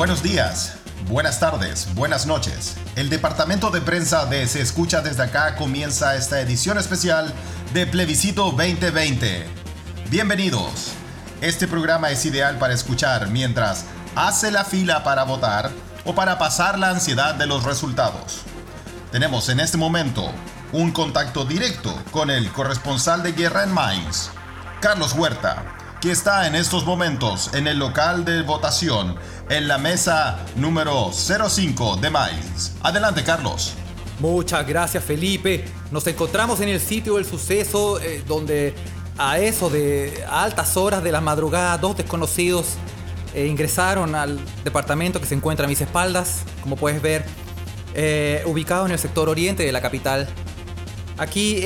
Buenos 0.00 0.22
días, 0.22 0.76
buenas 1.10 1.40
tardes, 1.40 1.94
buenas 1.94 2.24
noches. 2.24 2.74
El 2.96 3.10
departamento 3.10 3.70
de 3.70 3.82
prensa 3.82 4.24
de 4.24 4.46
Se 4.46 4.62
Escucha 4.62 5.02
desde 5.02 5.24
acá 5.24 5.56
comienza 5.56 6.16
esta 6.16 6.40
edición 6.40 6.78
especial 6.78 7.34
de 7.74 7.86
Plebiscito 7.86 8.44
2020. 8.44 9.46
Bienvenidos. 10.08 10.92
Este 11.42 11.68
programa 11.68 12.10
es 12.10 12.24
ideal 12.24 12.58
para 12.58 12.72
escuchar 12.72 13.28
mientras 13.28 13.84
hace 14.16 14.50
la 14.50 14.64
fila 14.64 15.04
para 15.04 15.24
votar 15.24 15.70
o 16.06 16.14
para 16.14 16.38
pasar 16.38 16.78
la 16.78 16.88
ansiedad 16.88 17.34
de 17.34 17.46
los 17.46 17.64
resultados. 17.64 18.40
Tenemos 19.12 19.50
en 19.50 19.60
este 19.60 19.76
momento 19.76 20.32
un 20.72 20.92
contacto 20.92 21.44
directo 21.44 21.94
con 22.10 22.30
el 22.30 22.50
corresponsal 22.52 23.22
de 23.22 23.32
guerra 23.32 23.64
en 23.64 23.72
Mainz, 23.74 24.30
Carlos 24.80 25.12
Huerta, 25.12 25.76
que 26.00 26.10
está 26.10 26.46
en 26.46 26.54
estos 26.54 26.86
momentos 26.86 27.50
en 27.52 27.66
el 27.66 27.78
local 27.78 28.24
de 28.24 28.40
votación 28.40 29.16
en 29.50 29.66
la 29.66 29.78
mesa 29.78 30.46
número 30.54 31.10
05 31.12 31.96
de 31.96 32.08
Mainz. 32.08 32.76
Adelante, 32.82 33.24
Carlos. 33.24 33.74
Muchas 34.20 34.64
gracias, 34.66 35.02
Felipe. 35.02 35.64
Nos 35.90 36.06
encontramos 36.06 36.60
en 36.60 36.68
el 36.68 36.80
sitio 36.80 37.16
del 37.16 37.24
suceso 37.24 38.00
eh, 38.00 38.22
donde 38.28 38.74
a 39.18 39.40
eso 39.40 39.68
de 39.68 40.24
altas 40.30 40.76
horas 40.76 41.02
de 41.02 41.10
la 41.10 41.20
madrugada 41.20 41.76
dos 41.78 41.96
desconocidos 41.96 42.74
eh, 43.34 43.46
ingresaron 43.46 44.14
al 44.14 44.38
departamento 44.62 45.20
que 45.20 45.26
se 45.26 45.34
encuentra 45.34 45.66
a 45.66 45.68
mis 45.68 45.80
espaldas, 45.80 46.42
como 46.62 46.76
puedes 46.76 47.02
ver, 47.02 47.24
eh, 47.94 48.44
ubicado 48.46 48.86
en 48.86 48.92
el 48.92 49.00
sector 49.00 49.28
oriente 49.28 49.64
de 49.64 49.72
la 49.72 49.80
capital. 49.80 50.28
Aquí, 51.18 51.60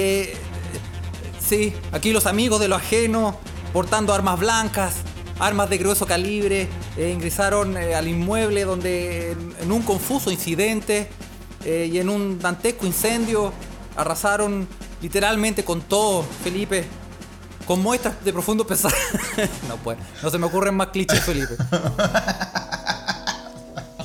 sí, 1.38 1.74
aquí 1.92 2.12
los 2.12 2.24
amigos 2.24 2.60
de 2.60 2.68
lo 2.68 2.76
ajeno, 2.76 3.38
portando 3.72 4.14
armas 4.14 4.41
blancas, 4.41 4.94
armas 5.38 5.68
de 5.70 5.78
grueso 5.78 6.06
calibre, 6.06 6.68
eh, 6.96 7.10
ingresaron 7.10 7.77
eh, 7.77 7.94
al 7.94 8.08
inmueble 8.08 8.64
donde 8.64 9.32
en, 9.32 9.54
en 9.60 9.72
un 9.72 9.82
confuso 9.82 10.30
incidente 10.30 11.08
eh, 11.64 11.88
y 11.91 11.98
en 11.98 12.08
un 12.08 12.38
dantesco 12.38 12.86
incendio 12.86 13.52
arrasaron 13.96 14.68
literalmente 15.00 15.64
con 15.64 15.80
todo, 15.82 16.24
Felipe. 16.42 16.84
Con 17.66 17.82
muestras 17.82 18.22
de 18.22 18.30
profundo 18.30 18.66
pesar. 18.66 18.92
no 19.68 19.76
pues, 19.78 19.96
no 20.22 20.28
se 20.28 20.36
me 20.36 20.46
ocurren 20.46 20.74
más 20.74 20.88
clichés, 20.88 21.20
Felipe. 21.20 21.54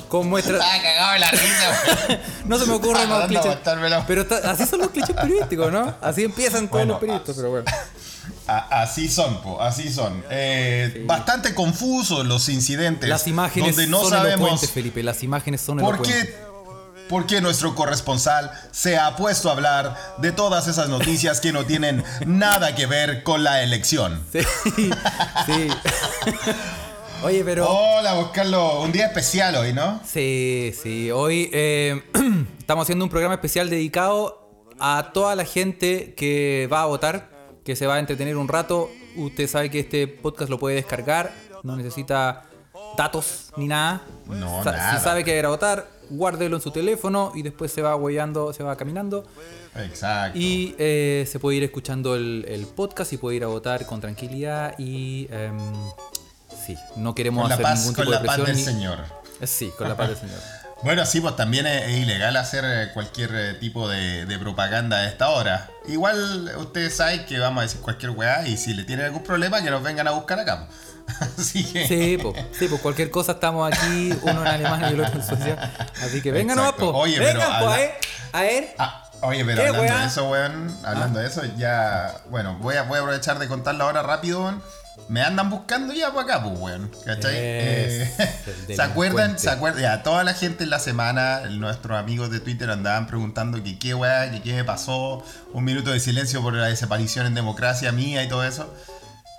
Con 0.08 0.28
muestras. 0.28 0.62
Ah, 0.64 0.78
cagado 0.82 1.14
en 1.14 1.20
la 1.20 1.30
risa, 1.30 2.20
No 2.46 2.58
se 2.58 2.66
me 2.66 2.72
ocurren 2.72 3.08
más 3.08 3.28
Tratando 3.28 3.82
de 3.86 3.98
clichés. 3.98 4.04
Pero 4.06 4.50
así 4.50 4.66
son 4.66 4.80
los 4.80 4.90
clichés 4.90 5.14
periodísticos, 5.14 5.70
¿no? 5.70 5.94
Así 6.00 6.24
empiezan 6.24 6.68
todos 6.68 6.70
Bueno, 6.70 6.92
los 6.94 7.00
periodistas, 7.00 7.36
pero 7.36 7.50
bueno. 7.50 7.70
A- 8.50 8.82
así 8.82 9.08
son, 9.08 9.40
po, 9.42 9.60
así 9.62 9.92
son. 9.92 10.24
Eh, 10.30 11.04
Bastante 11.06 11.54
confusos 11.54 12.26
los 12.26 12.48
incidentes. 12.48 13.08
Las 13.08 13.26
imágenes 13.28 13.76
donde 13.76 13.88
no 13.90 14.00
son 14.00 14.10
sabemos 14.10 14.40
elocuentes, 14.40 14.70
Felipe. 14.70 15.02
Las 15.02 15.22
imágenes 15.22 15.60
son 15.60 15.78
elocuentes. 15.78 16.26
qué, 16.26 16.34
por 17.08 17.26
qué 17.26 17.40
nuestro 17.40 17.74
corresponsal 17.76 18.50
se 18.72 18.98
ha 18.98 19.14
puesto 19.16 19.48
a 19.48 19.52
hablar 19.52 19.96
de 20.18 20.32
todas 20.32 20.66
esas 20.68 20.88
noticias 20.88 21.40
que 21.40 21.52
no 21.52 21.64
tienen 21.64 22.02
nada 22.26 22.74
que 22.74 22.86
ver 22.86 23.22
con 23.22 23.44
la 23.44 23.62
elección. 23.62 24.20
Sí, 24.32 24.40
sí. 25.46 25.68
Oye, 27.22 27.44
pero. 27.44 27.68
Hola, 27.68 28.14
vos, 28.14 28.30
Carlos. 28.32 28.82
Un 28.84 28.92
día 28.92 29.06
especial 29.06 29.54
hoy, 29.56 29.72
¿no? 29.72 30.00
Sí, 30.06 30.72
sí. 30.82 31.10
Hoy 31.10 31.50
eh, 31.52 32.02
estamos 32.58 32.84
haciendo 32.84 33.04
un 33.04 33.10
programa 33.10 33.34
especial 33.34 33.68
dedicado 33.68 34.38
a 34.78 35.10
toda 35.12 35.36
la 35.36 35.44
gente 35.44 36.14
que 36.16 36.66
va 36.72 36.82
a 36.82 36.86
votar, 36.86 37.28
que 37.64 37.76
se 37.76 37.86
va 37.86 37.94
a 37.94 37.98
entretener 37.98 38.36
un 38.36 38.48
rato. 38.48 38.90
Usted 39.16 39.48
sabe 39.48 39.70
que 39.70 39.80
este 39.80 40.06
podcast 40.08 40.50
lo 40.50 40.58
puede 40.58 40.76
descargar, 40.76 41.32
no 41.62 41.76
necesita 41.76 42.44
datos 42.96 43.52
ni 43.56 43.66
nada. 43.68 44.02
No, 44.26 44.62
Sa- 44.64 44.72
nada. 44.72 44.98
Si 44.98 45.04
sabe 45.04 45.24
que 45.24 45.30
va 45.32 45.36
a 45.36 45.38
ir 45.40 45.46
a 45.46 45.50
votar, 45.50 45.88
guárdelo 46.10 46.56
en 46.56 46.62
su 46.62 46.70
teléfono 46.70 47.32
y 47.34 47.42
después 47.42 47.70
se 47.72 47.82
va 47.82 47.94
huellando, 47.96 48.52
se 48.52 48.62
va 48.62 48.76
caminando. 48.76 49.24
Exacto. 49.76 50.38
Y 50.38 50.74
eh, 50.78 51.24
se 51.30 51.38
puede 51.38 51.58
ir 51.58 51.62
escuchando 51.64 52.16
el, 52.16 52.44
el 52.48 52.66
podcast 52.66 53.12
y 53.12 53.16
puede 53.18 53.36
ir 53.36 53.44
a 53.44 53.48
votar 53.48 53.86
con 53.86 54.00
tranquilidad 54.00 54.74
y 54.78 55.28
em, 55.30 55.58
sí, 56.66 56.76
no 56.96 57.14
queremos 57.14 57.42
con 57.42 57.48
la 57.50 57.54
hacer 57.54 57.62
paz, 57.64 57.78
ningún 57.80 57.94
con 57.94 58.04
tipo 58.04 58.12
la 58.14 58.20
de 58.20 58.26
paz 58.26 58.36
presión. 58.40 58.56
del 58.56 58.66
ni- 58.66 58.72
Señor. 58.80 58.98
Sí, 59.44 59.70
con 59.78 59.88
la 59.88 59.96
paz 59.96 60.08
del 60.08 60.16
Señor. 60.18 60.38
Bueno, 60.82 61.04
sí, 61.04 61.20
pues 61.20 61.36
también 61.36 61.66
es, 61.66 61.82
es 61.88 61.98
ilegal 61.98 62.36
hacer 62.36 62.64
eh, 62.66 62.90
cualquier 62.94 63.30
eh, 63.34 63.54
tipo 63.54 63.86
de, 63.88 64.24
de 64.24 64.38
propaganda 64.38 64.96
a 64.98 65.06
esta 65.08 65.28
hora. 65.28 65.68
Igual 65.86 66.52
ustedes 66.56 66.96
saben 66.96 67.26
que 67.26 67.38
vamos 67.38 67.60
a 67.60 67.62
decir 67.66 67.80
cualquier 67.82 68.12
weá 68.12 68.46
y 68.48 68.56
si 68.56 68.72
le 68.72 68.84
tienen 68.84 69.04
algún 69.06 69.22
problema 69.22 69.62
que 69.62 69.70
nos 69.70 69.82
vengan 69.82 70.08
a 70.08 70.12
buscar 70.12 70.40
acá. 70.40 70.68
Así 71.38 71.64
que... 71.70 71.86
Sí, 71.86 72.18
pues, 72.22 72.34
sí, 72.58 72.66
pues 72.68 72.80
cualquier 72.80 73.10
cosa 73.10 73.32
estamos 73.32 73.70
aquí, 73.70 74.14
uno 74.22 74.40
en 74.40 74.46
Alemania 74.46 74.90
y 74.90 74.94
el 74.94 75.00
otro 75.02 75.20
en 75.20 75.26
Suecia. 75.26 75.70
Así 76.02 76.22
que 76.22 76.32
vengan 76.32 76.56
nomás, 76.56 76.72
pues. 76.78 76.90
Oye, 76.94 77.18
pero 77.18 77.42
habla- 77.42 77.90
a 78.32 78.40
ver. 78.42 78.74
Ah, 78.78 79.10
oye, 79.22 79.44
pero 79.44 79.60
¿Qué, 79.60 79.68
hablando 79.68 79.82
weá? 79.92 80.00
de 80.00 80.06
eso, 80.06 80.30
weón, 80.30 80.78
hablando 80.84 81.18
de 81.18 81.26
eso, 81.26 81.42
ya, 81.58 82.14
bueno, 82.30 82.56
voy 82.60 82.76
a, 82.76 82.84
voy 82.84 82.96
a 82.98 83.00
aprovechar 83.02 83.38
de 83.38 83.48
contarlo 83.48 83.84
ahora 83.84 84.02
rápido, 84.02 84.40
weón. 84.44 84.62
Me 85.10 85.22
andan 85.22 85.50
buscando 85.50 85.92
ya 85.92 86.12
por 86.12 86.22
acá, 86.22 86.40
pues, 86.42 86.56
weón, 86.58 86.88
¿cachai? 87.04 87.32
Eh, 87.34 88.10
¿Se 88.76 88.80
acuerdan? 88.80 89.38
¿Se 89.40 89.50
acuerdan? 89.50 89.82
Ya, 89.82 90.02
toda 90.04 90.22
la 90.22 90.34
gente 90.34 90.62
en 90.64 90.70
la 90.70 90.78
semana, 90.78 91.40
nuestros 91.50 91.98
amigos 91.98 92.30
de 92.30 92.38
Twitter 92.38 92.70
andaban 92.70 93.08
preguntando 93.08 93.60
que 93.62 93.76
qué 93.78 93.92
weá, 93.94 94.30
que 94.30 94.40
qué 94.40 94.54
me 94.54 94.62
pasó, 94.64 95.24
un 95.52 95.64
minuto 95.64 95.90
de 95.90 95.98
silencio 95.98 96.40
por 96.42 96.54
la 96.54 96.66
desaparición 96.68 97.26
en 97.26 97.34
democracia 97.34 97.90
mía 97.90 98.22
y 98.22 98.28
todo 98.28 98.44
eso. 98.44 98.72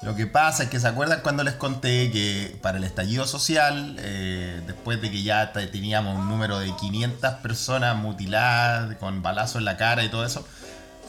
Lo 0.02 0.14
que 0.16 0.28
pasa 0.28 0.64
es 0.64 0.70
que 0.70 0.80
se 0.80 0.88
acuerdan 0.88 1.22
cuando 1.22 1.44
les 1.44 1.54
conté 1.54 2.12
que 2.12 2.58
para 2.62 2.78
el 2.78 2.84
estallido 2.84 3.26
social, 3.26 3.96
eh, 4.00 4.60
después 4.68 5.00
de 5.02 5.10
que 5.10 5.24
ya 5.24 5.54
te- 5.54 5.68
teníamos 5.68 6.18
un 6.20 6.28
número 6.28 6.60
de 6.60 6.76
500 6.76 7.36
personas 7.36 7.96
mutiladas, 7.96 8.96
con 8.98 9.22
balazos 9.22 9.58
en 9.58 9.66
la 9.66 9.78
cara 9.78 10.04
y 10.04 10.10
todo 10.10 10.26
eso, 10.26 10.46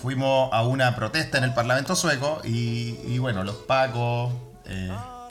fuimos 0.00 0.50
a 0.52 0.62
una 0.62 0.94
protesta 0.94 1.38
en 1.38 1.44
el 1.44 1.52
Parlamento 1.54 1.96
sueco 1.96 2.40
y, 2.44 2.96
y 3.08 3.18
bueno, 3.18 3.42
los 3.42 3.56
pacos... 3.56 4.32
eh, 4.72 4.90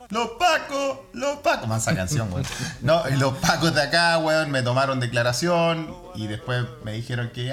los 0.10 0.32
pacos, 0.32 0.98
los 1.14 1.38
pacos, 1.40 1.68
mansa 1.68 1.96
canción, 1.96 2.32
weón. 2.34 2.46
No, 2.82 3.04
los 3.18 3.38
pacos 3.38 3.74
de 3.74 3.82
acá, 3.82 4.18
weón, 4.18 4.52
me 4.52 4.62
tomaron 4.62 5.00
declaración 5.00 5.96
y 6.16 6.28
después 6.28 6.66
me 6.84 6.92
dijeron 6.94 7.32
que 7.34 7.48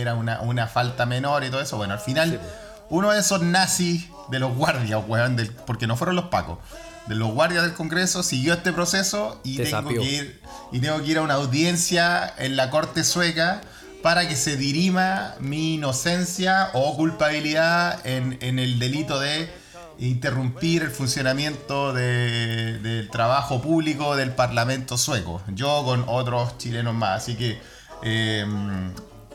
era 0.00 0.14
una, 0.14 0.40
una 0.40 0.66
falta 0.66 1.04
menor 1.06 1.44
y 1.44 1.50
todo 1.50 1.60
eso. 1.60 1.76
Bueno, 1.76 1.92
al 1.94 2.00
final, 2.00 2.40
uno 2.88 3.10
de 3.10 3.20
esos 3.20 3.42
nazis 3.42 4.06
de 4.30 4.38
los 4.38 4.54
guardias, 4.56 5.02
weón, 5.06 5.36
del- 5.36 5.50
porque 5.52 5.86
no 5.86 5.96
fueron 5.96 6.16
los 6.16 6.26
pacos, 6.26 6.58
de 7.06 7.14
los 7.16 7.32
guardias 7.32 7.64
del 7.64 7.74
Congreso, 7.74 8.22
siguió 8.22 8.54
este 8.54 8.72
proceso 8.72 9.38
y 9.44 9.56
tengo, 9.58 9.90
que 9.90 10.10
ir, 10.10 10.40
y 10.72 10.80
tengo 10.80 11.02
que 11.02 11.10
ir 11.10 11.18
a 11.18 11.22
una 11.22 11.34
audiencia 11.34 12.32
en 12.38 12.56
la 12.56 12.70
corte 12.70 13.04
sueca 13.04 13.60
para 14.02 14.26
que 14.26 14.36
se 14.36 14.56
dirima 14.56 15.34
mi 15.38 15.74
inocencia 15.74 16.70
o 16.72 16.96
culpabilidad 16.96 18.06
en, 18.06 18.38
en 18.40 18.58
el 18.58 18.78
delito 18.78 19.20
de 19.20 19.52
interrumpir 19.98 20.82
el 20.82 20.90
funcionamiento 20.90 21.92
de- 21.92 22.78
del 22.78 23.10
trabajo 23.10 23.60
público 23.62 24.16
del 24.16 24.30
Parlamento 24.32 24.96
sueco. 24.98 25.42
Yo 25.54 25.82
con 25.84 26.04
otros 26.08 26.58
chilenos 26.58 26.94
más. 26.94 27.22
Así 27.22 27.36
que 27.36 27.58
eh, 28.02 28.44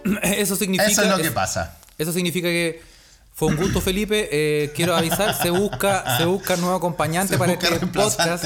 Eso 0.24 0.56
significa. 0.56 0.90
eso 0.92 1.02
es 1.04 1.10
lo 1.10 1.18
que 1.18 1.28
es- 1.28 1.32
pasa. 1.32 1.78
Eso 1.98 2.14
significa 2.14 2.48
que 2.48 2.82
fue 3.40 3.48
un 3.48 3.56
gusto, 3.56 3.80
Felipe. 3.80 4.28
Eh, 4.32 4.72
quiero 4.76 4.94
avisar, 4.96 5.34
se 5.34 5.50
busca, 5.50 6.18
se 6.18 6.26
busca 6.26 6.58
nuevo 6.58 6.76
acompañante 6.76 7.34
Se 7.34 7.40
para 7.40 7.54
busca 7.54 7.70
este 7.70 7.88
podcast. 7.88 8.46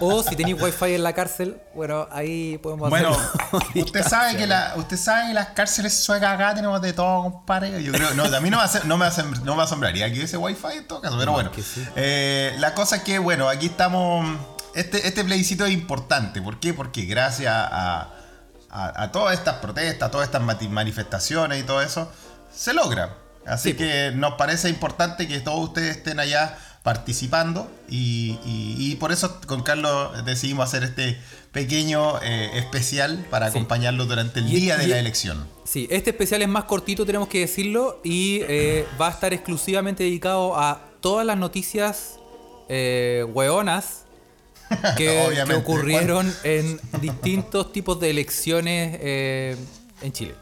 O 0.00 0.22
si 0.22 0.34
tenéis 0.36 0.60
wifi 0.60 0.94
en 0.94 1.02
la 1.02 1.12
cárcel, 1.12 1.60
bueno, 1.74 2.08
ahí 2.10 2.56
podemos 2.58 2.88
Bueno, 2.88 3.10
hacerlo. 3.10 3.60
usted 3.84 4.02
sabe 4.08 4.36
que 4.38 4.46
la, 4.46 4.72
usted 4.76 4.96
sabe 4.96 5.28
que 5.28 5.34
las 5.34 5.48
cárceles 5.48 5.94
suecas 6.02 6.32
acá 6.34 6.54
tenemos 6.54 6.80
de 6.80 6.94
todo, 6.94 7.22
compadre. 7.24 7.82
Yo 7.82 7.92
creo, 7.92 8.14
no, 8.14 8.24
a 8.24 8.40
mí 8.40 8.48
no 8.48 8.56
me, 8.56 8.62
hace- 8.62 8.84
no 8.84 8.96
me, 8.96 9.04
asem- 9.04 9.40
no 9.42 9.54
me 9.54 9.62
asombraría 9.64 10.10
que 10.12 10.22
ese 10.22 10.38
wifi 10.38 10.78
en 10.78 10.86
todo 10.88 11.02
caso, 11.02 11.16
pero 11.18 11.26
No, 11.26 11.32
bueno. 11.34 11.50
sí. 11.56 11.86
Eh, 11.96 12.54
la 12.58 12.72
cosa 12.74 12.96
es 12.96 13.02
que, 13.02 13.18
bueno, 13.18 13.48
aquí 13.50 13.66
estamos. 13.66 14.26
Este, 14.74 15.06
este 15.06 15.24
plebiscito 15.24 15.66
es 15.66 15.72
importante. 15.72 16.40
¿Por 16.40 16.58
qué? 16.58 16.72
Porque 16.72 17.04
gracias 17.04 17.52
a, 17.54 18.08
a, 18.70 19.02
a 19.02 19.12
todas 19.12 19.36
estas 19.36 19.56
protestas, 19.56 20.08
a 20.08 20.10
todas 20.10 20.26
estas 20.26 20.40
manifestaciones 20.70 21.60
y 21.60 21.64
todo 21.64 21.82
eso, 21.82 22.10
se 22.54 22.72
logra. 22.72 23.16
Así 23.50 23.70
Sí, 23.70 23.76
que 23.76 24.12
nos 24.14 24.34
parece 24.34 24.68
importante 24.68 25.26
que 25.28 25.40
todos 25.40 25.68
ustedes 25.68 25.96
estén 25.96 26.20
allá 26.20 26.56
participando 26.82 27.70
y, 27.88 28.38
y- 28.44 28.76
y 28.78 28.96
por 28.96 29.12
eso 29.12 29.40
con 29.46 29.62
Carlos 29.62 30.24
decidimos 30.24 30.66
hacer 30.68 30.82
este 30.84 31.18
pequeño 31.52 32.20
eh, 32.22 32.50
especial 32.54 33.26
para 33.30 33.46
acompañarlo 33.46 34.06
durante 34.06 34.40
el 34.40 34.48
Y- 34.50 34.60
día 34.60 34.76
de 34.78 34.86
la 34.88 34.98
elección. 34.98 35.46
Sí, 35.64 35.86
este 35.90 36.10
especial 36.10 36.42
es 36.42 36.48
más 36.48 36.64
cortito, 36.64 37.04
tenemos 37.04 37.28
que 37.28 37.40
decirlo, 37.40 38.00
y 38.02 38.40
eh, 38.48 38.86
va 39.00 39.08
a 39.08 39.10
estar 39.10 39.32
exclusivamente 39.34 40.04
dedicado 40.04 40.56
a 40.58 40.80
todas 41.00 41.26
las 41.26 41.36
noticias 41.36 42.18
eh, 42.68 43.24
hueonas 43.32 44.04
que, 44.96 45.42
que 45.46 45.54
ocurrieron 45.54 46.32
en 46.44 46.80
distintos 47.00 47.72
tipos 47.72 47.98
de 48.00 48.10
elecciones 48.10 48.98
eh, 49.02 49.56
en 50.02 50.12
Chile. 50.12 50.34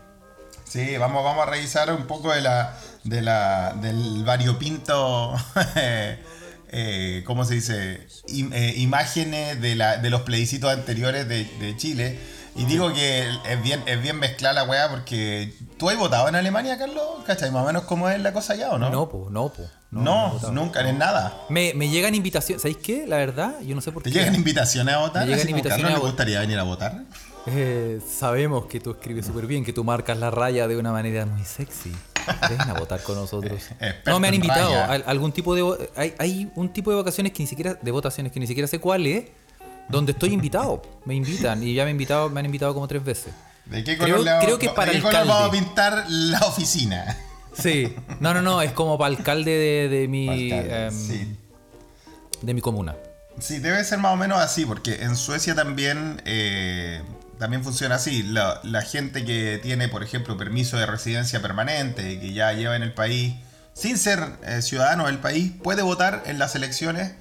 Sí, 0.65 0.97
vamos, 0.99 1.25
vamos 1.25 1.47
a 1.47 1.51
revisar 1.51 1.91
un 1.93 2.07
poco 2.07 2.31
de 2.33 2.43
la, 2.43 2.79
de 3.05 3.23
la, 3.23 3.75
del 3.81 4.25
variopinto 4.25 5.35
eh, 6.71 7.23
¿cómo 7.27 7.45
se 7.45 7.55
dice? 7.55 8.07
Im- 8.29 8.53
eh, 8.53 8.75
imágenes 8.79 9.61
de, 9.61 9.75
la, 9.75 9.97
de 9.99 10.11
los 10.11 10.23
plebiscitos 10.23 10.71
anteriores 10.73 11.29
de, 11.29 11.45
de 11.45 11.77
Chile. 11.77 12.19
Y 12.57 12.65
digo 12.65 12.93
que 12.93 13.29
es 13.49 13.63
bien, 13.63 13.81
es 13.87 14.03
bien 14.03 14.19
mezclar 14.19 14.53
la 14.53 14.65
weá 14.65 14.91
porque 14.91 15.55
tú 15.79 15.91
has 15.91 15.97
votado 15.97 16.29
en 16.29 16.35
Alemania, 16.35 16.77
Carlos, 16.77 17.05
¿cachai? 17.25 17.53
Más 17.53 17.63
o 17.63 17.67
menos 17.67 17.85
cómo 17.85 18.09
es 18.09 18.21
la 18.21 18.33
cosa 18.33 18.55
allá, 18.55 18.71
¿o 18.71 18.79
no? 18.79 18.91
No, 18.91 19.09
po, 19.09 19.29
no, 19.31 19.49
po. 19.53 19.63
No, 19.93 20.03
no 20.03 20.31
votado. 20.33 20.53
nunca, 20.53 20.81
en 20.89 20.99
nada. 20.99 21.41
Me, 21.51 21.73
me 21.75 21.89
llegan 21.89 22.17
invitaciones. 22.17 22.63
¿Sabéis 22.63 22.79
qué? 22.79 23.07
La 23.07 23.17
verdad, 23.17 23.55
yo 23.61 23.77
no 23.77 23.81
sé 23.81 23.93
por 23.93 24.03
¿Te 24.03 24.11
qué. 24.11 24.19
llegan 24.19 24.35
invitaciones 24.35 24.93
a 24.93 24.99
votar? 24.99 25.25
Me 25.25 25.33
llegan 25.35 25.49
invitaciones 25.51 25.85
Carlos, 25.85 26.01
a 26.01 26.05
¿le 26.05 26.11
gustaría 26.11 26.41
venir 26.41 26.59
a 26.59 26.63
votar? 26.65 27.05
Eh, 27.51 28.01
sabemos 28.07 28.67
que 28.67 28.79
tú 28.79 28.91
escribes 28.91 29.25
súper 29.25 29.47
bien, 29.47 29.65
que 29.65 29.73
tú 29.73 29.83
marcas 29.83 30.19
la 30.19 30.31
raya 30.31 30.69
de 30.69 30.77
una 30.77 30.93
manera 30.93 31.25
muy 31.25 31.43
sexy. 31.47 31.95
Ven 32.49 32.61
a 32.61 32.75
votar 32.75 33.03
con 33.03 33.15
nosotros. 33.17 33.53
Experto 33.53 34.11
No, 34.11 34.21
me 34.21 34.29
han 34.29 34.35
invitado 34.35 34.75
a 34.75 34.95
algún 34.95 35.33
tipo 35.33 35.55
de... 35.55 35.91
Hay, 35.97 36.15
hay 36.19 36.51
un 36.55 36.69
tipo 36.73 36.91
de 36.91 36.97
vacaciones 36.97 37.33
que 37.33 37.43
ni 37.43 37.47
siquiera... 37.47 37.75
De 37.75 37.91
votaciones 37.91 38.33
que 38.33 38.41
ni 38.41 38.47
siquiera 38.47 38.67
sé 38.67 38.79
cuál 38.79 39.07
es. 39.07 39.25
Donde 39.89 40.13
estoy 40.13 40.33
invitado. 40.35 40.83
Me 41.05 41.15
invitan. 41.15 41.63
Y 41.63 41.75
ya 41.75 41.85
me, 41.85 41.91
han 41.91 41.95
invitado, 41.97 42.29
me 42.31 42.41
han 42.41 42.47
invitado 42.47 42.75
como 42.75 42.87
tres 42.89 43.05
veces. 43.05 43.33
¿De 43.67 43.85
qué 43.85 43.97
Creo- 43.97 44.17
color, 44.17 44.21
le 44.25 44.31
vamos- 44.31 44.45
creo 44.45 44.59
que 44.59 44.69
para 44.71 44.93
¿de 44.93 44.99
qué 44.99 45.03
color 45.03 45.27
vamos 45.27 45.49
a 45.49 45.51
pintar 45.51 46.05
la 46.09 46.41
oficina? 46.41 47.17
Sí. 47.55 47.95
No, 48.21 48.33
no, 48.35 48.43
no. 48.43 48.63
Es 48.63 48.73
como 48.73 48.97
para 48.99 49.15
alcalde 49.17 49.51
de, 49.51 49.89
de 49.89 50.09
mi... 50.09 50.53
Alcalde, 50.53 50.87
em, 50.87 50.93
sí. 50.93 51.37
De 52.43 52.55
mi 52.55 52.61
comuna. 52.61 52.97
Sí, 53.41 53.59
debe 53.59 53.83
ser 53.85 53.99
más 53.99 54.13
o 54.13 54.17
menos 54.17 54.39
así, 54.39 54.67
porque 54.67 55.03
en 55.03 55.15
Suecia 55.17 55.55
también, 55.55 56.21
eh, 56.25 57.03
también 57.39 57.65
funciona 57.65 57.97
así. 57.97 58.23
La, 58.23 58.61
la 58.63 58.83
gente 58.83 59.25
que 59.25 59.59
tiene, 59.63 59.89
por 59.89 60.03
ejemplo, 60.03 60.37
permiso 60.37 60.77
de 60.77 60.87
residencia 60.87 61.41
permanente, 61.41 62.21
que 62.21 62.33
ya 62.33 62.53
lleva 62.53 62.77
en 62.77 62.83
el 62.83 62.93
país, 62.93 63.35
sin 63.79 63.97
ser 63.97 64.37
eh, 64.43 64.61
ciudadano 64.61 65.07
del 65.07 65.19
país, 65.19 65.53
puede 65.63 65.83
votar 65.83 66.25
en 66.27 66.39
las 66.39 66.57
elecciones 66.57 67.13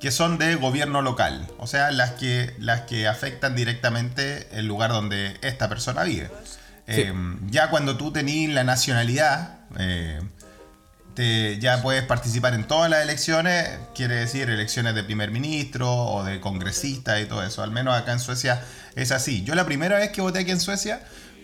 que 0.00 0.10
son 0.10 0.38
de 0.38 0.54
gobierno 0.54 1.02
local, 1.02 1.48
o 1.58 1.66
sea, 1.66 1.90
las 1.90 2.12
que, 2.12 2.54
las 2.58 2.82
que 2.82 3.08
afectan 3.08 3.56
directamente 3.56 4.46
el 4.52 4.66
lugar 4.66 4.90
donde 4.90 5.36
esta 5.40 5.68
persona 5.68 6.04
vive. 6.04 6.30
Eh, 6.86 7.12
ya 7.48 7.70
cuando 7.70 7.96
tú 7.96 8.12
tenés 8.12 8.50
la 8.50 8.62
nacionalidad, 8.62 9.58
eh, 9.78 10.20
te- 11.16 11.58
ya 11.58 11.82
puedes 11.82 12.04
participar 12.04 12.54
en 12.54 12.64
todas 12.68 12.88
las 12.88 13.02
elecciones, 13.02 13.68
quiere 13.94 14.14
decir 14.14 14.48
elecciones 14.48 14.94
de 14.94 15.02
primer 15.02 15.32
ministro 15.32 15.92
o 15.92 16.22
de 16.22 16.40
congresista 16.40 17.20
y 17.20 17.26
todo 17.26 17.42
eso. 17.42 17.64
Al 17.64 17.72
menos 17.72 17.94
acá 17.96 18.12
en 18.12 18.20
Suecia 18.20 18.62
es 18.94 19.10
así. 19.10 19.42
Yo 19.42 19.56
la 19.56 19.64
primera 19.64 19.98
vez 19.98 20.10
que 20.12 20.20
voté 20.20 20.38
aquí 20.40 20.52
en 20.52 20.60
Suecia 20.60 21.00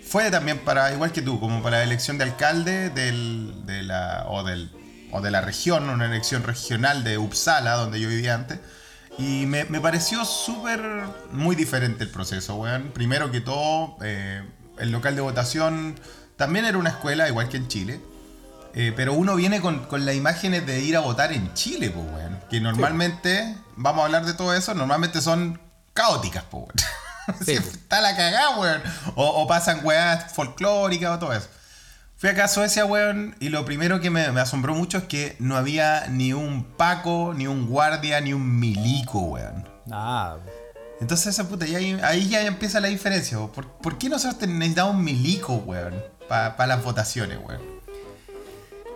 fue 0.06 0.30
también 0.30 0.58
para, 0.58 0.92
igual 0.92 1.10
que 1.10 1.22
tú, 1.22 1.40
como 1.40 1.62
para 1.62 1.78
la 1.78 1.84
elección 1.84 2.18
de 2.18 2.24
alcalde 2.24 2.90
del, 2.90 3.66
de 3.66 3.82
la, 3.82 4.26
o, 4.28 4.44
del, 4.44 4.70
o 5.10 5.20
de 5.20 5.30
la 5.30 5.40
región, 5.40 5.88
una 5.88 6.06
elección 6.06 6.42
regional 6.44 7.02
de 7.02 7.18
Uppsala, 7.18 7.72
donde 7.74 7.98
yo 7.98 8.08
vivía 8.08 8.34
antes. 8.34 8.60
Y 9.18 9.46
me, 9.46 9.64
me 9.64 9.80
pareció 9.80 10.24
súper, 10.24 10.80
muy 11.32 11.56
diferente 11.56 12.04
el 12.04 12.10
proceso, 12.10 12.56
weón. 12.56 12.92
Primero 12.92 13.30
que 13.30 13.40
todo, 13.40 13.96
eh, 14.02 14.42
el 14.78 14.90
local 14.90 15.14
de 15.14 15.20
votación 15.20 15.98
también 16.36 16.64
era 16.64 16.78
una 16.78 16.90
escuela, 16.90 17.28
igual 17.28 17.48
que 17.48 17.58
en 17.58 17.68
Chile. 17.68 18.00
Eh, 18.74 18.92
pero 18.96 19.12
uno 19.12 19.36
viene 19.36 19.60
con, 19.60 19.80
con 19.86 20.06
las 20.06 20.14
imágenes 20.14 20.66
de 20.66 20.80
ir 20.80 20.96
a 20.96 21.00
votar 21.00 21.32
en 21.32 21.52
Chile, 21.54 21.90
pues, 21.90 22.06
weón. 22.12 22.40
Que 22.50 22.60
normalmente, 22.60 23.56
vamos 23.76 24.02
a 24.02 24.06
hablar 24.06 24.24
de 24.24 24.34
todo 24.34 24.54
eso, 24.54 24.74
normalmente 24.74 25.20
son 25.20 25.60
caóticas, 25.92 26.44
pues, 26.50 26.64
weón. 26.64 26.74
Sí. 27.46 27.52
Está 27.52 28.00
la 28.00 28.16
cagada, 28.16 28.58
weón. 28.58 28.82
O, 29.14 29.24
o 29.24 29.46
pasan 29.46 29.80
weas 29.84 30.32
folclóricas 30.32 31.10
o 31.12 31.18
todo 31.20 31.32
eso. 31.32 31.48
Fui 32.16 32.30
acá 32.30 32.44
a 32.44 32.48
Suecia, 32.48 32.84
weón, 32.84 33.36
y 33.40 33.48
lo 33.48 33.64
primero 33.64 34.00
que 34.00 34.10
me, 34.10 34.30
me 34.32 34.40
asombró 34.40 34.74
mucho 34.74 34.98
es 34.98 35.04
que 35.04 35.36
no 35.38 35.56
había 35.56 36.06
ni 36.08 36.32
un 36.32 36.64
Paco, 36.64 37.32
ni 37.36 37.46
un 37.46 37.66
guardia, 37.66 38.20
ni 38.20 38.32
un 38.32 38.58
milico, 38.58 39.18
weón. 39.20 39.68
Ah, 39.90 40.36
Entonces, 41.00 41.28
esa 41.28 41.48
puta, 41.48 41.64
ahí, 41.64 41.98
ahí 42.02 42.28
ya 42.28 42.42
empieza 42.42 42.80
la 42.80 42.88
diferencia. 42.88 43.38
¿Por, 43.38 43.68
por 43.68 43.98
qué 43.98 44.08
nosotros 44.08 44.48
necesitamos 44.48 44.94
un 44.94 45.04
milico, 45.04 45.54
weón? 45.54 45.94
Para 46.28 46.66
las 46.66 46.82
votaciones, 46.82 47.38
weón. 47.44 47.60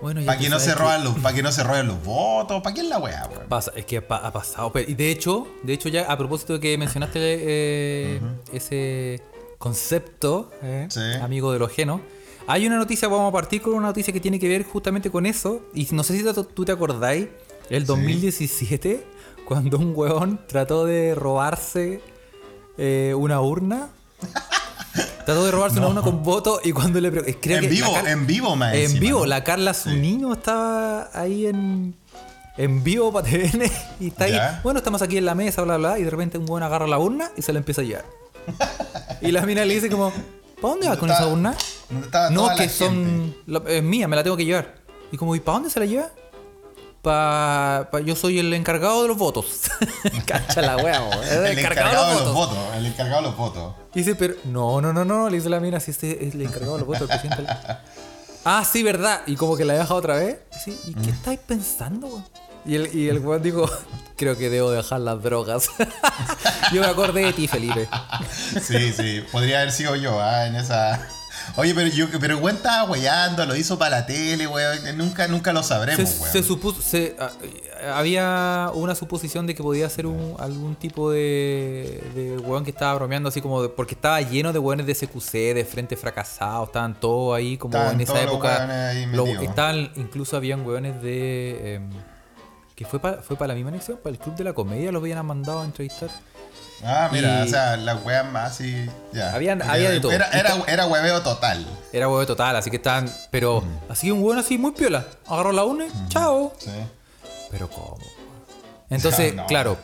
Bueno, 0.02 0.20
Para 0.24 0.38
que, 0.38 0.48
no 0.48 0.58
se 0.60 0.74
roban 0.74 1.04
los, 1.04 1.18
para 1.18 1.34
que 1.34 1.42
no 1.42 1.50
se 1.52 1.62
roben 1.62 1.86
los 1.88 2.02
votos. 2.04 2.62
¿Para 2.62 2.74
qué 2.74 2.80
es 2.82 2.86
la 2.88 2.98
weá, 2.98 3.26
weón? 3.32 3.46
Pasa, 3.48 3.72
es 3.74 3.84
que 3.86 3.96
ha 3.98 4.32
pasado. 4.32 4.70
pero- 4.72 4.90
y 4.90 4.94
de 4.94 5.10
hecho, 5.10 5.46
de 5.62 5.72
hecho 5.72 5.88
ya 5.88 6.10
a 6.10 6.16
propósito 6.18 6.52
de 6.54 6.60
que 6.60 6.76
mencionaste 6.78 7.18
eh, 7.22 8.20
ese 8.52 9.22
concepto, 9.58 10.50
eh, 10.62 10.86
Sí. 10.90 11.00
amigo 11.22 11.52
de 11.52 11.58
lo 11.58 11.66
ajeno, 11.66 12.00
hay 12.46 12.66
una 12.66 12.76
noticia, 12.76 13.08
vamos 13.08 13.30
a 13.30 13.32
partir 13.32 13.60
con 13.62 13.74
una 13.74 13.88
noticia 13.88 14.12
que 14.12 14.20
tiene 14.20 14.38
que 14.38 14.48
ver 14.48 14.64
justamente 14.64 15.10
con 15.10 15.26
eso. 15.26 15.62
Y 15.74 15.88
no 15.92 16.02
sé 16.04 16.16
si 16.18 16.24
tú- 16.54 16.64
te 16.64 16.72
acordáis, 16.72 17.28
el 17.70 17.84
2017, 17.86 19.04
cuando 19.48 19.78
un 19.78 19.92
huevón 19.96 20.40
trató 20.46 20.84
de 20.86 21.14
robarse 21.14 22.00
eh, 22.78 23.14
una 23.16 23.40
urna. 23.40 23.88
Trató 25.26 25.44
de 25.44 25.50
robarse 25.50 25.78
una 25.78 25.88
urna 25.88 26.02
con 26.02 26.22
voto 26.22 26.60
y 26.64 26.72
cuando 26.72 27.00
le 27.00 27.10
pre- 27.10 27.38
creo 27.40 27.56
En 27.58 27.62
que 27.64 27.68
vivo, 27.68 27.92
Car- 27.92 28.06
en 28.08 28.26
vivo, 28.26 28.54
en 28.54 28.62
encima, 28.62 29.00
vivo, 29.00 29.18
¿no? 29.20 29.26
la 29.26 29.42
Carla 29.44 29.74
Zunino 29.74 30.32
estaba 30.32 31.10
ahí 31.12 31.46
en, 31.46 31.96
en 32.56 32.84
vivo 32.84 33.12
para 33.12 33.28
TVN 33.28 33.62
y 34.00 34.06
está 34.08 34.24
ahí. 34.26 34.38
Bueno, 34.62 34.78
estamos 34.78 35.02
aquí 35.02 35.18
en 35.18 35.24
la 35.24 35.34
mesa, 35.34 35.62
bla, 35.62 35.76
bla, 35.78 35.98
y 35.98 36.04
de 36.04 36.10
repente 36.10 36.38
un 36.38 36.46
buen 36.46 36.62
agarra 36.62 36.86
la 36.86 36.98
urna 36.98 37.30
y 37.36 37.42
se 37.42 37.52
la 37.52 37.58
empieza 37.58 37.80
a 37.82 37.84
llevar. 37.84 38.04
y 39.20 39.32
la 39.32 39.42
mina 39.44 39.64
le 39.64 39.74
dice 39.74 39.90
como, 39.90 40.12
¿para 40.62 40.68
dónde 40.74 40.88
vas 40.88 40.96
con 40.98 41.10
Está- 41.10 41.24
esa 41.24 41.32
urna? 41.32 41.54
No, 42.30 42.48
que 42.56 42.68
son... 42.68 43.34
la- 43.46 43.62
es 43.68 43.82
mía, 43.82 44.06
me 44.08 44.14
la 44.16 44.22
tengo 44.22 44.36
que 44.36 44.44
llevar. 44.44 44.76
Y 45.10 45.16
como, 45.16 45.34
¿y 45.34 45.40
para 45.40 45.54
dónde 45.58 45.70
se 45.70 45.80
la 45.80 45.86
lleva? 45.86 46.10
Pa, 47.10 47.86
pa- 47.92 48.00
yo 48.00 48.16
soy 48.16 48.40
el 48.40 48.52
encargado 48.52 49.02
de 49.02 49.06
los 49.08 49.16
votos. 49.16 49.46
Cacha 50.26 50.60
la 50.60 50.76
wea, 50.76 50.98
bo. 50.98 51.12
El 51.22 51.56
encargado 51.56 52.08
de 52.18 52.24
los 52.24 52.34
votos. 52.34 52.58
El 52.76 52.86
encargado 52.86 53.22
de 53.22 53.28
los 53.28 53.36
votos. 53.36 53.74
Y 53.94 54.00
dice, 54.00 54.16
pero 54.16 54.34
no, 54.42 54.80
no, 54.80 54.92
no, 54.92 55.04
no, 55.04 55.28
le 55.30 55.36
dice 55.36 55.48
la 55.48 55.60
mina, 55.60 55.78
si 55.78 55.92
este 55.92 56.26
es 56.26 56.34
el 56.34 56.42
encargado 56.42 56.72
de 56.72 56.78
los 56.80 56.86
votos, 56.88 57.02
el 57.02 57.08
presidente. 57.08 57.42
del- 57.44 57.56
Ah, 58.44 58.64
sí, 58.64 58.82
verdad. 58.82 59.20
Y 59.28 59.36
como 59.36 59.56
que 59.56 59.64
la 59.64 59.74
deja 59.74 59.94
otra 59.94 60.16
vez. 60.16 60.38
Y 60.66 60.70
dice, 60.72 60.80
¿y 60.90 60.94
qué 60.94 61.10
estáis 61.10 61.38
pensando, 61.38 62.08
weón? 62.08 62.24
Y 62.64 62.74
el, 62.74 62.92
y 62.92 63.08
el 63.08 63.20
weón 63.20 63.40
dijo, 63.40 63.70
creo 64.16 64.36
que 64.36 64.50
debo 64.50 64.72
dejar 64.72 64.98
las 64.98 65.22
drogas. 65.22 65.68
yo 66.72 66.80
me 66.80 66.88
acordé 66.88 67.26
de 67.26 67.32
ti, 67.34 67.46
Felipe. 67.46 67.88
Sí, 68.60 68.92
sí. 68.92 69.22
Podría 69.30 69.58
haber 69.60 69.70
sido 69.70 69.94
yo, 69.94 70.20
ah, 70.20 70.48
en 70.48 70.56
esa. 70.56 71.06
Oye, 71.56 71.74
pero 71.74 71.88
yo, 71.88 72.06
pero 72.20 72.36
el 72.36 72.42
weón 72.42 72.56
estaba 72.56 72.90
weyando, 72.90 73.46
lo 73.46 73.54
hizo 73.54 73.78
para 73.78 74.00
la 74.00 74.06
tele, 74.06 74.46
weón. 74.46 74.96
Nunca, 74.98 75.28
nunca 75.28 75.52
lo 75.52 75.62
Se, 75.62 75.68
sabremos, 75.68 76.18
weón. 76.20 76.32
se 76.32 76.42
supuso, 76.42 76.82
se, 76.82 77.16
ah, 77.18 77.30
había 77.94 78.70
una 78.74 78.94
suposición 78.94 79.46
de 79.46 79.54
que 79.54 79.62
podía 79.62 79.88
ser 79.88 80.06
un, 80.06 80.34
algún 80.38 80.74
tipo 80.74 81.10
de, 81.10 82.02
de 82.14 82.38
weón 82.38 82.64
que 82.64 82.70
estaba 82.70 82.94
bromeando 82.94 83.28
así 83.28 83.40
como 83.40 83.62
de- 83.62 83.68
porque 83.68 83.94
estaba 83.94 84.20
lleno 84.20 84.52
de 84.52 84.58
weones 84.58 84.86
de 84.86 84.94
SQC, 84.94 85.54
de 85.54 85.64
frente 85.64 85.96
fracasado, 85.96 86.64
estaban 86.64 86.98
todos 86.98 87.36
ahí 87.36 87.56
como 87.56 87.74
Estaban 87.76 87.94
en 87.94 88.00
esa 88.00 88.12
los 88.14 88.22
época. 88.22 88.94
estaban, 89.42 89.90
incluso 89.96 90.36
habían 90.36 90.66
weones 90.66 91.00
de 91.02 91.74
em, 91.76 91.90
que 92.74 92.84
fue 92.84 92.98
para 93.00 93.22
fue 93.22 93.36
para 93.36 93.48
la 93.48 93.54
misma 93.54 93.70
elección, 93.70 93.98
para 94.02 94.12
el 94.14 94.18
club 94.18 94.34
de 94.36 94.44
la 94.44 94.52
comedia, 94.52 94.92
los 94.92 95.00
habían 95.00 95.24
mandado 95.24 95.60
a 95.60 95.64
entrevistar. 95.64 96.10
Ah, 96.84 97.08
mira, 97.10 97.40
Y- 97.44 97.48
o 97.48 97.50
sea, 97.50 97.76
las 97.76 98.04
weas 98.04 98.30
más 98.30 98.52
así. 98.52 98.88
Ya. 99.12 99.32
Habían- 99.32 99.62
había 99.62 99.90
de 99.90 100.00
todo. 100.00 100.12
Era, 100.12 100.28
era, 100.30 100.54
era 100.68 100.86
hueveo 100.86 101.22
total. 101.22 101.66
Era 101.92 102.08
huevo 102.08 102.26
total, 102.26 102.54
así 102.56 102.70
que 102.70 102.76
estaban, 102.76 103.10
pero 103.30 103.64
así 103.88 104.10
un 104.10 104.22
weón 104.22 104.38
así 104.38 104.58
muy 104.58 104.72
piola, 104.72 105.06
agarró 105.26 105.52
la 105.52 105.64
una, 105.64 105.86
y 105.86 105.92
chao. 106.08 106.52
Sí. 106.58 106.70
Pero 107.50 107.68
¿cómo? 107.70 107.98
Entonces, 108.90 109.34
No. 109.34 109.46
claro, 109.46 109.78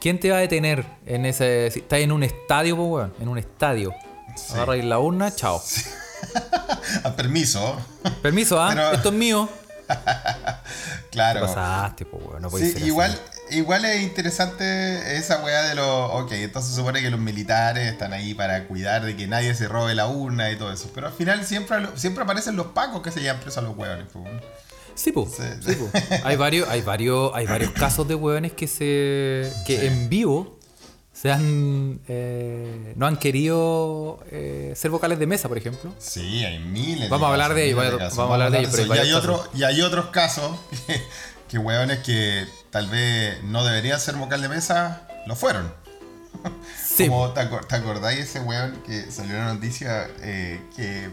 ¿quién 0.00 0.18
te 0.18 0.30
va 0.30 0.38
a 0.38 0.40
detener 0.40 0.84
en 1.04 1.26
ese... 1.26 1.70
Si 1.70 1.80
estás 1.80 1.98
en 2.00 2.12
un 2.12 2.22
estadio, 2.22 2.76
pues, 2.76 2.88
weón, 2.88 3.14
en 3.20 3.28
un 3.28 3.38
estadio. 3.38 3.92
Sí. 4.36 4.54
Agarra 4.54 4.72
ahí 4.74 4.82
la 4.82 4.98
urna, 4.98 5.34
chao. 5.34 5.62
A 7.04 7.10
permiso. 7.16 7.76
Permiso, 8.22 8.60
¿ah? 8.60 8.68
Pero- 8.70 8.92
Esto 8.92 9.08
es 9.10 9.14
mío. 9.14 9.48
Claro. 11.10 11.40
Te 11.40 11.46
pasaste, 11.46 12.04
pues, 12.06 12.22
weón, 12.26 12.42
no 12.42 12.50
Sí, 12.50 12.72
así. 12.76 12.90
Igual, 13.50 13.84
es 13.84 14.02
interesante 14.02 15.16
esa 15.16 15.42
weá 15.42 15.62
de 15.62 15.74
los. 15.74 16.10
Ok, 16.12 16.32
entonces 16.32 16.70
se 16.72 16.76
supone 16.76 17.00
que 17.00 17.10
los 17.10 17.20
militares 17.20 17.90
están 17.90 18.12
ahí 18.12 18.34
para 18.34 18.64
cuidar 18.66 19.04
de 19.04 19.16
que 19.16 19.26
nadie 19.26 19.54
se 19.54 19.68
robe 19.68 19.94
la 19.94 20.08
urna 20.08 20.50
y 20.50 20.56
todo 20.56 20.72
eso. 20.72 20.90
Pero 20.94 21.08
al 21.08 21.12
final 21.12 21.44
siempre, 21.44 21.76
siempre 21.96 22.24
aparecen 22.24 22.56
los 22.56 22.68
pacos 22.68 23.02
que 23.02 23.10
se 23.10 23.20
llevan 23.20 23.40
presos 23.40 23.58
a 23.58 23.62
los 23.62 23.76
hueones. 23.76 24.06
pues. 24.12 24.24
Sí, 24.94 25.12
pues. 25.12 25.28
Sí. 25.34 25.42
Sí, 25.64 25.74
po. 25.74 25.90
Hay 26.24 26.36
varios, 26.36 26.68
hay 26.68 26.82
varios, 26.82 27.30
hay 27.34 27.46
varios 27.46 27.72
casos 27.72 28.06
de 28.08 28.14
weones 28.14 28.52
que 28.52 28.66
se. 28.66 29.52
que 29.66 29.86
en 29.86 30.08
vivo 30.08 30.58
se 31.12 31.32
han. 31.32 32.00
eh, 32.08 32.92
no 32.96 33.06
han 33.06 33.16
querido 33.16 34.20
eh, 34.30 34.72
ser 34.76 34.90
vocales 34.90 35.18
de 35.18 35.26
mesa, 35.26 35.48
por 35.48 35.56
ejemplo. 35.56 35.94
Sí, 35.98 36.44
hay 36.44 36.58
miles. 36.58 37.08
Vamos 37.08 37.28
a 37.28 37.32
hablar 37.32 37.54
de 37.54 37.66
ello, 37.68 37.76
miles 37.76 38.16
vamos 38.16 38.18
a 38.18 38.32
hablar 38.34 38.50
de 38.50 38.58
ello, 38.60 38.68
pero 38.70 38.92
hay 38.92 38.98
eso. 38.98 39.04
y, 39.04 39.08
hay 39.08 39.12
otro, 39.12 39.50
y 39.54 39.62
hay 39.62 39.80
otros 39.82 40.06
casos 40.06 40.58
que, 40.86 41.00
que 41.48 41.58
hueones 41.58 42.00
que 42.00 42.46
tal 42.76 42.88
vez 42.88 43.42
no 43.44 43.64
deberían 43.64 43.98
ser 43.98 44.16
vocal 44.16 44.42
de 44.42 44.50
mesa, 44.50 45.08
lo 45.26 45.34
fueron. 45.34 45.72
Sí, 46.78 47.08
Como, 47.08 47.30
¿te, 47.32 47.40
acor- 47.40 47.66
te 47.66 47.76
acordáis 47.76 48.20
ese 48.20 48.40
weón 48.40 48.82
que 48.86 49.10
salió 49.10 49.34
una 49.36 49.54
noticia 49.54 50.08
eh, 50.20 50.60
que, 50.76 51.10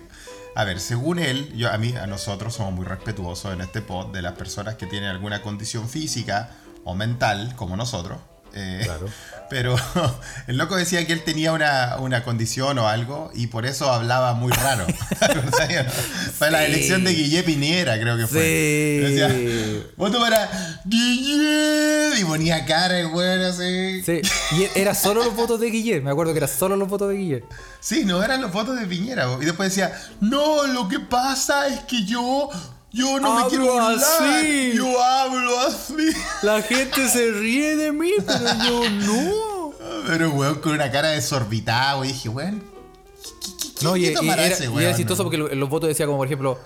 a 0.55 0.63
ver, 0.65 0.79
según 0.81 1.19
él, 1.19 1.53
yo, 1.55 1.71
a 1.71 1.77
mí, 1.77 1.95
a 1.95 2.05
nosotros 2.07 2.53
somos 2.55 2.73
muy 2.73 2.85
respetuosos 2.85 3.53
en 3.53 3.61
este 3.61 3.81
pod 3.81 4.13
de 4.13 4.21
las 4.21 4.33
personas 4.33 4.75
que 4.75 4.87
tienen 4.87 5.09
alguna 5.09 5.41
condición 5.41 5.87
física 5.89 6.51
o 6.83 6.95
mental, 6.95 7.53
como 7.55 7.75
nosotros. 7.77 8.17
Eh, 8.53 8.81
Claro. 8.83 9.07
Pero 9.49 9.75
el 10.47 10.57
loco 10.57 10.75
decía 10.75 11.05
que 11.05 11.13
él 11.13 11.23
tenía 11.23 11.51
una, 11.51 11.97
una 11.99 12.23
condición 12.23 12.79
o 12.79 12.87
algo 12.87 13.29
y 13.35 13.47
por 13.47 13.67
eso 13.67 13.91
hablaba 13.91 14.33
muy 14.33 14.51
raro. 14.51 14.87
Fue 16.37 16.49
la 16.49 16.65
elección 16.65 17.03
de 17.03 17.13
Guille 17.13 17.43
Piñera, 17.43 17.99
creo 17.99 18.17
que 18.17 18.25
fue. 18.25 18.41
Sí. 18.41 19.13
Decía, 19.13 19.83
voto 19.95 20.19
para 20.19 20.81
Guille. 20.85 22.19
Y 22.19 22.25
ponía 22.25 22.65
cara 22.65 22.99
el 22.99 23.07
weón 23.07 23.41
así. 23.41 24.01
Sí, 24.03 24.21
y 24.51 24.79
era 24.79 24.95
solo 24.95 25.23
los 25.23 25.35
votos 25.35 25.59
de 25.59 25.69
Guillermo. 25.69 26.05
Me 26.05 26.11
acuerdo 26.11 26.33
que 26.33 26.37
era 26.37 26.47
solo 26.47 26.75
los 26.75 26.87
votos 26.87 27.09
de 27.09 27.15
Guillermo. 27.15 27.47
Sí, 27.79 28.05
no 28.05 28.23
eran 28.23 28.41
los 28.41 28.51
votos 28.51 28.79
de 28.79 28.85
Piñera. 28.85 29.27
Y 29.41 29.45
después 29.45 29.69
decía, 29.69 29.93
no, 30.21 30.65
lo 30.67 30.87
que 30.87 30.99
pasa 30.99 31.67
es 31.67 31.81
que 31.81 32.05
yo, 32.05 32.49
yo 32.93 33.19
no 33.19 33.35
me 33.43 33.47
quiero 33.49 33.65
burlar. 33.65 33.95
así. 33.95 34.71
Yo 34.75 35.01
hablo 35.03 35.59
así. 35.61 35.95
La 36.43 36.61
gente 36.61 37.09
se 37.09 37.31
ríe 37.31 37.75
de 37.75 37.91
mí, 37.91 38.11
pero 38.25 38.39
yo 38.65 38.89
no. 38.89 39.73
Pero 40.07 40.29
weón, 40.31 40.55
con 40.59 40.71
una 40.73 40.89
cara 40.91 41.09
desorbitada, 41.09 41.95
güey. 41.95 42.11
Dije, 42.13 42.29
weón, 42.29 42.61
¿qué, 42.61 43.29
qué, 43.41 43.73
qué, 43.79 43.85
No, 43.85 43.95
y, 43.97 44.05
y 44.05 44.07
era, 44.29 44.45
ese 44.45 44.65
y 44.65 44.67
weón? 44.67 44.83
era 44.83 44.95
chistoso 44.95 45.23
porque 45.23 45.37
lo- 45.37 45.49
los 45.53 45.69
votos 45.69 45.87
decía 45.89 46.05
como, 46.05 46.17
por 46.19 46.27
ejemplo, 46.27 46.59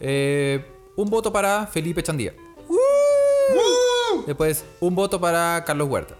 eh, 0.00 0.64
un 0.96 1.08
voto 1.10 1.32
para 1.32 1.66
Felipe 1.66 2.02
Chandía. 2.02 2.32
¡Uh! 2.68 4.22
Después, 4.26 4.64
un 4.80 4.94
voto 4.94 5.20
para 5.20 5.62
Carlos 5.64 5.88
Huerta. 5.88 6.14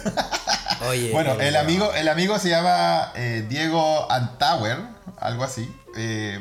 Oye. 0.89 1.11
Bueno, 1.11 1.39
el 1.39 1.55
amigo, 1.55 1.93
el 1.93 2.07
amigo 2.09 2.39
se 2.39 2.49
llama 2.49 3.11
eh, 3.15 3.45
Diego 3.47 4.11
Antauer, 4.11 4.77
algo 5.17 5.43
así. 5.43 5.69
eh, 5.95 6.39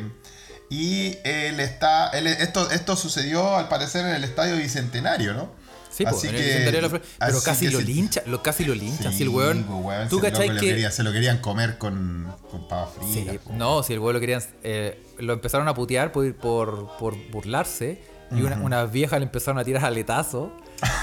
y 0.70 1.16
él 1.24 1.58
está. 1.60 2.08
él- 2.10 2.28
esto, 2.28 2.70
esto 2.70 2.96
sucedió 2.96 3.56
al 3.56 3.68
parecer 3.68 4.06
en 4.06 4.14
el 4.14 4.24
estadio 4.24 4.56
bicentenario, 4.56 5.34
¿no? 5.34 5.50
Sí, 5.90 6.04
po, 6.04 6.10
Así 6.10 6.28
en 6.28 6.36
el 6.36 6.40
que- 6.40 7.00
Pero 7.18 7.42
casi 7.42 7.68
lo 7.68 7.80
sí. 7.80 7.84
lincha, 7.86 8.22
lo, 8.26 8.42
casi 8.42 8.64
lo 8.64 8.74
lincha. 8.76 9.10
Sí, 9.10 9.18
si 9.18 9.22
el 9.24 9.28
weón. 9.30 9.64
po, 9.64 9.76
weón, 9.78 10.08
¿Tú 10.08 10.20
cachai 10.20 10.48
lo 10.48 10.54
que.? 10.60 10.68
quería- 10.68 10.90
se 10.92 11.02
lo 11.02 11.12
querían 11.12 11.38
comer 11.38 11.76
con, 11.78 12.32
con 12.50 12.68
papas 12.68 12.94
Sí, 13.12 13.22
fritas. 13.24 13.38
po. 13.44 13.52
no, 13.54 13.82
si 13.82 13.92
el 13.94 13.98
weón 13.98 14.14
lo 14.14 14.20
querían. 14.20 14.42
eh, 14.62 15.02
lo 15.18 15.32
empezaron 15.32 15.66
a 15.66 15.74
putear 15.74 16.12
por, 16.12 16.32
por, 16.36 16.96
por 16.98 17.16
burlarse. 17.30 18.00
Y 18.30 18.42
una- 18.42 18.56
unas 18.60 18.92
viejas 18.92 19.18
le 19.18 19.24
empezaron 19.26 19.58
a 19.58 19.64
tirar 19.64 19.84
aletazo. 19.84 20.52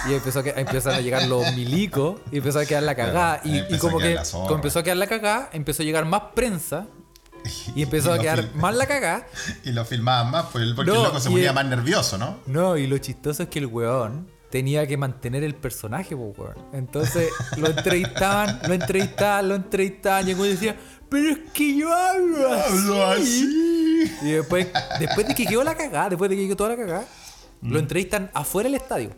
Y 0.09 0.13
empezó 0.13 0.39
a, 0.39 0.43
que- 0.43 0.53
empezaron 0.55 0.99
a 0.99 1.01
llegar 1.01 1.27
los 1.27 1.53
milicos. 1.53 2.19
Y 2.31 2.37
empezó 2.37 2.59
a 2.59 2.65
quedar 2.65 2.83
la 2.83 2.95
cagada. 2.95 3.41
Claro, 3.41 3.65
y, 3.69 3.77
como 3.77 3.97
que 3.99 4.17
como 4.31 4.55
empezó 4.55 4.79
a 4.79 4.83
quedar 4.83 4.97
la 4.97 5.07
cagada, 5.07 5.49
empezó 5.53 5.83
a 5.83 5.85
llegar 5.85 6.05
más 6.05 6.21
prensa. 6.35 6.87
Y 7.75 7.83
empezó 7.83 8.11
a 8.13 8.19
quedar 8.19 8.53
más 8.55 8.75
la 8.75 8.85
cagada. 8.85 9.27
Y 9.63 9.71
lo 9.71 9.85
filmaban 9.85 10.31
más 10.31 10.45
pues, 10.51 10.65
porque 10.75 10.91
No, 10.91 10.97
el 10.97 11.03
loco 11.03 11.19
se 11.19 11.29
ponía 11.29 11.53
más 11.53 11.65
nervioso, 11.65 12.17
¿no? 12.17 12.37
No, 12.45 12.77
y 12.77 12.87
lo 12.87 12.97
chistoso 12.97 13.43
es 13.43 13.49
que 13.49 13.59
el 13.59 13.67
weón 13.67 14.27
tenía 14.49 14.87
que 14.87 14.95
mantener 14.97 15.43
el 15.43 15.55
personaje, 15.55 16.15
po, 16.15 16.33
weón. 16.37 16.55
Entonces 16.73 17.29
lo 17.57 17.67
entrevistaban, 17.67 18.59
lo 18.67 18.73
entrevistaban, 18.73 19.49
lo 19.49 19.55
entrevistaban. 19.55 20.27
Y 20.27 20.31
el 20.31 20.39
weón 20.39 20.51
decía, 20.53 20.75
pero 21.09 21.29
es 21.29 21.39
que 21.53 21.77
yo 21.77 21.93
hablo 21.93 22.53
así. 22.53 22.77
Hablo 22.77 23.05
así. 23.05 24.11
Y 24.23 24.31
después, 24.31 24.67
después 24.99 25.27
de 25.27 25.35
que 25.35 25.45
quedó 25.45 25.63
la 25.63 25.75
cagada, 25.75 26.09
después 26.09 26.29
de 26.29 26.35
que 26.37 26.47
quedó 26.47 26.55
toda 26.55 26.69
la 26.71 26.77
cagada, 26.77 27.05
lo 27.61 27.79
entrevistan 27.79 28.29
afuera 28.33 28.67
del 28.69 28.75
estadio. 28.75 29.11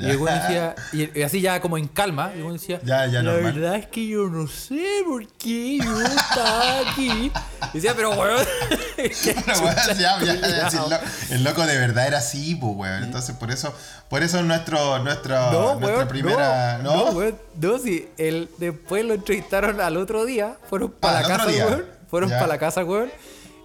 Y 0.00 0.08
el 0.10 0.18
decía, 0.24 0.76
y 0.92 1.22
así 1.22 1.40
ya 1.40 1.60
como 1.60 1.76
en 1.76 1.88
calma, 1.88 2.30
y 2.36 2.40
el 2.40 2.52
decía, 2.52 2.80
Ya, 2.84 3.06
ya, 3.06 3.20
la 3.20 3.32
normal. 3.32 3.52
verdad 3.52 3.74
es 3.76 3.86
que 3.88 4.06
yo 4.06 4.28
no 4.28 4.46
sé 4.46 4.80
por 5.04 5.26
qué 5.26 5.78
yo 5.78 6.00
estaba 6.02 6.80
aquí. 6.88 7.32
Y 7.72 7.76
decía, 7.78 7.94
pero 7.96 8.10
weón, 8.10 8.46
¿qué 8.96 9.10
Pero, 9.44 9.58
weón, 9.60 9.74
chucha, 9.74 9.92
ya, 9.94 10.20
ya, 10.22 10.40
culiao?" 10.40 10.70
si 10.70 10.76
el, 10.76 10.82
lo- 10.90 11.34
el 11.36 11.44
loco 11.44 11.66
de 11.66 11.78
verdad 11.78 12.06
era 12.06 12.18
así, 12.18 12.54
pues, 12.54 12.72
weón. 12.76 13.02
Entonces, 13.02 13.34
por 13.34 13.50
eso, 13.50 13.74
por 14.08 14.22
eso 14.22 14.40
nuestro, 14.44 15.00
nuestro, 15.00 15.34
No, 15.50 15.74
nuestra 15.74 15.96
weón, 15.96 16.08
primera. 16.08 16.78
no, 16.78 16.94
No, 17.06 17.10
weón, 17.10 17.36
no, 17.60 17.78
sí, 17.78 18.08
el, 18.18 18.48
después 18.58 19.04
lo 19.04 19.14
entrevistaron 19.14 19.80
al 19.80 19.96
otro 19.96 20.24
día, 20.24 20.56
fueron 20.70 20.94
Ah, 20.96 21.00
para 21.00 21.22
la 21.22 21.28
casa, 21.28 21.46
día. 21.46 21.66
weón, 21.66 21.84
fueron 22.08 22.30
para 22.30 22.46
la 22.46 22.58
casa, 22.58 22.84
weón. 22.84 23.10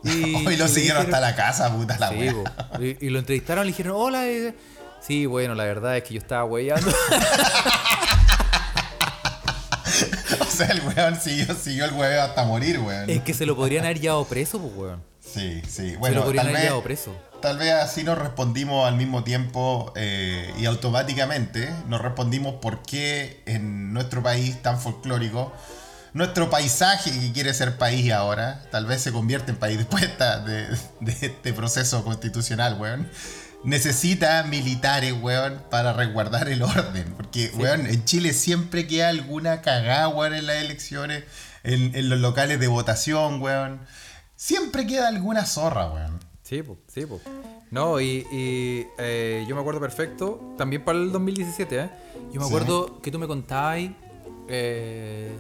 Y, 0.05 0.09
lo 0.09 0.65
y 0.65 0.67
siguieron 0.67 0.73
dijeron- 0.75 1.01
hasta 1.05 1.19
la 1.21 1.35
casa, 1.35 1.71
puta 1.71 1.97
la 1.99 2.09
Sí, 2.09 2.15
weón. 2.17 2.43
y, 2.79 3.05
y 3.05 3.09
lo 3.09 3.19
entrevistaron, 3.19 3.65
le 3.65 3.71
dijeron, 3.71 3.93
hola. 3.95 4.27
y 4.27 4.33
dice, 4.33 4.55
sí, 5.05 5.25
bueno, 5.25 5.55
la 5.55 5.63
verdad 5.65 5.97
es 5.97 6.03
que 6.03 6.13
yo 6.15 6.19
estaba 6.19 6.45
weyando. 6.45 6.91
O 10.39 10.45
sea, 10.55 10.67
el 10.67 10.81
weón 10.81 11.19
siguió, 11.19 11.53
siguió 11.55 11.85
el 11.85 11.93
hueveo 11.93 12.21
hasta 12.23 12.43
morir, 12.43 12.79
weón. 12.79 13.09
es 13.09 13.21
que 13.23 13.33
se 13.33 13.45
lo 13.45 13.55
podrían 13.55 13.85
haber 13.85 13.99
llevado 13.99 14.23
preso, 14.25 14.59
pues, 14.59 14.73
weón. 14.75 15.03
Sí, 15.19 15.61
sí. 15.67 15.69
se 15.71 15.93
lo 15.93 15.99
Bueno, 15.99 16.23
podrían 16.23 16.45
tal 16.45 16.47
haber 16.47 16.53
vez, 16.55 16.63
llevado 16.65 16.83
preso. 16.83 17.15
tal 17.41 17.57
vez 17.57 17.73
así 17.73 18.03
nos 18.03 18.17
respondimos 18.19 18.87
al 18.87 18.95
mismo 18.95 19.23
tiempo 19.23 19.91
eh, 19.95 20.53
y 20.59 20.65
automáticamente 20.65 21.71
nos 21.87 22.01
respondimos 22.01 22.55
por 22.55 22.81
qué 22.83 23.41
en 23.45 23.93
nuestro 23.93 24.21
país 24.21 24.61
tan 24.61 24.79
folclórico, 24.79 25.51
nuestro 26.13 26.49
paisaje 26.51 27.09
que 27.11 27.31
quiere 27.31 27.53
ser 27.53 27.77
país 27.77 28.11
ahora, 28.11 28.61
tal 28.71 28.85
vez 28.85 29.01
se 29.01 29.11
convierte 29.11 29.51
en 29.51 29.57
país 29.57 29.77
después 29.79 30.03
de, 30.17 30.51
de- 30.51 30.77
de 30.99 31.11
este 31.27 31.53
proceso 31.53 32.03
constitucional, 32.03 32.77
weón. 32.79 33.09
Necesita 33.63 34.43
militares, 34.43 35.13
weón, 35.21 35.61
para 35.69 35.93
resguardar 35.93 36.49
el 36.49 36.61
orden. 36.63 37.13
Porque, 37.15 37.51
weón, 37.57 37.87
en 37.87 38.03
Chile 38.05 38.33
siempre 38.33 38.87
queda 38.87 39.09
alguna 39.09 39.61
cagada, 39.61 40.09
weón, 40.09 40.33
en 40.33 40.47
las 40.47 40.57
elecciones, 40.63 41.23
en, 41.63 41.95
en 41.95 42.09
los 42.09 42.19
locales 42.19 42.59
de 42.59 42.67
votación, 42.67 43.41
weón. 43.41 43.79
Siempre 44.35 44.85
queda 44.85 45.07
alguna 45.07 45.45
zorra, 45.45 45.89
weón. 45.91 46.19
Sí, 46.43 46.61
pues, 46.61 46.77
sí, 46.93 47.05
pues. 47.05 47.21
No, 47.71 47.99
y, 48.01 48.27
y, 48.31 48.85
eh, 48.99 49.45
yo 49.47 49.55
me 49.55 49.61
acuerdo 49.61 49.79
perfecto, 49.79 50.53
también 50.57 50.83
para 50.83 50.99
el 50.99 51.11
2017, 51.11 51.79
¿eh? 51.79 51.89
Yo 52.31 52.41
me 52.41 52.47
Sí. 52.47 52.53
acuerdo 52.53 53.01
que 53.01 53.09
tú 53.09 53.17
me 53.17 53.27
contabas, 53.27 53.79
eh, 54.49 55.31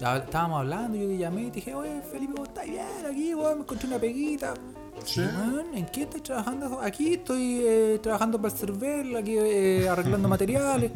estábamos 0.00 0.60
hablando, 0.60 0.96
yo 0.98 1.06
te 1.06 1.18
llamé 1.18 1.42
y 1.42 1.46
te 1.50 1.56
dije, 1.56 1.74
oye, 1.74 2.00
Felipe, 2.10 2.32
¿cómo 2.32 2.46
estás 2.46 2.64
bien 2.64 2.82
aquí, 3.08 3.34
weón? 3.34 3.58
Me 3.58 3.62
encontré 3.64 3.86
una 3.86 3.98
peguita. 3.98 4.54
Sí. 5.04 5.22
¿En 5.74 5.86
qué 5.86 6.02
estás 6.02 6.22
trabajando? 6.22 6.80
Aquí 6.80 7.14
estoy 7.14 7.62
eh, 7.62 8.00
trabajando 8.02 8.40
para 8.40 8.52
el 8.52 8.60
CERVEL, 8.60 9.16
aquí 9.16 9.36
eh, 9.36 9.88
arreglando 9.88 10.28
materiales. 10.28 10.92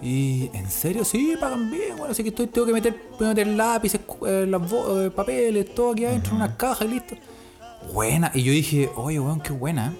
Y 0.00 0.50
en 0.52 0.70
serio, 0.70 1.04
sí, 1.04 1.34
pagan 1.38 1.70
bien, 1.70 1.96
bueno, 1.96 2.12
así 2.12 2.22
que 2.22 2.30
estoy, 2.30 2.46
tengo 2.46 2.66
que 2.66 2.72
meter, 2.72 2.96
meter 3.20 3.46
lápices, 3.46 4.00
eh, 4.26 4.46
las 4.48 5.12
papeles, 5.12 5.74
todo 5.74 5.92
aquí 5.92 6.04
adentro, 6.04 6.32
en 6.32 6.36
unas 6.36 6.56
cajas 6.56 6.88
y 6.88 6.90
listo. 6.90 7.14
Buena. 7.92 8.30
Y 8.34 8.42
yo 8.42 8.52
dije, 8.52 8.90
oye, 8.96 9.20
weón, 9.20 9.40
qué 9.40 9.52
buena. 9.52 9.94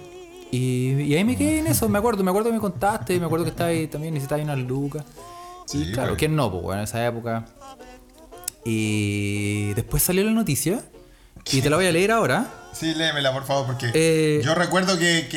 Y, 0.50 0.92
y 1.02 1.14
ahí 1.14 1.24
me 1.24 1.36
quedé 1.36 1.60
en 1.60 1.66
eso, 1.66 1.88
me 1.88 1.98
acuerdo, 1.98 2.22
me 2.24 2.30
acuerdo 2.30 2.50
que 2.50 2.54
me 2.54 2.60
contaste, 2.60 3.18
me 3.18 3.26
acuerdo 3.26 3.44
que 3.44 3.50
estaba 3.50 3.70
ahí, 3.70 3.86
también 3.86 4.14
necesitabas 4.14 4.44
unas 4.44 4.58
lucas. 4.58 5.04
Sí, 5.66 5.84
y 5.88 5.92
claro. 5.92 6.16
¿quién 6.16 6.36
no? 6.36 6.50
Pues 6.50 6.62
bueno, 6.62 6.80
en 6.80 6.84
esa 6.84 7.06
época. 7.06 7.46
Y 8.64 9.72
después 9.74 10.02
salió 10.02 10.24
la 10.24 10.32
noticia. 10.32 10.84
Y 11.50 11.60
te 11.60 11.68
la 11.70 11.76
voy 11.76 11.86
a 11.86 11.92
leer 11.92 12.12
ahora. 12.12 12.46
Sí, 12.72 12.94
léemela, 12.94 13.32
por 13.32 13.44
favor, 13.44 13.66
porque 13.66 13.90
Eh, 13.92 14.40
yo 14.42 14.54
recuerdo 14.54 14.98
que, 14.98 15.28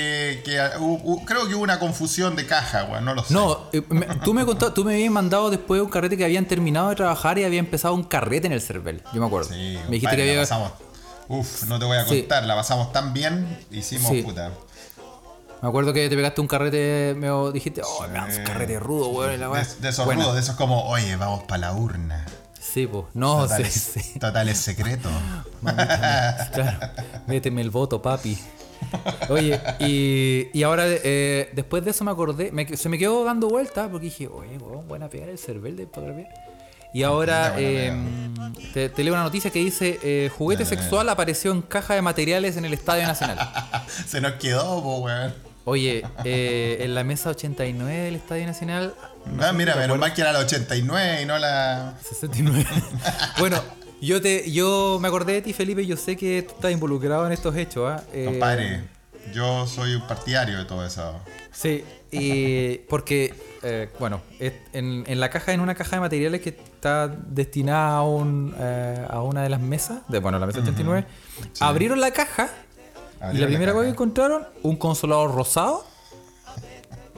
creo 1.25 1.47
que 1.47 1.53
hubo 1.55 1.63
una 1.63 1.79
confusión 1.79 2.35
de 2.35 2.45
caja, 2.45 2.85
weón, 2.85 3.03
no 3.03 3.13
lo 3.13 3.23
sé. 3.23 3.33
No, 3.33 3.65
eh, 3.73 3.81
me- 3.89 4.05
tú 4.23 4.33
me 4.33 4.45
contó, 4.45 4.71
tú 4.71 4.85
me 4.85 4.93
habías 4.93 5.11
mandado 5.11 5.49
después 5.49 5.81
un 5.81 5.89
carrete 5.89 6.15
que 6.15 6.23
habían 6.23 6.45
terminado 6.45 6.89
de 6.89 6.95
trabajar 6.95 7.37
y 7.37 7.43
había 7.43 7.59
empezado 7.59 7.93
un 7.93 8.03
carrete 8.03 8.47
en 8.47 8.53
el 8.53 8.61
CERVEL. 8.61 9.01
Yo 9.13 9.19
me 9.19 9.27
acuerdo. 9.27 9.49
Sí, 9.49 9.77
me 9.89 9.95
dijiste 9.95 10.15
que 10.15 10.25
la 10.25 10.31
había. 10.31 10.41
pasamos. 10.43 10.71
Uf, 11.27 11.63
no 11.63 11.77
te 11.77 11.85
voy 11.85 11.97
a 11.97 12.05
Sí. 12.05 12.19
contar, 12.21 12.45
la 12.45 12.55
pasamos 12.55 12.93
tan 12.93 13.11
bien, 13.11 13.57
hicimos 13.71 14.11
Sí. 14.11 14.21
puta. 14.21 14.51
Me 15.61 15.67
acuerdo 15.69 15.91
que 15.93 16.07
te 16.07 16.15
pegaste 16.15 16.39
un 16.41 16.47
carrete, 16.47 17.15
me 17.17 17.29
dijiste, 17.51 17.81
oh, 17.83 18.07
me 18.07 18.13
das 18.13 18.37
un 18.37 18.43
carrete 18.43 18.79
rudo, 18.79 19.09
weón. 19.09 19.33
y 19.33 19.37
la 19.37 19.47
De, 19.47 19.51
weá". 19.51 19.67
de 19.79 19.89
esos 19.89 20.05
rudos, 20.05 20.35
de 20.35 20.39
esos 20.39 20.55
como, 20.55 20.87
oye, 20.87 21.15
vamos 21.17 21.43
para 21.43 21.57
la 21.61 21.73
urna. 21.73 22.25
Sí, 22.75 22.87
pues. 22.87 23.05
No, 23.13 23.43
Total, 23.43 23.65
sí, 23.65 24.01
sí. 24.01 24.19
total 24.19 24.49
es 24.49 24.57
secreto. 24.57 25.07
Claro. 25.63 26.77
Méteme 27.25 27.61
el 27.61 27.71
voto, 27.71 28.01
papi. 28.01 28.37
Oye, 29.29 29.59
y, 29.79 30.47
y 30.53 30.63
ahora 30.63 30.83
eh, 30.87 31.49
después 31.53 31.85
de 31.85 31.91
eso 31.91 32.03
me 32.03 32.11
acordé, 32.11 32.51
me- 32.51 32.75
se 32.75 32.89
me 32.89 32.97
quedó 32.97 33.23
dando 33.23 33.47
vueltas 33.47 33.87
porque 33.89 34.05
dije, 34.07 34.27
oye, 34.27 34.57
weón, 34.57 34.87
buena 34.89 35.09
pegar 35.09 35.29
el 35.29 35.37
cervel 35.39 35.77
de 35.77 35.87
poder 35.87 36.13
ver. 36.15 36.27
Y 36.93 37.03
ahora 37.03 37.55
eh, 37.57 37.93
te, 38.73 38.89
te 38.89 39.03
leo 39.05 39.13
una 39.13 39.23
noticia 39.23 39.51
que 39.51 39.59
dice: 39.59 39.97
eh, 40.03 40.29
Juguete 40.37 40.65
sexual 40.65 41.07
apareció 41.09 41.51
en 41.53 41.61
caja 41.61 41.93
de 41.95 42.01
materiales 42.01 42.57
en 42.57 42.65
el 42.65 42.73
Estadio 42.73 43.07
Nacional. 43.07 43.37
Se 44.05 44.19
nos 44.19 44.33
quedó, 44.33 44.83
po, 44.83 44.97
weón. 44.97 45.33
Oye, 45.63 46.03
eh, 46.25 46.77
en 46.81 46.93
la 46.93 47.03
mesa 47.05 47.29
89 47.31 47.93
del 47.93 48.15
Estadio 48.15 48.45
Nacional. 48.45 48.93
No 49.33 49.45
Ah, 49.45 49.53
mira, 49.53 49.75
menos 49.75 49.97
mal 49.97 50.13
que 50.13 50.21
era 50.21 50.31
la 50.31 50.39
89 50.39 51.21
y 51.21 51.25
no 51.25 51.37
la. 51.37 51.95
69. 52.01 52.65
bueno, 53.39 53.61
yo 54.01 54.21
te 54.21 54.51
yo 54.51 54.97
me 55.01 55.07
acordé 55.07 55.33
de 55.33 55.41
ti, 55.41 55.53
Felipe, 55.53 55.85
yo 55.85 55.97
sé 55.97 56.15
que 56.15 56.43
tú 56.43 56.53
estás 56.55 56.71
involucrado 56.71 57.25
en 57.25 57.31
estos 57.33 57.55
hechos, 57.55 57.91
¿ah? 57.91 58.03
Eh, 58.13 58.25
Compadre, 58.25 58.83
Yo 59.33 59.65
soy 59.67 59.95
un 59.95 60.07
partidario 60.07 60.57
de 60.57 60.65
todo 60.65 60.85
eso. 60.85 61.19
Sí, 61.51 61.83
y 62.11 62.77
porque, 62.89 63.33
eh, 63.63 63.89
bueno, 63.99 64.21
en, 64.39 65.03
en 65.07 65.19
la 65.19 65.29
caja, 65.29 65.53
en 65.53 65.59
una 65.59 65.75
caja 65.75 65.95
de 65.95 66.01
materiales 66.01 66.41
que 66.41 66.49
está 66.49 67.07
destinada 67.07 67.97
a, 67.97 68.03
un, 68.03 68.55
eh, 68.57 69.05
a 69.09 69.21
una 69.21 69.43
de 69.43 69.49
las 69.49 69.59
mesas, 69.59 69.99
de, 70.07 70.19
bueno, 70.19 70.37
la 70.39 70.45
mesa 70.45 70.59
89, 70.59 71.05
abrieron 71.59 71.99
la 71.99 72.11
caja 72.11 72.49
y 73.33 73.37
la 73.37 73.47
primera 73.47 73.73
cosa 73.73 73.85
que 73.85 73.91
encontraron, 73.91 74.45
un 74.61 74.75
consolador 74.75 75.33
rosado 75.33 75.85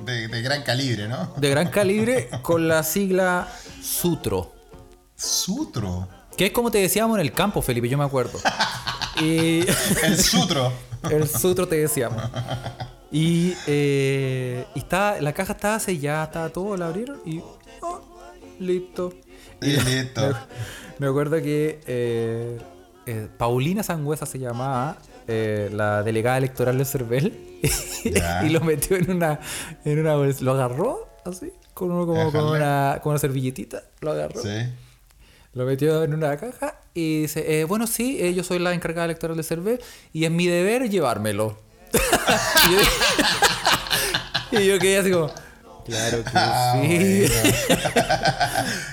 De, 0.08 0.28
de 0.30 0.42
gran 0.42 0.64
calibre, 0.64 1.08
¿no? 1.10 1.34
de 1.36 1.50
gran 1.50 1.70
calibre 1.70 2.30
con 2.42 2.68
la 2.68 2.82
sigla 2.82 3.48
Sutro. 3.82 4.54
Sutro. 5.16 6.08
Que 6.38 6.46
es 6.46 6.52
como 6.54 6.72
te 6.72 6.78
decíamos 6.78 7.18
en 7.18 7.26
el 7.26 7.34
campo, 7.34 7.62
Felipe, 7.62 7.90
yo 7.90 7.98
me 7.98 8.06
acuerdo. 8.06 8.40
Y 9.20 9.66
El 10.04 10.18
sutro. 10.18 10.72
el 11.10 11.28
Sutro 11.28 11.68
te 11.68 11.76
decíamos. 11.78 12.22
Y, 13.12 13.56
eh, 13.66 14.64
y 14.76 14.80
estaba, 14.80 15.20
la 15.20 15.34
caja 15.34 15.54
estaba 15.54 15.80
sellada, 15.80 16.26
estaba 16.26 16.50
todo, 16.50 16.78
la 16.78 16.86
abrieron 16.88 17.20
y. 17.26 17.42
oh, 17.82 18.02
listo. 18.60 19.14
Y 19.62 19.72
listo. 19.72 20.38
Me 21.00 21.08
acuerdo 21.08 21.38
que 21.42 21.82
eh, 21.88 22.60
eh, 23.08 23.28
Paulina 23.38 23.82
Sangüesa 23.82 24.26
se 24.28 24.38
llamaba, 24.40 24.98
eh, 25.28 25.70
la 25.72 26.04
delegada 26.04 26.38
electoral 26.38 26.78
de 26.78 26.86
Cervel, 26.86 27.60
y 28.44 28.50
lo 28.50 28.62
metió 28.62 28.98
en 28.98 29.12
una, 29.12 29.40
en 29.86 30.00
una 30.00 30.16
bolsa. 30.16 30.44
Lo 30.44 30.52
agarró 30.54 31.08
así, 31.26 31.52
con, 31.74 31.92
uno 31.92 32.06
como, 32.06 32.32
con, 32.32 32.46
una, 32.46 33.00
con 33.04 33.12
una 33.12 33.20
servilletita, 33.20 33.84
lo 34.02 34.12
agarró. 34.12 34.42
Sí. 34.42 34.50
Lo 35.54 35.66
metió 35.66 36.04
en 36.04 36.14
una 36.14 36.38
caja 36.38 36.76
y 36.94 37.22
dice, 37.22 37.60
eh, 37.60 37.64
bueno, 37.64 37.88
sí, 37.88 38.18
eh, 38.22 38.34
yo 38.34 38.44
soy 38.44 38.60
la 38.60 38.74
encargada 38.74 39.06
electoral 39.06 39.36
de 39.38 39.44
Cervel 39.44 39.80
y 40.14 40.26
es 40.26 40.32
mi 40.32 40.46
deber 40.48 40.88
llevármelo. 40.90 41.58
y, 44.52 44.58
yo, 44.58 44.60
y 44.62 44.68
yo 44.68 44.78
quedé 44.80 44.98
así 45.00 45.10
como, 45.12 45.32
claro 45.86 46.24
que 46.24 46.30
Ah, 46.36 46.80
sí. 46.82 47.26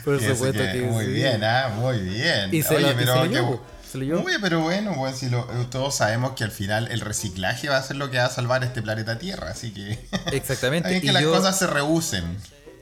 Por 0.04 0.20
supuesto 0.20 0.58
que 0.58 0.72
que, 0.72 0.80
muy 0.82 1.04
sí. 1.06 1.10
bien, 1.12 1.42
¿ah? 1.44 1.72
Muy 1.76 1.98
bien. 2.00 2.48
Y 2.54 2.62
se 2.62 2.78
lo- 2.80 2.90
y 2.92 2.94
se 2.98 3.04
lo 3.04 3.22
qué 3.24 3.28
llevó, 3.28 3.54
bu- 3.56 3.60
se 3.98 4.38
pero 4.40 4.60
bueno, 4.60 4.94
pues 4.96 5.16
si 5.16 5.28
lo- 5.30 5.46
todos 5.70 5.94
sabemos 5.96 6.32
que 6.32 6.44
al 6.44 6.50
final 6.50 6.88
el 6.90 7.00
reciclaje 7.00 7.68
va 7.68 7.76
a 7.78 7.82
ser 7.82 7.96
lo 7.96 8.10
que 8.10 8.18
va 8.18 8.26
a 8.26 8.30
salvar 8.30 8.64
este 8.64 8.82
planeta 8.82 9.18
Tierra, 9.18 9.50
así 9.50 9.72
que. 9.72 9.98
Exactamente. 10.36 10.88
Hay 10.88 11.00
que 11.00 11.08
y 11.08 11.12
las 11.12 11.22
yo- 11.22 11.32
cosas 11.32 11.58
se 11.58 11.66
rehúsen. 11.66 12.36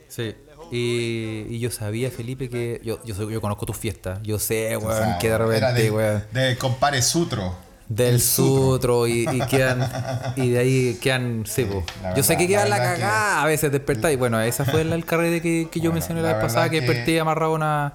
Sí. 0.09 0.35
Y, 0.71 1.47
y 1.51 1.59
yo 1.59 1.71
sabía, 1.71 2.11
Felipe, 2.11 2.49
que 2.49 2.81
yo, 2.83 2.99
yo, 3.05 3.41
conozco 3.41 3.67
tus 3.67 3.77
fiestas. 3.77 4.21
Yo 4.23 4.39
sé, 4.39 4.75
weón, 4.77 4.91
O 4.91 4.97
sea, 4.97 5.19
que 5.19 5.29
de 5.29 5.39
repente, 5.39 5.73
de, 5.83 5.91
weón. 5.91 6.25
de 6.33 6.57
compare 6.57 7.03
Sutro. 7.03 7.55
Del 7.89 8.15
El 8.15 8.21
sutro 8.23 9.07
y, 9.07 9.29
y 9.31 9.41
quedan 9.49 9.87
y 10.37 10.49
de 10.51 10.59
ahí 10.59 10.95
quedan 11.03 11.45
sí, 11.47 11.65
po. 11.65 11.85
la 12.03 12.15
yo 12.15 12.23
sé 12.23 12.39
que 12.39 12.49
queda 12.49 12.65
la 12.65 12.79
la 12.79 12.95
que- 12.95 13.01
cagada 13.01 13.43
a 13.43 13.47
veces 13.47 13.71
despertar 13.71 14.11
y 14.13 14.17
bueno 14.17 14.41
esa 14.41 14.65
fue 14.65 14.81
el, 14.81 14.95
el 14.95 15.05
carrete 15.05 15.43
que, 15.43 15.69
que 15.71 15.79
yo 15.81 15.91
Bueno, 15.91 15.95
mencioné 15.97 16.23
la, 16.23 16.29
la 16.29 16.35
vez 16.37 16.43
pasada 16.43 16.71
que, 16.71 16.81
que- 16.81 16.87
desperté 16.87 17.21
amarrado 17.21 17.53
una, 17.53 17.93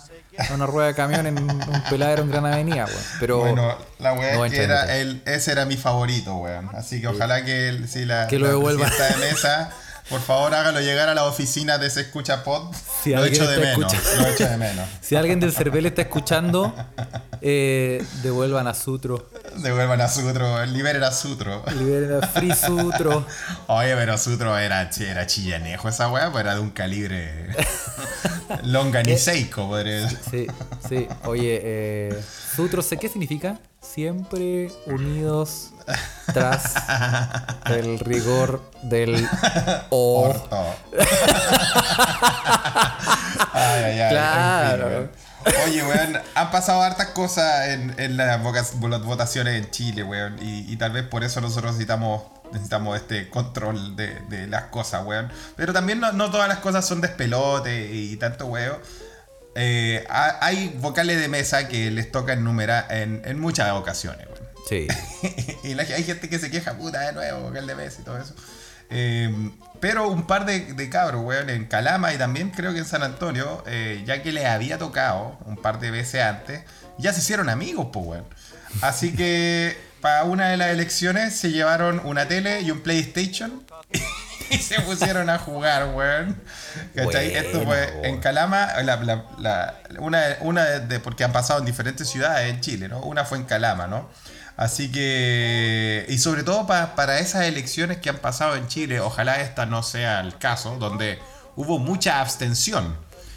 a 0.49 0.53
una 0.53 0.65
rueda 0.65 0.87
de 0.87 0.95
camión 0.95 1.25
en 1.27 1.37
un 1.37 1.83
peladero 1.89 2.23
en 2.23 2.31
Gran 2.31 2.45
Avenida 2.45 2.85
weón. 2.85 2.99
pero 3.19 3.39
Bueno, 3.39 3.77
la 3.99 4.13
weá 4.13 4.45
es 4.45 4.51
que 4.51 4.63
era 4.63 4.97
el, 4.97 5.21
ese 5.25 5.51
era 5.51 5.65
mi 5.65 5.77
favorito, 5.77 6.35
weón. 6.37 6.69
Así 6.75 7.01
que 7.01 7.07
ojalá 7.07 7.43
que 7.45 7.69
el- 7.69 7.87
si 7.87 8.05
la, 8.05 8.27
Que 8.27 8.39
lo 8.39 8.47
devuelva. 8.47 8.89
de 8.89 9.17
mesa, 9.17 9.69
por 10.09 10.21
favor 10.21 10.53
hágalo 10.55 10.79
llegar 10.79 11.09
a 11.09 11.13
la 11.15 11.25
oficina 11.25 11.77
de 11.77 11.89
Se 11.89 12.01
Escucha 12.01 12.43
Pod. 12.43 12.73
Si 13.03 13.13
lo 13.13 13.23
echo 13.23 13.47
de 13.47 13.57
menos, 13.59 13.93
lo 14.17 14.27
echo 14.27 14.49
de 14.49 14.57
menos. 14.57 14.85
si 15.01 15.15
alguien 15.15 15.39
del 15.39 15.53
Cervel 15.53 15.85
está 15.85 16.01
escuchando 16.01 16.73
eh, 17.41 18.03
devuelvan 18.23 18.67
a 18.67 18.73
Sutro 18.73 19.29
Devuelvan 19.57 20.01
a 20.01 20.09
Sutro, 20.09 20.65
liberen 20.65 21.03
a 21.03 21.11
Sutro. 21.11 21.63
liberen 21.77 22.21
a 22.21 22.27
Free 22.27 22.53
Sutro 22.53 23.25
Oye, 23.67 23.95
pero 23.95 24.17
Sutro 24.17 24.57
era, 24.57 24.89
era 24.99 25.27
chillanejo 25.27 25.87
esa 25.87 26.09
weá, 26.09 26.31
pues 26.31 26.43
era 26.43 26.55
de 26.55 26.61
un 26.61 26.71
calibre 26.71 27.55
longaniseico, 28.71 29.67
podría 29.67 30.01
decir. 30.01 30.19
sí 30.29 30.47
sí 30.87 31.07
oye 31.25 31.59
eh, 31.63 32.23
Sutro 32.55 32.81
sé 32.81 32.97
qué 32.97 33.09
significa 33.09 33.59
siempre 33.81 34.71
unidos 34.85 35.71
tras 36.33 36.75
el 37.65 37.99
rigor 37.99 38.61
del 38.83 39.27
o 39.89 40.29
Orto. 40.29 40.55
ay, 43.53 43.83
ay, 43.83 43.99
ay. 43.99 44.09
Claro. 44.09 44.91
en 44.91 45.09
fin. 45.09 45.27
Oye, 45.65 45.83
weón, 45.83 46.19
han 46.35 46.51
pasado 46.51 46.81
hartas 46.81 47.07
cosas 47.07 47.69
en, 47.69 48.17
las 48.17 48.41
votaciones 48.43 49.55
en 49.55 49.71
Chile, 49.71 50.03
weón. 50.03 50.37
Y, 50.41 50.71
y 50.71 50.77
tal 50.77 50.91
vez 50.91 51.05
por 51.05 51.23
eso 51.23 51.39
nosotros 51.41 51.71
necesitamos, 51.73 52.23
necesitamos 52.51 52.97
este 52.97 53.29
control 53.29 53.95
de, 53.95 54.19
de 54.29 54.47
las 54.47 54.63
cosas, 54.65 55.05
weón. 55.05 55.29
Pero 55.55 55.73
también 55.73 55.99
no, 55.99 56.11
no 56.11 56.29
todas 56.31 56.47
las 56.47 56.59
cosas 56.59 56.85
son 56.87 57.01
despelote 57.01 57.91
y, 57.93 58.15
tanto 58.17 58.45
weón. 58.47 58.77
Eh, 59.55 60.05
ha- 60.09 60.37
hay 60.45 60.75
vocales 60.79 61.19
de 61.19 61.27
mesa 61.29 61.67
que 61.67 61.89
les 61.91 62.11
toca 62.11 62.33
enumerar 62.33 62.87
en, 62.91 63.21
en 63.25 63.39
muchas 63.39 63.71
ocasiones, 63.71 64.27
weón. 64.27 64.47
sí 64.69 64.87
y 65.63 65.73
la- 65.73 65.83
hay 65.83 66.03
gente 66.03 66.29
que 66.29 66.37
se 66.39 66.51
queja, 66.51 66.73
puta, 66.77 66.99
de 67.01 67.13
nuevo, 67.13 67.41
vocal 67.41 67.65
de 67.65 67.75
Messi 67.75 68.01
y 68.01 68.05
todo 68.05 68.17
eso. 68.19 68.35
Eh, 68.89 69.51
pero 69.79 70.07
un 70.07 70.25
par 70.27 70.45
de, 70.45 70.73
de 70.73 70.89
cabros, 70.89 71.23
weón, 71.25 71.49
en 71.49 71.65
Calama 71.65 72.13
y 72.13 72.17
también 72.17 72.51
creo 72.51 72.71
que 72.73 72.79
en 72.79 72.85
San 72.85 73.03
Antonio, 73.03 73.63
eh, 73.67 74.03
ya 74.05 74.21
que 74.23 74.31
les 74.31 74.45
había 74.45 74.77
tocado 74.77 75.37
un 75.45 75.57
par 75.57 75.79
de 75.79 75.91
veces 75.91 76.21
antes, 76.23 76.61
ya 76.99 77.11
se 77.13 77.19
hicieron 77.19 77.49
amigos, 77.49 77.87
pues, 77.91 78.05
weón. 78.05 78.25
Así 78.81 79.15
que 79.15 79.75
para 80.01 80.23
una 80.23 80.49
de 80.49 80.57
las 80.57 80.69
elecciones 80.69 81.35
se 81.35 81.51
llevaron 81.51 82.01
una 82.05 82.27
tele 82.27 82.61
y 82.61 82.71
un 82.71 82.81
PlayStation 82.81 83.63
y 84.49 84.57
se 84.57 84.79
pusieron 84.81 85.29
a 85.29 85.37
jugar, 85.37 85.93
weón. 85.93 86.41
¿Cachai? 86.95 87.29
Buena, 87.31 87.39
Esto 87.39 87.61
fue 87.63 87.93
en. 88.03 88.19
Calama, 88.19 88.67
la- 88.83 88.97
la- 88.97 89.25
la- 89.39 89.75
una, 89.99 90.21
una 90.41 90.63
de, 90.65 90.99
porque 90.99 91.23
han 91.23 91.31
pasado 91.31 91.59
en 91.59 91.65
diferentes 91.65 92.07
ciudades 92.09 92.49
en 92.53 92.61
Chile, 92.61 92.87
¿no? 92.87 92.99
Una 93.01 93.25
fue 93.25 93.37
en 93.37 93.43
Calama, 93.45 93.87
¿no? 93.87 94.09
Así 94.55 94.91
que, 94.91 96.05
y 96.09 96.17
sobre 96.17 96.43
todo 96.43 96.65
pa- 96.65 96.95
para 96.95 97.19
esas 97.19 97.43
elecciones 97.43 97.97
que 97.97 98.09
han 98.09 98.17
pasado 98.17 98.55
en 98.55 98.67
Chile, 98.67 98.99
ojalá 98.99 99.39
esta 99.41 99.65
no 99.65 99.83
sea 99.83 100.19
el 100.21 100.37
caso, 100.37 100.77
donde 100.79 101.19
hubo 101.55 101.77
mucha 101.79 102.21
abstención. 102.21 102.95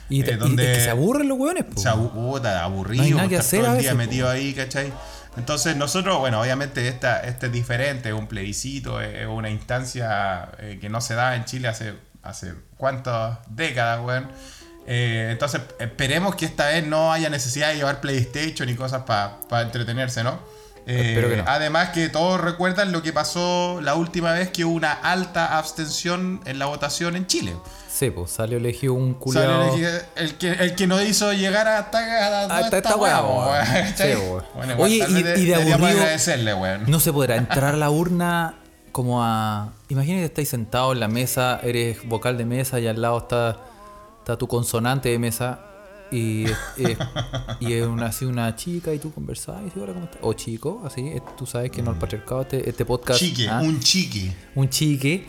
y, 0.08 0.22
Eh, 0.22 0.30
y 0.32 0.36
donde 0.36 0.72
es 0.72 0.78
que 0.78 0.84
se 0.84 0.90
aburren 0.90 1.28
los 1.28 1.38
weones 1.38 1.64
po. 1.64 2.10
puta, 2.12 2.64
aburrido, 2.64 3.02
No 3.02 3.08
hay 3.08 3.14
nada 3.14 3.28
que 3.28 3.36
hacer 3.36 3.60
todo 3.60 3.74
el 3.74 3.78
día 3.80 3.92
veces, 3.94 4.06
metido 4.08 4.26
po. 4.26 4.32
ahí, 4.32 4.54
¿cachai? 4.54 4.92
Entonces 5.36 5.76
nosotros, 5.76 6.18
bueno, 6.18 6.40
obviamente 6.40 6.88
esta, 6.88 7.20
este 7.20 7.46
es 7.46 7.52
diferente, 7.52 8.08
es 8.08 8.14
un 8.14 8.26
plebiscito, 8.26 9.00
es 9.00 9.26
una 9.26 9.48
instancia 9.48 10.50
eh, 10.58 10.78
que 10.80 10.88
no 10.88 11.00
se 11.00 11.14
da 11.14 11.36
en 11.36 11.44
Chile 11.44 11.68
hace, 11.68 11.94
hace 12.22 12.54
cuántas 12.76 13.38
décadas, 13.48 14.00
weón. 14.04 14.28
Eh, 14.86 15.28
entonces 15.30 15.60
esperemos 15.78 16.34
que 16.34 16.46
esta 16.46 16.66
vez 16.66 16.84
no 16.84 17.12
haya 17.12 17.30
necesidad 17.30 17.68
de 17.68 17.76
llevar 17.76 18.00
PlayStation 18.00 18.68
y 18.68 18.74
cosas 18.74 19.02
para 19.02 19.62
entretenerse, 19.62 20.24
¿no? 20.24 20.40
Eh, 20.86 21.24
que 21.28 21.36
no. 21.36 21.44
Además 21.46 21.90
que 21.90 22.08
todos 22.08 22.40
recuerdan 22.40 22.90
lo 22.90 23.02
que 23.02 23.12
pasó 23.12 23.80
la 23.82 23.94
última 23.94 24.32
vez 24.32 24.50
que 24.50 24.64
hubo 24.64 24.74
una 24.74 24.92
alta 24.92 25.58
abstención 25.58 26.40
en 26.46 26.58
la 26.58 26.66
votación 26.66 27.14
en 27.16 27.26
Chile. 27.26 27.54
Sí 28.00 28.10
pues 28.10 28.30
salió 28.30 28.56
elegido 28.58 28.94
un 28.94 29.16
O 29.20 29.32
sea, 29.32 29.42
culiao 29.68 29.76
el, 30.16 30.34
que, 30.36 30.50
el 30.52 30.74
que 30.74 30.86
nos 30.86 31.02
hizo 31.02 31.32
llegar 31.32 31.68
hasta, 31.68 31.98
hasta, 32.44 32.56
Hasta 32.58 32.76
esta 32.78 32.96
weá. 32.96 33.22
Sí. 33.96 34.04
Bueno, 34.56 34.74
Oye, 34.78 34.96
y- 35.08 35.22
de 35.44 35.54
aburrido- 35.54 35.86
agradecerle, 35.86 36.54
weón. 36.54 36.84
No 36.90 36.98
se 36.98 37.12
podrá 37.12 37.36
entrar 37.36 37.74
a 37.74 37.78
la 37.78 37.90
urna 37.90 38.54
como 38.92 39.22
a. 39.22 39.72
Imagínate 39.88 40.20
que 40.22 40.26
estáis 40.26 40.48
sentado 40.48 40.92
en 40.92 41.00
la 41.00 41.08
mesa, 41.08 41.60
eres 41.62 42.06
vocal 42.08 42.36
de 42.38 42.44
mesa 42.44 42.80
y 42.80 42.86
al 42.86 43.00
lado 43.00 43.18
está, 43.18 43.58
está 44.20 44.36
tu 44.36 44.48
consonante 44.48 45.08
de 45.10 45.18
mesa. 45.18 45.60
Y, 46.12 46.44
es- 46.76 46.98
y 47.60 47.72
es 47.74 47.86
una, 47.86 48.06
así 48.06 48.24
una 48.24 48.56
chica 48.56 48.92
y 48.92 48.98
tú 48.98 49.12
conversás 49.12 49.58
y 49.74 49.78
hola, 49.78 49.92
¿cómo 49.92 50.06
estás? 50.06 50.18
O 50.22 50.32
chico, 50.32 50.82
así. 50.84 51.12
Tú 51.38 51.46
sabes 51.46 51.70
que 51.70 51.82
no 51.82 51.92
el 51.92 51.98
patriarcado, 51.98 52.40
este, 52.42 52.68
este 52.68 52.84
podcast. 52.84 53.20
Chique, 53.20 53.48
¿ah? 53.48 53.60
un 53.62 53.78
chique. 53.78 54.32
un 54.56 54.68
chique. 54.68 55.24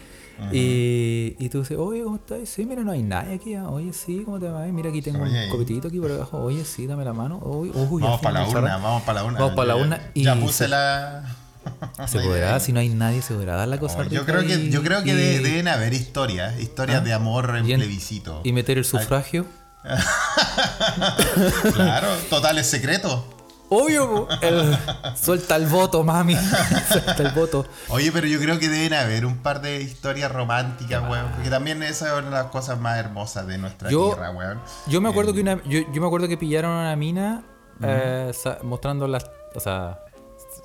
Y, 0.51 1.35
y 1.39 1.49
tú 1.49 1.59
dices, 1.59 1.77
oye, 1.77 2.03
¿cómo 2.03 2.15
estás? 2.15 2.49
Sí, 2.49 2.65
mira, 2.65 2.83
no 2.83 2.91
hay 2.91 3.03
nadie 3.03 3.35
aquí. 3.35 3.53
ah. 3.55 3.69
Oye, 3.69 3.93
sí, 3.93 4.23
¿cómo 4.25 4.39
te 4.39 4.47
va? 4.49 4.65
Mira, 4.67 4.89
aquí 4.89 5.01
tengo 5.01 5.23
Oye, 5.23 5.45
un 5.45 5.49
copetito 5.51 5.87
aquí 5.89 5.99
por 5.99 6.11
abajo. 6.11 6.39
Oye, 6.39 6.65
sí, 6.65 6.87
dame 6.87 7.05
la 7.05 7.13
mano. 7.13 7.39
Vamos 7.39 8.21
para 8.21 8.41
la 8.41 8.47
urna, 8.47 8.77
vamos 8.77 9.03
para 9.03 9.19
la 9.21 9.25
urna. 9.25 9.39
Vamos 9.39 9.55
para 9.55 9.67
la 9.67 9.75
urna 9.75 10.01
y 10.13 10.23
Ya 10.23 10.35
puse 10.35 10.63
se- 10.65 10.67
la. 10.69 11.23
¿Se 12.07 12.17
la 12.17 12.23
podrá? 12.23 12.59
Si 12.61 12.73
no 12.73 12.79
hay 12.79 12.89
nadie, 12.89 13.21
¿se 13.21 13.33
podrá 13.35 13.55
dar 13.55 13.67
la 13.67 13.77
cosa 13.79 14.07
yo 14.07 14.25
creo 14.25 14.41
que, 14.41 14.69
yo 14.71 14.81
creo 14.81 15.03
que 15.03 15.11
y- 15.11 15.15
de- 15.15 15.39
deben 15.41 15.67
haber 15.67 15.93
historias, 15.93 16.59
historias 16.59 17.01
¿Ah? 17.01 17.03
de 17.03 17.13
amor 17.13 17.55
en 17.57 17.67
y 17.67 17.73
en- 17.73 17.79
plebiscito. 17.79 18.41
Y 18.43 18.51
meter 18.53 18.77
el 18.79 18.85
sufragio. 18.85 19.45
Claro, 21.73 22.07
total 22.29 22.57
es 22.57 22.67
secreto. 22.67 23.25
Obvio, 23.73 24.27
el, 24.41 24.77
suelta 25.15 25.55
el 25.55 25.65
voto, 25.65 26.03
mami. 26.03 26.35
suelta 26.89 27.15
el 27.23 27.31
voto. 27.31 27.65
Oye, 27.87 28.11
pero 28.11 28.27
yo 28.27 28.37
creo 28.39 28.59
que 28.59 28.67
deben 28.67 28.93
haber 28.93 29.25
un 29.25 29.37
par 29.37 29.61
de 29.61 29.81
historias 29.81 30.29
románticas, 30.29 31.01
weón. 31.09 31.31
Porque 31.33 31.49
también 31.49 31.81
esa 31.81 32.07
es 32.07 32.11
una 32.13 32.23
de 32.25 32.31
las 32.43 32.45
cosas 32.47 32.77
más 32.79 32.97
hermosas 32.97 33.47
de 33.47 33.57
nuestra 33.57 33.89
Yo- 33.89 34.07
tierra, 34.13 34.31
weón. 34.31 34.59
Yo 34.87 34.99
me 34.99 35.07
acuerdo 35.09 35.31
Eh, 35.31 35.35
que 35.35 35.41
una, 35.41 35.63
yo, 35.63 35.79
yo 35.91 36.01
me 36.01 36.07
acuerdo 36.07 36.27
que 36.27 36.37
pillaron 36.37 36.71
a 36.73 36.79
una 36.81 36.95
mina 36.97 37.43
eh, 37.81 38.31
sa- 38.33 38.57
mostrando 38.61 39.07
las, 39.07 39.25
o 39.55 39.59
sea, 39.61 39.99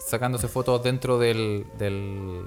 sacándose 0.04 0.48
fotos 0.48 0.82
dentro 0.82 1.16
del, 1.18 1.64
del 1.78 2.42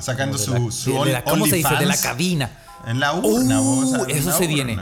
Sacando 0.00 0.38
Como 0.38 0.52
de 0.54 0.60
la- 0.60 0.70
su, 0.70 0.70
su 0.70 0.90
de 0.92 0.98
Only- 0.98 1.12
la- 1.12 1.24
¿Cómo 1.24 1.46
se 1.46 1.56
dice? 1.56 1.74
De 1.74 1.86
la 1.86 1.96
cabina. 2.00 2.62
En 2.86 3.00
la 3.00 3.12
urna, 3.14 3.60
Uh, 3.60 3.64
vos, 3.64 4.06
eso 4.08 4.30
la 4.30 4.36
se 4.36 4.46
viene. 4.46 4.78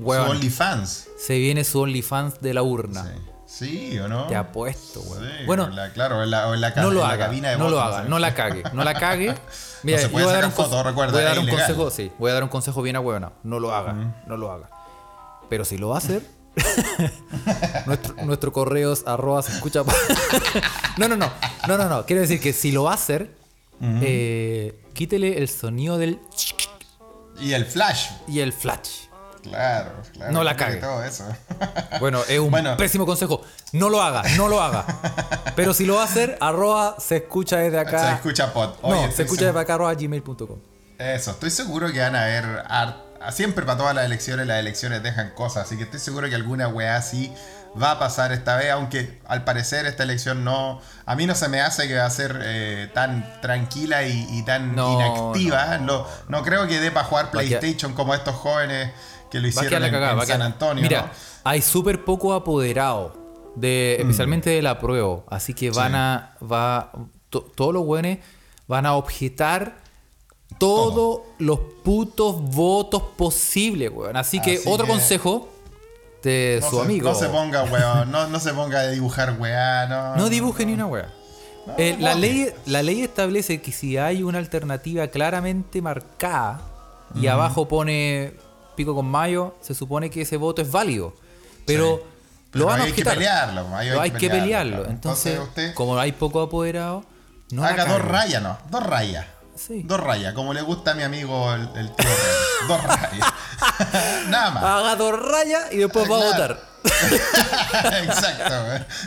Weón. 0.00 0.24
Su 0.26 0.30
OnlyFans. 0.32 1.06
Se 1.16 1.38
viene 1.38 1.62
su 1.62 1.78
OnlyFans 1.80 2.40
de 2.40 2.54
la 2.54 2.62
urna. 2.64 3.04
Sí. 3.04 3.10
Sí, 3.50 3.98
¿o 3.98 4.06
no? 4.08 4.26
Te 4.28 4.36
apuesto, 4.36 5.00
weón. 5.00 5.24
Sí, 5.24 5.44
bueno, 5.44 5.64
en 5.64 5.74
la- 5.76 5.92
claro, 5.92 6.22
en 6.22 6.30
la, 6.30 6.48
o 6.48 6.54
en 6.54 6.60
la, 6.60 6.72
ca- 6.72 6.82
no 6.82 6.90
lo 6.92 7.00
en 7.02 7.08
la 7.08 7.12
haga, 7.14 7.26
cabina 7.26 7.50
de 7.50 7.58
no 7.58 7.68
lo 7.68 7.80
haga, 7.80 8.04
no 8.04 8.18
la 8.20 8.32
cague, 8.32 8.62
no 8.72 8.84
la 8.84 8.94
cague. 8.94 9.34
Mira, 9.82 9.98
se 9.98 10.04
yo 10.04 10.12
puede 10.12 10.24
voy 10.26 10.32
a 10.34 10.36
dar 10.36 10.44
un, 10.46 10.52
fotos, 10.52 10.84
recuerda, 10.86 11.12
voy 11.12 11.22
a 11.22 11.24
dar 11.24 11.38
un 11.40 11.48
consejo, 11.48 11.90
sí, 11.90 12.12
voy 12.18 12.30
a 12.30 12.34
dar 12.34 12.42
un 12.44 12.48
consejo 12.48 12.80
bien 12.80 12.96
a 12.96 13.00
huevona. 13.00 13.32
No 13.42 13.58
lo 13.58 13.74
haga, 13.74 13.92
no 14.26 14.36
lo 14.36 14.52
haga. 14.52 14.68
Pero 15.48 15.64
si 15.64 15.78
lo 15.78 15.88
va 15.88 15.96
a 15.96 15.98
hacer, 15.98 16.22
nuestro, 17.86 18.14
nuestro 18.24 18.52
correo 18.52 18.92
es 18.92 19.06
arroba 19.06 19.42
se 19.42 19.52
escucha. 19.52 19.82
no, 20.96 21.08
no, 21.08 21.16
no, 21.16 21.30
no, 21.66 21.76
no, 21.76 21.88
no. 21.88 22.06
Quiero 22.06 22.22
decir 22.22 22.40
que 22.40 22.52
si 22.52 22.72
lo 22.72 22.84
va 22.84 22.92
a 22.92 22.94
hacer, 22.94 23.34
eh, 23.82 24.80
quítele 24.94 25.38
el 25.38 25.48
sonido 25.48 25.98
del 25.98 26.20
Y 27.40 27.52
el 27.52 27.64
flash. 27.64 28.06
y 28.28 28.40
el 28.40 28.52
flash. 28.52 29.06
Claro, 29.42 29.92
claro. 30.12 30.32
No 30.32 30.44
la 30.44 30.56
cague. 30.56 30.76
Todo 30.76 31.02
eso. 31.04 31.24
Bueno, 32.00 32.20
es 32.28 32.38
un 32.38 32.50
Bueno. 32.50 32.76
pésimo 32.76 33.04
consejo. 33.04 33.42
No 33.72 33.88
lo 33.90 34.02
haga, 34.02 34.22
no 34.36 34.48
lo 34.48 34.62
haga. 34.62 34.84
Pero 35.56 35.74
si 35.74 35.84
lo 35.84 35.96
va 35.96 36.02
a 36.02 36.04
hacer, 36.04 36.38
arroba 36.40 36.96
se 36.98 37.16
escucha 37.18 37.58
desde 37.58 37.78
acá. 37.78 38.08
Se 38.08 38.14
escucha 38.14 38.52
pod. 38.52 38.70
no, 38.82 38.88
Oye, 38.88 39.02
se 39.02 39.08
estoy 39.10 39.24
escucha 39.26 39.46
desde 39.46 39.60
acá 39.60 39.74
arroba 39.74 39.92
gmail.com. 39.94 40.58
Eso, 40.98 41.30
estoy 41.32 41.50
seguro 41.50 41.92
que 41.92 42.00
van 42.00 42.14
a 42.16 42.22
haber. 42.22 42.64
Siempre 43.32 43.66
para 43.66 43.76
todas 43.76 43.94
las 43.94 44.04
elecciones, 44.06 44.46
las 44.46 44.58
elecciones 44.58 45.02
dejan 45.02 45.30
cosas. 45.30 45.66
Así 45.66 45.76
que 45.76 45.82
estoy 45.84 46.00
seguro 46.00 46.28
que 46.28 46.34
alguna 46.34 46.68
weá 46.68 46.96
así 46.96 47.32
va 47.80 47.92
a 47.92 47.98
pasar 47.98 48.32
esta 48.32 48.56
vez. 48.56 48.70
Aunque 48.70 49.20
al 49.26 49.44
parecer 49.44 49.84
esta 49.86 50.02
elección 50.04 50.42
no. 50.44 50.80
A 51.04 51.16
mí 51.16 51.26
no 51.26 51.34
se 51.34 51.48
me 51.48 51.60
hace 51.60 51.86
que 51.86 51.96
va 51.98 52.06
a 52.06 52.10
ser 52.10 52.38
eh, 52.42 52.90
tan 52.94 53.40
tranquila 53.42 54.04
y, 54.04 54.26
y 54.30 54.42
tan 54.44 54.74
No, 54.74 54.94
inactiva. 54.94 55.76
No. 55.78 56.06
No, 56.28 56.42
creo 56.42 56.66
que 56.66 56.80
dé 56.80 56.90
para 56.90 57.06
jugar 57.06 57.30
PlayStation 57.30 57.92
como 57.94 58.14
estos 58.14 58.34
jóvenes 58.36 58.90
que 59.30 59.40
lo 59.40 59.48
hicieron 59.48 59.84
en, 59.84 59.90
cagada. 59.92 60.26
San 60.26 60.42
Antonio. 60.42 60.82
Mira, 60.82 61.02
¿no? 61.02 61.08
hay 61.44 61.62
súper 61.62 62.04
poco 62.04 62.32
apoderado. 62.34 63.18
De, 63.56 63.96
Mm. 63.98 64.02
especialmente 64.02 64.50
de 64.50 64.62
la 64.62 64.78
prueba. 64.78 65.22
Así 65.28 65.54
que 65.54 65.70
van 65.70 65.94
a. 65.96 66.36
Va, 66.40 66.92
to- 67.30 67.42
todos 67.54 67.74
los 67.74 67.84
buenos 67.84 68.18
van 68.68 68.86
a 68.86 68.94
objetar 68.94 69.78
todos 70.58 71.22
los 71.38 71.58
putos 71.82 72.40
votos 72.40 73.02
posibles, 73.16 73.90
weón. 73.92 74.16
Así 74.16 74.40
que 74.40 74.56
Así 74.56 74.68
otro 74.68 74.86
que- 74.86 74.92
consejo 74.92 75.48
de 76.22 76.58
No 76.62 76.70
su 76.70 76.76
se, 76.76 76.82
amigo. 76.82 77.08
No 77.08 77.14
se 77.14 77.28
ponga 77.28 77.64
weón, 77.64 78.10
no, 78.10 78.26
no 78.28 78.38
se 78.40 78.52
ponga 78.52 78.80
a 78.80 78.88
dibujar 78.88 79.36
weá, 79.38 79.86
no. 79.86 80.16
No 80.16 80.28
dibuje 80.28 80.66
ni 80.66 80.74
una 80.74 80.86
wea. 80.86 81.12
Eh, 81.78 81.96
la, 82.00 82.14
ley, 82.14 82.48
la 82.66 82.82
ley 82.82 83.02
establece 83.02 83.60
que 83.60 83.70
si 83.72 83.96
hay 83.96 84.22
una 84.22 84.38
alternativa 84.38 85.06
claramente 85.08 85.80
marcada 85.82 86.60
y 87.14 87.26
abajo 87.26 87.68
pone 87.68 88.34
pico 88.80 88.94
con 88.94 89.06
mayo, 89.06 89.54
se 89.60 89.74
supone 89.74 90.08
que 90.10 90.22
ese 90.22 90.36
voto 90.38 90.62
es 90.62 90.70
válido. 90.70 91.12
Pero, 91.66 91.96
Sí. 91.96 92.02
Pero 92.52 92.64
lo 92.64 92.66
van 92.66 92.80
a 92.80 92.84
hay 92.84 92.92
que 92.92 93.04
pelearlo, 93.04 93.76
ahí 93.76 93.90
Lo 93.90 94.00
hay 94.00 94.10
que 94.10 94.28
pelearlo. 94.28 94.76
claro. 94.78 94.90
Entonces, 94.90 95.38
usted 95.38 95.72
como 95.74 95.96
hay 95.98 96.10
poco 96.12 96.40
apoderado, 96.40 97.04
no 97.52 97.62
haga 97.64 97.84
dos 97.84 98.00
rayas, 98.02 98.42
no, 98.42 98.58
dos 98.70 98.82
rayas. 98.82 99.26
Sí. 99.54 99.82
Dos 99.84 100.00
rayas, 100.00 100.32
como 100.34 100.52
le 100.54 100.62
gusta 100.62 100.92
a 100.92 100.94
mi 100.94 101.02
amigo 101.02 101.52
el, 101.54 101.68
el 101.76 101.94
tío. 101.94 102.08
Dos 102.66 102.82
rayas. 102.82 103.32
Nada 104.28 104.50
más. 104.50 104.64
Haga 104.64 104.96
dos 104.96 105.20
rayas 105.20 105.72
y 105.72 105.76
después 105.76 106.10
va 106.10 106.16
a 106.16 106.24
votar. 106.24 106.60
Exacto. 108.02 108.54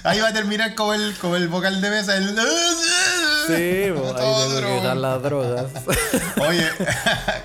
Ahí 0.03 0.19
va 0.21 0.27
a 0.27 0.33
terminar 0.33 0.75
como 0.75 0.93
el, 0.93 1.17
como 1.17 1.35
el 1.35 1.47
vocal 1.47 1.81
de 1.81 1.89
mesa. 1.89 2.15
El... 2.15 2.29
Sí, 2.29 3.91
pues, 3.97 4.13
ahí 4.15 4.33
tengo 4.55 4.81
que 4.81 4.87
dar 4.87 4.97
las 4.97 5.21
drogas. 5.23 5.65
Oye, 6.47 6.69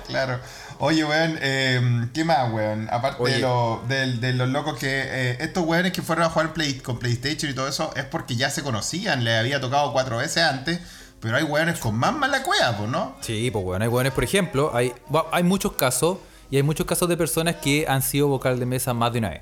claro. 0.07 0.39
Oye, 0.81 1.03
weón, 1.03 1.37
eh, 1.41 2.07
¿qué 2.13 2.23
más, 2.23 2.51
weón? 2.53 2.87
Aparte 2.89 3.21
de, 3.23 3.39
lo- 3.39 3.81
de- 3.89 4.13
de 4.17 4.33
los 4.33 4.47
locos 4.47 4.77
que. 4.79 4.87
eh, 4.89 5.37
estos 5.41 5.65
weones 5.65 5.91
que 5.91 6.01
fueron 6.01 6.23
a 6.25 6.29
jugar 6.29 6.53
Play, 6.53 6.75
con 6.75 6.97
PlayStation 6.99 7.51
y 7.51 7.53
todo 7.53 7.67
eso 7.67 7.91
es 7.97 8.05
porque 8.05 8.37
ya 8.37 8.49
se 8.49 8.63
conocían, 8.63 9.23
le 9.25 9.37
había 9.37 9.59
tocado 9.59 9.91
cuatro 9.91 10.17
veces 10.17 10.43
antes. 10.43 10.79
Pero 11.19 11.35
hay 11.35 11.43
weones 11.43 11.79
con 11.79 11.95
más 11.95 12.13
mala 12.15 12.43
cueva, 12.43 12.77
pues, 12.77 12.89
¿no? 12.89 13.17
Sí, 13.19 13.51
pues 13.51 13.65
bueno, 13.65 13.83
hay 13.83 13.89
buenos, 13.89 14.13
por 14.13 14.23
ejemplo, 14.23 14.71
hay, 14.73 14.93
hay 15.33 15.43
muchos 15.43 15.73
casos 15.73 16.19
y 16.49 16.55
hay 16.55 16.63
muchos 16.63 16.85
casos 16.85 17.09
de 17.09 17.17
personas 17.17 17.57
que 17.57 17.85
han 17.89 18.01
sido 18.01 18.29
vocal 18.29 18.57
de 18.57 18.65
mesa 18.65 18.93
más 18.93 19.11
de 19.11 19.19
una 19.19 19.29
vez. 19.31 19.41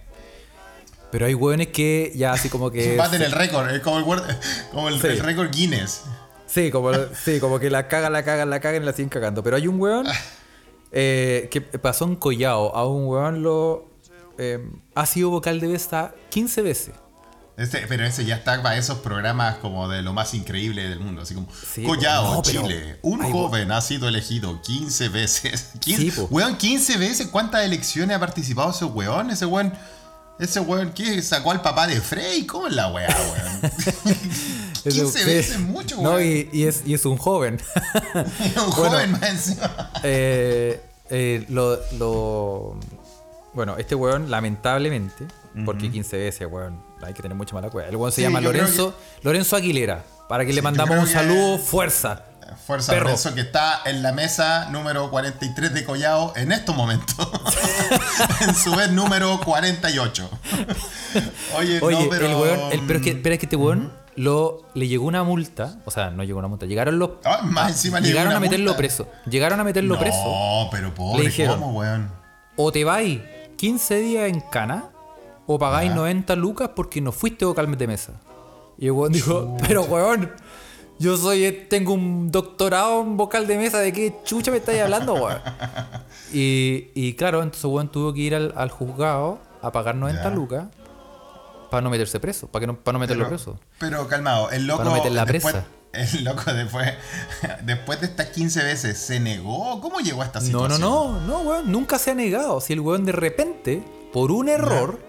Pero 1.12 1.28
hay 1.28 1.36
hueones 1.36 1.68
que 1.68 2.12
ya 2.16 2.32
así 2.34 2.50
como 2.50 2.72
que... 2.72 2.96
Baten 2.98 3.22
el 3.22 3.32
récord, 3.32 3.70
es 3.70 3.82
como 3.82 4.00
el, 4.16 4.22
como 4.72 4.90
el, 4.90 5.00
Sí. 5.00 5.06
el 5.08 5.20
récord 5.20 5.52
Guinness. 5.52 6.02
Sí, 6.48 6.72
como, 6.72 6.92
sí, 7.24 7.40
como 7.40 7.60
que 7.60 7.70
la 7.70 7.88
cagan, 7.88 8.12
la 8.12 8.24
cagan, 8.24 8.50
la 8.50 8.60
cagan 8.60 8.82
y 8.82 8.86
la 8.88 8.94
siguen 8.94 9.10
cagando. 9.10 9.44
Pero 9.44 9.56
hay 9.58 9.68
un 9.68 9.80
weón 9.80 10.08
eh, 10.92 11.48
que 11.52 11.62
pasó 11.62 12.06
en 12.06 12.16
Collao. 12.16 12.76
A 12.76 12.88
un 12.88 13.06
weón 13.08 13.44
lo... 13.44 13.88
eh, 14.38 14.60
ha 14.96 15.06
sido 15.06 15.30
vocal 15.30 15.60
de 15.60 15.68
mesa 15.68 16.14
15 16.30 16.62
veces. 16.62 16.94
Este, 17.58 17.88
pero 17.88 18.06
ese 18.06 18.24
ya 18.24 18.36
está 18.36 18.62
para 18.62 18.78
esos 18.78 19.00
programas 19.00 19.58
como 19.58 19.90
de 19.90 20.04
lo 20.04 20.14
más 20.14 20.36
increíble 20.36 20.88
del 20.88 21.00
mundo. 21.00 21.24
Así 21.24 21.34
como 21.34 21.48
Sí, 21.52 21.82
Collao, 21.84 22.36
no, 22.36 22.42
Chile. 22.44 23.00
Un 23.02 23.24
Ay, 23.24 23.32
joven 23.32 23.72
ha 23.72 23.82
sido 23.82 24.08
elegido 24.08 24.62
15 24.62 25.10
veces. 25.10 25.72
15, 25.80 26.12
Sí, 26.12 26.22
weón, 26.30 26.56
15 26.56 26.98
veces. 26.98 27.28
¿Cuántas 27.28 27.64
elecciones 27.66 28.16
ha 28.16 28.20
participado 28.20 28.70
ese 28.70 28.86
weón? 28.86 29.32
Ese 29.32 29.48
weón. 29.48 29.74
Ese 30.40 30.60
weón, 30.60 30.92
¿qué? 30.94 31.22
¿Sacó 31.22 31.52
al 31.52 31.62
papá 31.62 31.88
de 31.88 32.00
Frey? 32.00 32.46
¿Cómo 32.46 32.68
es 32.68 32.74
la 32.74 32.90
weá, 32.90 33.08
weón? 33.08 33.72
15 34.84 35.02
Ese- 35.02 35.26
veces 35.26 35.60
mucho, 35.60 35.96
No, 36.02 36.12
weón. 36.16 36.24
y, 36.24 36.50
y 36.58 36.64
es, 36.66 36.84
y 36.86 36.94
es 36.94 37.06
un 37.06 37.18
joven. 37.18 37.60
un 38.14 38.24
bueno. 38.54 38.72
joven 38.72 39.12
más 39.12 39.24
encima. 39.24 39.92
Eh, 40.04 40.80
eh, 41.10 41.46
lo, 41.50 41.80
lo- 41.98 42.80
Bueno, 43.54 43.78
este 43.78 43.96
weón, 43.96 44.30
lamentablemente, 44.30 45.26
porque 45.66 45.90
15 45.90 46.18
veces, 46.18 46.48
weón, 46.50 46.84
hay 47.02 47.14
que 47.14 47.22
tener 47.24 47.36
mucha 47.36 47.56
mala 47.56 47.70
cueva. 47.72 47.90
El 47.90 47.96
weón 47.96 48.12
se 48.12 48.18
Sí, 48.18 48.22
llama 48.22 48.40
Lorenzo, 48.42 48.94
Lorenzo 49.24 49.56
Aguilera. 49.56 50.04
Para 50.30 50.44
que 50.46 50.52
Sí, 50.52 50.56
le 50.58 50.62
mandamos 50.62 50.98
un 51.00 51.06
que- 51.06 51.14
saludo, 51.14 51.58
fuerza. 51.58 52.26
Fuerza 52.56 52.92
Perro. 52.94 53.06
Lorenzo 53.06 53.34
que 53.36 53.42
está 53.42 53.82
en 53.86 54.02
la 54.04 54.12
mesa 54.12 54.70
número 54.72 55.10
43 55.10 55.74
de 55.74 55.84
Collao 55.84 56.34
en 56.36 56.52
estos 56.52 56.76
momentos. 56.76 57.30
en 58.42 58.56
su 58.56 58.76
vez 58.76 58.92
número 58.92 59.40
48. 59.42 60.30
Oye, 61.58 61.80
Oye, 61.82 62.04
no, 62.04 62.10
pero. 62.10 62.26
el 62.28 62.36
weón, 62.36 62.60
el- 62.72 62.82
pero, 62.82 63.00
es 63.00 63.06
que, 63.06 63.16
pero 63.16 63.34
es 63.34 63.40
que 63.40 63.46
este 63.46 63.56
weón 63.56 63.92
lo, 64.16 64.64
le 64.74 64.88
llegó 64.88 65.06
una 65.06 65.24
multa, 65.24 65.78
o 65.86 65.92
sea, 65.92 66.10
no 66.10 66.24
llegó 66.24 66.40
una 66.40 66.48
multa, 66.48 66.66
llegaron 66.66 67.00
los. 67.00 67.12
Ah, 67.24 67.42
más 67.44 67.72
encima 67.72 68.00
le 68.00 68.08
llegó 68.08 68.20
llegaron 68.20 68.36
a 68.38 68.40
meterlo 68.40 68.66
multa. 68.66 68.78
preso. 68.78 69.08
Llegaron 69.30 69.60
a 69.60 69.64
meterlo 69.64 69.94
no, 69.96 70.00
preso. 70.00 70.68
pero 70.72 70.94
pobre, 70.94 71.24
Le 71.24 71.30
dijeron. 71.30 71.60
¿cómo, 71.60 71.78
weón? 71.80 72.12
O 72.56 72.72
te 72.72 72.84
vais 72.84 73.22
15 73.58 73.96
días 74.00 74.30
en 74.30 74.40
cana, 74.42 74.86
o 75.46 75.58
pagáis 75.60 75.90
Ya. 75.92 75.96
90 75.96 76.36
lucas 76.36 76.72
porque 76.76 77.02
no 77.02 77.12
fuiste 77.12 77.46
vocal 77.46 77.76
de 77.78 77.88
mesa. 77.88 78.14
Y 78.80 78.86
el 78.86 78.92
weón 78.92 79.12
dijo, 79.12 79.58
pero 79.68 79.84
weón, 79.84 80.32
yo 81.00 81.16
soy, 81.18 81.66
tengo 81.70 81.94
un 81.94 82.32
doctorado 82.32 83.02
en 83.02 83.18
vocal 83.18 83.46
de 83.48 83.58
mesa, 83.58 83.80
¿de 83.80 83.94
qué 83.94 84.16
chucha 84.24 84.52
me 84.52 84.58
estáis 84.58 84.82
hablando, 84.82 85.14
weón? 85.14 85.40
y, 86.34 86.90
y 86.96 87.14
claro, 87.14 87.42
entonces 87.44 87.66
weón 87.66 87.90
tuvo 87.92 88.14
que 88.14 88.22
ir 88.22 88.36
al, 88.36 88.54
al 88.56 88.70
juzgado 88.70 89.40
a 89.62 89.72
pagar 89.72 89.96
90 89.96 90.24
Ya. 90.24 90.30
lucas 90.30 90.66
para 91.70 91.82
no 91.82 91.90
meterse 91.90 92.20
preso, 92.20 92.48
para 92.48 92.62
que 92.62 92.68
no, 92.68 92.78
para 92.78 92.94
no 92.94 93.00
meterlo 93.00 93.26
Pero, 93.26 93.36
preso. 93.38 93.60
pero 93.80 94.08
calmado, 94.08 94.50
el 94.52 94.68
loco. 94.68 94.80
Para 94.80 94.90
no 94.92 94.96
meterla 94.96 95.26
después, 95.26 95.54
presa. 95.54 95.68
el 96.18 96.24
loco 96.24 96.54
después, 96.54 96.94
después 97.64 98.00
de 98.02 98.08
estas 98.08 98.28
15 98.28 98.64
veces 98.64 98.98
se 98.98 99.20
negó. 99.20 99.82
¿Cómo 99.82 100.00
llegó 100.00 100.22
a 100.22 100.26
esta 100.26 100.40
No, 100.40 100.46
situación? 100.46 100.80
no, 100.82 101.20
no, 101.20 101.28
no, 101.28 101.40
weón, 101.42 101.72
nunca 101.72 102.00
se 102.00 102.12
ha 102.12 102.16
negado. 102.16 102.62
Si 102.62 102.72
el 102.74 102.80
weón 102.80 103.04
de 103.06 103.12
repente, 103.12 103.84
por 104.14 104.32
un 104.32 104.48
error, 104.48 105.00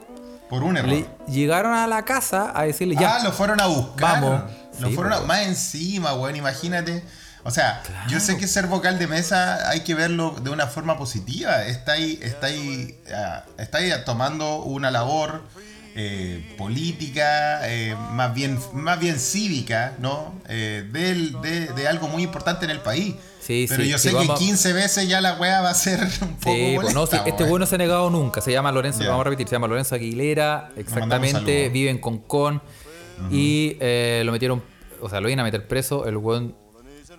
Por 0.51 0.65
un 0.65 0.77
error. 0.77 0.89
le 0.91 1.07
llegaron 1.29 1.73
a 1.75 1.87
la 1.87 2.05
casa 2.05 2.53
a 2.53 2.65
decirle 2.65 2.97
ya. 2.97 3.17
Ah, 3.17 3.23
lo 3.25 3.31
fueron 3.33 3.61
a 3.61 3.67
buscar. 3.67 4.21
Vamos. 4.21 4.43
Lo 4.81 4.89
Sí, 4.89 4.95
fueron 4.95 5.27
más 5.27 5.41
encima, 5.47 6.15
weón, 6.15 6.37
imagínate. 6.37 7.03
O 7.45 7.51
sea, 7.51 7.83
yo 8.09 8.21
sé 8.21 8.37
que 8.37 8.47
ser 8.49 8.67
vocal 8.67 8.99
de 8.99 9.07
mesa 9.07 9.71
hay 9.71 9.81
que 9.81 9.95
verlo 9.95 10.35
de 10.43 10.51
una 10.51 10.67
forma 10.67 10.99
positiva. 10.99 11.65
Está 11.65 11.93
ahí, 11.93 12.19
está 12.21 12.49
ahí, 12.49 12.99
ah, 13.15 13.45
está 13.59 13.79
ahí 13.79 13.91
tomando 14.05 14.57
una 14.65 14.91
labor 14.91 15.43
eh, 16.01 16.55
política, 16.59 17.61
eh, 17.69 17.97
más, 18.13 18.33
bien, 18.35 18.59
más 18.73 19.01
bien 19.01 19.19
cívica, 19.19 19.95
¿no? 19.99 20.35
Eh, 20.49 20.87
del- 20.93 21.41
de, 21.41 21.67
de 21.73 21.89
algo 21.89 22.09
muy 22.09 22.23
importante 22.23 22.65
en 22.67 22.71
el 22.71 22.81
país. 22.81 23.15
Sí, 23.41 23.67
Pero 23.69 23.83
sí, 23.83 23.89
yo 23.89 23.99
sí, 23.99 24.05
sé 24.09 24.11
que 24.11 24.27
vamos- 24.27 24.39
15 24.39 24.73
veces 24.75 25.09
ya 25.09 25.21
la 25.21 25.35
weá 25.35 25.61
va 25.61 25.71
a 25.71 25.75
ser 25.75 26.01
un 26.21 26.37
poco 26.37 26.57
no, 26.57 26.75
molesta, 26.75 27.25
este 27.27 27.45
weón. 27.45 27.61
no 27.61 27.67
se 27.67 27.75
ha 27.77 27.79
negado 27.79 28.11
nunca. 28.11 28.41
Se 28.41 28.53
llama 28.53 28.71
Lorenzo, 28.73 29.01
vamos 29.05 29.23
a 29.23 29.25
repetir, 29.25 29.49
se 29.49 29.55
llama 29.55 29.67
Lorenzo 29.69 29.95
Aguilera, 29.95 30.71
exactamente, 30.77 31.69
vive 31.71 31.91
en 31.91 31.99
Concón. 31.99 32.63
Y 33.31 33.77
eh, 33.81 34.23
lo 34.25 34.33
metieron, 34.33 34.63
o 35.01 35.09
sea, 35.09 35.21
lo 35.21 35.29
iban 35.29 35.41
a 35.41 35.45
meter 35.45 35.67
preso. 35.67 36.07
El 36.07 36.17
weón 36.17 36.55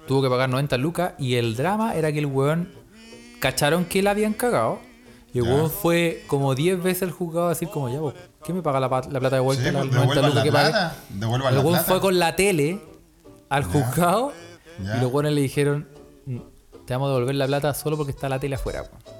tuvo 0.08 0.22
que 0.22 0.30
pagar 0.30 0.50
90 0.50 0.78
lucas. 0.78 1.14
Y 1.18 1.36
el 1.36 1.56
drama 1.56 1.96
era 1.96 2.12
que 2.12 2.20
el 2.20 2.26
weón 2.26 2.72
cacharon 3.40 3.86
que 3.86 4.02
la 4.02 4.12
habían 4.12 4.34
cagado. 4.34 4.80
Y 5.34 5.40
el 5.40 5.44
weón 5.44 5.70
fue 5.70 6.24
como 6.28 6.56
10 6.56 6.82
veces 6.82 7.04
al 7.04 7.12
juzgado 7.12 7.48
a 7.48 7.50
decir, 7.50 7.70
como 7.70 7.90
ya, 7.90 8.00
vos, 8.00 8.14
¿qué 8.44 8.52
me 8.54 8.62
paga 8.62 8.80
la, 8.80 8.88
la 8.88 9.20
plata 9.20 9.36
de 9.36 9.40
vuelta? 9.42 9.64
Sí, 9.64 9.70
pues, 9.72 9.92
90 9.92 10.00
devuelvan 10.00 10.26
lucas 10.26 10.36
la 10.36 10.44
que 10.44 10.52
pagué? 10.52 10.70
El 11.14 11.20
la 11.20 11.28
weón 11.62 11.64
plata. 11.74 11.84
fue 11.84 12.00
con 12.00 12.20
la 12.20 12.36
tele 12.36 12.80
al 13.50 13.64
juzgado. 13.64 14.34
Y 14.80 15.02
los 15.02 15.12
weones 15.12 15.34
le 15.34 15.42
dijeron, 15.42 15.88
te 16.86 16.94
vamos 16.94 17.08
a 17.10 17.14
devolver 17.14 17.36
la 17.36 17.48
plata 17.48 17.74
solo 17.74 17.98
porque 17.98 18.12
está 18.12 18.30
la 18.30 18.40
tele 18.40 18.56
afuera. 18.56 18.82
weón". 18.82 19.19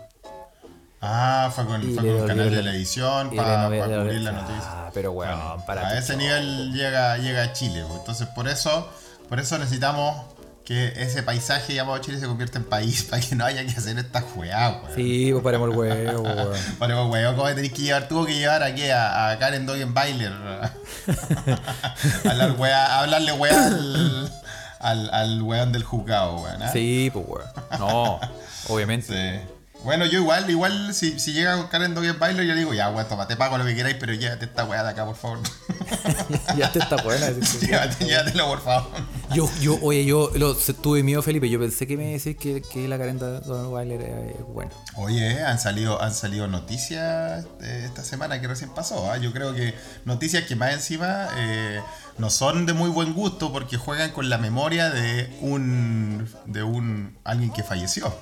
Ah, 1.02 1.50
fue 1.56 1.66
con, 1.66 1.82
fue 1.82 1.96
con 1.96 2.10
un 2.10 2.28
canal 2.28 2.50
de 2.50 2.58
televisión 2.58 3.30
para 3.36 3.70
devolvieron- 3.70 4.04
cubrir 4.04 4.22
la 4.22 4.30
Ah, 4.32 4.34
noticia. 4.34 4.72
pero 4.94 5.12
weón, 5.14 5.38
Bueno, 5.40 5.66
para 5.66 5.88
a 5.88 5.98
ese 5.98 6.18
nivel 6.18 6.74
llega, 6.74 7.18
llega 7.18 7.44
a 7.44 7.54
Chile. 7.54 7.84
pues. 7.88 8.00
Entonces, 8.00 8.28
por 8.28 8.48
eso, 8.50 8.90
por 9.30 9.40
eso 9.40 9.58
necesitamos 9.58 10.26
que 10.66 10.94
ese 11.02 11.24
paisaje 11.24 11.74
llamado 11.74 11.98
Chile 12.00 12.20
se 12.20 12.28
convierta 12.28 12.58
en 12.60 12.66
país 12.66 13.04
para 13.10 13.22
que 13.22 13.34
no 13.36 13.46
haya 13.46 13.66
que 13.66 13.72
hacer 13.72 13.98
esta 13.98 14.22
juega, 14.22 14.82
weón. 14.84 14.96
Sí, 14.96 15.30
pues 15.32 15.44
paremos 15.44 15.70
el 15.72 15.76
huevo, 15.78 16.22
weón. 16.24 16.50
Bueno, 16.80 17.08
pues, 17.10 17.24
weón, 17.24 17.36
¿cómo 17.38 17.48
tenés 17.56 17.72
que 17.72 17.82
llevar? 17.82 18.08
Tuvo 18.10 18.26
que 18.26 18.36
llevar 18.36 18.62
aquí 18.64 18.90
a, 18.90 19.30
a 19.30 19.40
Karen 19.40 19.66
Dogenbailer 19.66 20.34
a, 20.34 20.72
hablar 22.30 22.56
a 22.74 23.00
hablarle 23.00 23.32
weá 23.34 23.66
al, 23.68 24.32
al, 24.80 25.10
al 25.14 25.42
weón 25.42 25.72
del 25.72 25.84
juzgado, 25.84 26.42
weón. 26.42 26.62
¿ah? 26.62 26.70
Sí, 26.74 27.10
pues 27.14 27.26
weón. 27.28 27.48
No, 27.80 28.20
obviamente. 28.68 29.40
Sí. 29.48 29.54
Bueno, 29.84 30.06
yo 30.06 30.20
igual, 30.20 30.50
igual, 30.50 30.94
si, 30.94 31.20
si 31.20 31.32
llega 31.32 31.70
Karen 31.70 31.96
Dogenbailer, 31.96 32.46
yo 32.46 32.54
digo, 32.54 32.74
ya, 32.74 32.90
weón, 32.90 33.08
toma, 33.08 33.28
te 33.28 33.38
pago 33.38 33.58
lo 33.58 33.66
que 33.66 33.76
queráis, 33.76 33.96
pero 33.98 34.14
llévate 34.14 34.46
esta 34.46 34.66
weá 34.66 34.84
de 34.84 34.90
acá, 34.90 35.06
por 35.06 35.16
favor. 35.16 35.40
ya 36.58 36.70
te 36.72 36.80
está 36.80 37.02
buena. 37.02 37.30
Llévate, 37.62 38.06
llévatelo, 38.06 38.48
por 38.48 38.62
favor. 38.62 38.92
Yo, 39.34 39.50
yo, 39.62 39.80
oye, 39.82 40.04
yo 40.04 40.32
lo, 40.36 40.54
tuve 40.56 41.02
miedo, 41.02 41.22
Felipe. 41.22 41.50
Yo 41.50 41.60
pensé 41.60 41.88
que 41.88 41.96
me 41.96 42.12
decís 42.12 42.36
que, 42.36 42.62
que 42.62 42.88
la 42.90 42.98
carenta 42.98 43.40
de 43.40 43.68
Weiler 43.68 44.02
es 44.02 44.46
buena. 44.48 44.72
Oye, 44.96 45.32
eh, 45.32 45.44
han 45.44 45.60
salido, 45.60 46.02
han 46.02 46.14
salido 46.14 46.48
noticias 46.48 47.46
eh, 47.62 47.84
esta 47.86 48.04
semana 48.04 48.42
que 48.42 48.48
recién 48.48 48.72
pasó. 48.72 49.10
¿ah? 49.10 49.18
Yo 49.18 49.32
creo 49.32 49.54
que 49.54 49.76
noticias 50.04 50.44
que 50.44 50.58
más 50.58 50.74
encima 50.74 51.30
eh, 51.38 51.80
no 52.18 52.30
son 52.30 52.66
de 52.66 52.74
muy 52.74 52.90
buen 52.90 53.14
gusto 53.14 53.54
porque 53.54 53.78
juegan 53.78 54.12
con 54.12 54.30
la 54.30 54.38
memoria 54.38 54.90
de 54.90 55.38
un 55.42 56.30
de 56.46 56.64
un 56.64 57.18
alguien 57.24 57.54
que 57.54 57.64
falleció. 57.64 58.14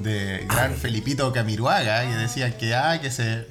De 0.00 0.46
gran 0.48 0.74
Felipito 0.74 1.32
Camiruaga, 1.32 2.02
que 2.08 2.16
decían 2.16 2.52
que 2.54 2.74
ah, 2.74 2.98
que 3.00 3.10
se, 3.10 3.46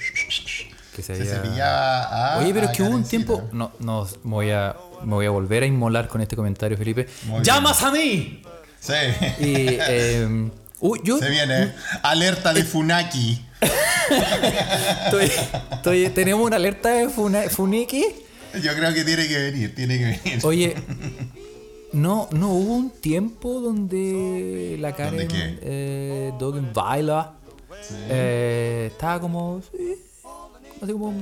Que 0.95 1.01
se 1.03 1.15
se 1.15 1.21
había- 1.21 1.35
cepillaba 1.35 2.33
a. 2.35 2.37
Oye, 2.39 2.53
pero 2.53 2.65
es 2.67 2.71
que 2.75 2.83
hubo 2.83 2.95
un 2.95 3.03
tiempo. 3.03 3.47
No, 3.51 3.71
no, 3.79 4.07
me 4.23 4.31
voy 4.31 4.51
a, 4.51 4.75
me 5.03 5.13
voy 5.13 5.25
a 5.25 5.29
volver 5.29 5.63
a 5.63 5.65
inmolar 5.65 6.07
con 6.07 6.21
este 6.21 6.35
comentario, 6.35 6.77
Felipe. 6.77 7.07
Muy 7.25 7.43
¡Llamas 7.43 7.81
a 7.83 7.91
mí! 7.91 8.41
Sí. 8.79 8.93
Y. 9.39 9.77
eh, 9.79 10.49
uy, 10.79 11.01
yo. 11.03 11.19
Se 11.19 11.29
viene. 11.29 11.73
Alerta 12.01 12.53
de 12.53 12.63
Funaki. 12.63 13.45
estoy- 15.05 15.31
estoy- 15.71 16.09
tenemos 16.09 16.45
una 16.45 16.55
alerta 16.55 16.89
de 16.89 17.09
Funa- 17.09 17.49
Funiki. 17.49 18.03
Yo 18.63 18.73
creo 18.75 18.91
que 18.93 19.03
tiene 19.03 19.27
que 19.27 19.37
venir, 19.37 19.75
tiene 19.75 19.97
que 19.99 20.05
venir. 20.05 20.39
Oye, 20.43 20.75
no, 21.93 22.27
no 22.31 22.49
hubo 22.49 22.73
un 22.75 22.89
tiempo 22.91 23.59
donde 23.61 24.77
la 24.79 24.95
Karen 24.95 25.27
eh, 25.31 26.31
Dogenweiler 26.39 27.25
eh, 28.09 28.89
estaba 28.91 29.19
como. 29.19 29.61
Sí, 29.71 29.95
así 30.81 30.91
como. 30.91 31.13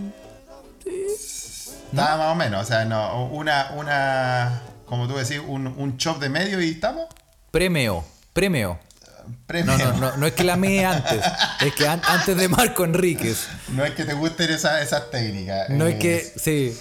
Estaba 1.92 2.18
más 2.18 2.32
o 2.34 2.36
menos, 2.36 2.62
o 2.64 2.66
sea, 2.66 2.86
no, 2.86 3.26
una, 3.28 3.72
una, 3.78 4.62
como 4.86 5.08
tú 5.08 5.16
decís, 5.16 5.42
un, 5.46 5.68
un 5.68 5.98
chop 5.98 6.20
de 6.20 6.30
medio 6.30 6.62
y 6.62 6.72
estamos. 6.72 7.06
Premio, 7.52 8.04
premio. 8.34 8.80
Premio. 9.46 9.78
No, 9.78 9.94
no, 9.94 9.94
no, 9.98 10.18
no 10.18 10.26
es 10.28 10.34
que 10.34 10.44
la 10.46 10.56
mee 10.56 10.86
antes, 10.86 11.22
es 11.62 11.74
que 11.76 11.88
an- 11.88 12.02
antes 12.08 12.38
de 12.38 12.48
Marco 12.48 12.86
Enríquez. 12.86 13.48
No 13.70 13.84
es 13.84 13.92
que 13.94 14.06
te 14.06 14.14
gusten 14.14 14.50
esas 14.52 14.82
esas 14.82 15.10
técnicas. 15.12 15.70
No 15.70 15.86
es 15.86 15.96
eh, 15.96 16.00
que, 16.00 16.20
sí, 16.40 16.78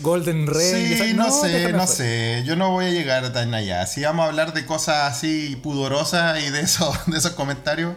Golden 0.00 0.46
Ray. 0.46 0.86
Sí, 0.86 0.92
esa- 0.94 1.14
no, 1.14 1.30
sé, 1.30 1.72
no 1.72 1.86
sé. 1.86 2.42
Yo 2.46 2.56
no 2.56 2.70
voy 2.70 2.86
a 2.86 2.90
llegar 2.90 3.32
tan 3.32 3.52
allá. 3.54 3.86
Si 3.86 4.02
vamos 4.02 4.24
a 4.24 4.28
hablar 4.28 4.52
de 4.52 4.64
cosas 4.66 5.12
así 5.12 5.56
pudorosas 5.62 6.40
y 6.42 6.50
de 6.50 6.60
esos, 6.60 6.94
de 7.06 7.18
esos 7.18 7.32
comentarios, 7.32 7.94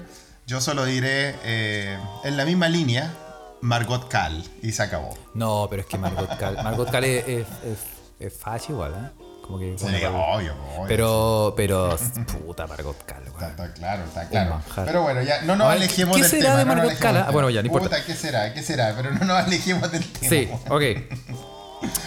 yo 0.47 0.60
solo 0.62 0.86
diré 0.86 1.36
eh, 1.43 1.97
en 2.23 2.38
la 2.38 2.45
misma 2.45 2.67
línea, 2.69 3.13
Margot 3.62 4.08
Cal. 4.10 4.43
Y 4.62 4.71
se 4.71 4.84
acabó. 4.84 5.17
No, 5.34 5.67
pero 5.69 5.84
es 5.84 5.88
que 5.88 5.97
Margot 5.97 6.38
Cal, 6.38 6.58
Margot 6.63 6.89
Cal 6.91 7.03
es, 7.06 7.27
es, 7.27 7.47
es, 7.63 7.77
es 8.19 8.34
facha 8.34 8.71
igual, 8.71 8.93
¿eh? 8.93 9.23
Como 9.43 9.60
que. 9.60 9.75
Sí, 9.77 9.86
obvio, 9.86 10.53
obvio. 10.77 10.86
pero, 10.88 11.53
pero, 11.58 11.97
puta 12.45 12.65
Margot 12.65 12.95
Cal, 13.06 13.23
Está, 13.27 13.39
weón. 13.39 13.51
está 13.51 13.73
claro, 13.73 14.03
está 14.06 14.29
claro. 14.29 14.62
Pero 14.86 15.01
bueno, 15.01 15.21
ya 15.21 15.41
no 15.41 15.58
nos 15.58 15.67
alejemos 15.67 16.15
¿qué 16.15 16.21
del 16.23 16.32
será 16.32 16.43
tema. 16.43 16.60
de 16.60 16.65
no 16.65 16.75
nos 16.75 16.86
Margot 16.86 16.99
del 17.01 17.17
Ah, 17.17 17.29
bueno, 17.32 17.49
ya, 17.49 17.62
no 17.62 17.65
importa. 17.67 17.89
Puta, 17.89 18.06
¿qué 18.06 18.15
será? 18.15 18.53
¿Qué 18.53 18.63
será? 18.63 18.93
Pero 18.95 19.12
no 19.12 19.19
nos 19.25 19.38
alejemos 19.45 19.91
del 19.91 20.06
tema. 20.06 20.29
Sí, 20.29 20.49
ok. 20.69 20.82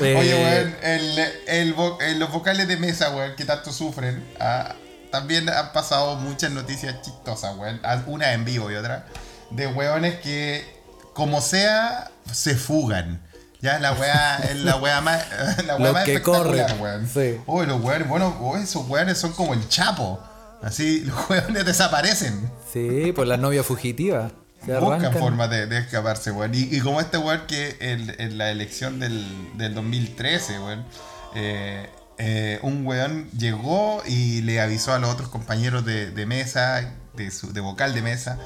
Oye, 0.00 0.32
Eh, 0.32 0.44
weón, 0.44 0.76
el, 0.82 1.18
el 1.46 1.76
vo- 1.76 1.98
eh, 2.00 2.14
los 2.16 2.30
vocales 2.32 2.68
de 2.68 2.76
mesa, 2.76 3.10
weón, 3.10 3.34
que 3.36 3.44
tanto 3.44 3.72
sufren, 3.72 4.24
ah, 4.40 4.74
también 5.10 5.48
han 5.48 5.72
pasado 5.72 6.16
muchas 6.16 6.50
noticias 6.50 7.00
chistosas, 7.02 7.56
weón. 7.56 7.80
Ah, 7.82 8.02
Una 8.06 8.32
en 8.32 8.44
vivo 8.44 8.70
y 8.70 8.74
otra. 8.74 9.06
De 9.50 9.66
weones 9.66 10.16
que, 10.20 10.64
como 11.14 11.40
sea, 11.40 12.10
se 12.32 12.54
fugan. 12.56 13.22
Ya, 13.62 13.78
la 13.78 13.92
weá 13.92 14.38
la 14.56 14.76
weá 14.76 15.00
más, 15.00 15.24
la 15.66 15.76
weá 15.76 15.92
más 15.92 16.04
que 16.04 16.14
espectacular, 16.14 16.76
weón. 16.78 17.08
sí. 17.08 17.40
Oye, 17.46 17.66
los 17.66 17.80
weones, 17.80 18.08
bueno, 18.08 18.36
oh, 18.40 18.56
esos 18.58 18.86
weones 18.88 19.16
son 19.18 19.32
como 19.32 19.54
el 19.54 19.66
chapo. 19.68 20.20
Así, 20.62 21.00
los 21.00 21.30
weones 21.30 21.64
desaparecen. 21.64 22.50
Sí, 22.72 23.12
por 23.12 23.26
la 23.26 23.36
novia 23.36 23.62
fugitiva. 23.62 24.30
Buscan 24.80 25.12
formas 25.20 25.50
de, 25.50 25.66
de 25.66 25.78
escaparse, 25.78 26.30
weón. 26.32 26.54
Y, 26.54 26.62
y 26.74 26.80
como 26.80 27.00
este 27.00 27.18
weón 27.18 27.42
que 27.46 27.76
en, 27.80 28.14
en 28.18 28.38
la 28.38 28.50
elección 28.50 28.98
del, 28.98 29.24
del 29.56 29.74
2013, 29.74 30.58
weón, 30.60 30.84
eh, 31.34 31.88
eh, 32.18 32.58
un 32.62 32.86
weón 32.86 33.30
llegó 33.32 34.02
y 34.06 34.42
le 34.42 34.60
avisó 34.60 34.92
a 34.94 34.98
los 34.98 35.10
otros 35.10 35.28
compañeros 35.28 35.84
de, 35.84 36.10
de 36.10 36.26
mesa, 36.26 36.90
de, 37.14 37.30
su, 37.30 37.52
de 37.52 37.60
vocal 37.60 37.94
de 37.94 38.02
mesa, 38.02 38.38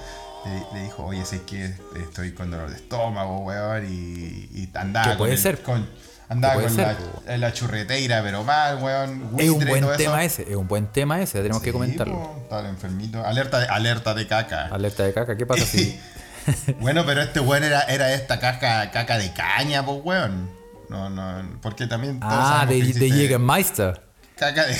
le, 0.45 0.79
le 0.79 0.85
dijo, 0.85 1.05
oye, 1.07 1.25
sé 1.25 1.43
que 1.43 1.75
estoy 2.03 2.33
con 2.33 2.51
dolor 2.51 2.69
de 2.71 2.77
estómago, 2.77 3.39
weón, 3.41 3.87
y, 3.87 4.49
y 4.53 4.71
andaba 4.75 5.17
puede 5.17 5.33
el- 5.35 5.39
ser. 5.39 5.63
con- 5.63 5.89
andaba 6.31 6.55
Que 6.57 6.63
con 6.63 6.75
ser, 6.75 6.97
la, 7.27 7.37
la 7.37 7.53
churreteira, 7.53 8.23
pero 8.23 8.43
mal, 8.45 8.83
weón. 8.83 9.31
Es 9.39 9.51
un 9.51 9.59
buen 9.67 9.83
todo 9.83 9.93
eso. 9.93 10.03
tema 10.03 10.25
ese, 10.25 10.43
es 10.49 10.57
un 10.57 10.67
buen 10.67 10.87
tema 10.87 11.21
ese, 11.21 11.39
tenemos 11.43 11.61
que 11.61 11.69
Sí, 11.69 11.73
comentarlo. 11.73 12.15
po, 12.15 12.39
estaba 12.45 12.67
enfermito. 12.69 13.23
Alerta 13.27 13.59
de, 13.61 13.67
alerta 13.67 14.15
de 14.15 14.27
caca. 14.27 14.67
Alerta 14.69 15.03
de 15.05 15.13
caca, 15.13 15.37
¿qué 15.37 15.45
pasa 15.45 15.67
si.? 15.67 16.01
Bueno, 16.81 17.05
pero 17.05 17.21
este 17.21 17.39
weón 17.41 17.65
era, 17.65 17.83
era 17.83 18.15
esta 18.15 18.41
caca, 18.41 18.91
caca 18.91 19.19
de 19.19 19.31
caña, 19.35 19.85
pues 19.85 20.01
weón. 20.03 20.49
No, 20.89 21.11
no, 21.11 21.43
porque 21.61 21.87
también 21.87 22.19
ah, 22.23 22.65
de, 22.67 22.81
que 22.81 22.99
de 22.99 23.11
Jägermeister. 23.11 24.01
Caca 24.41 24.65
de 24.67 24.77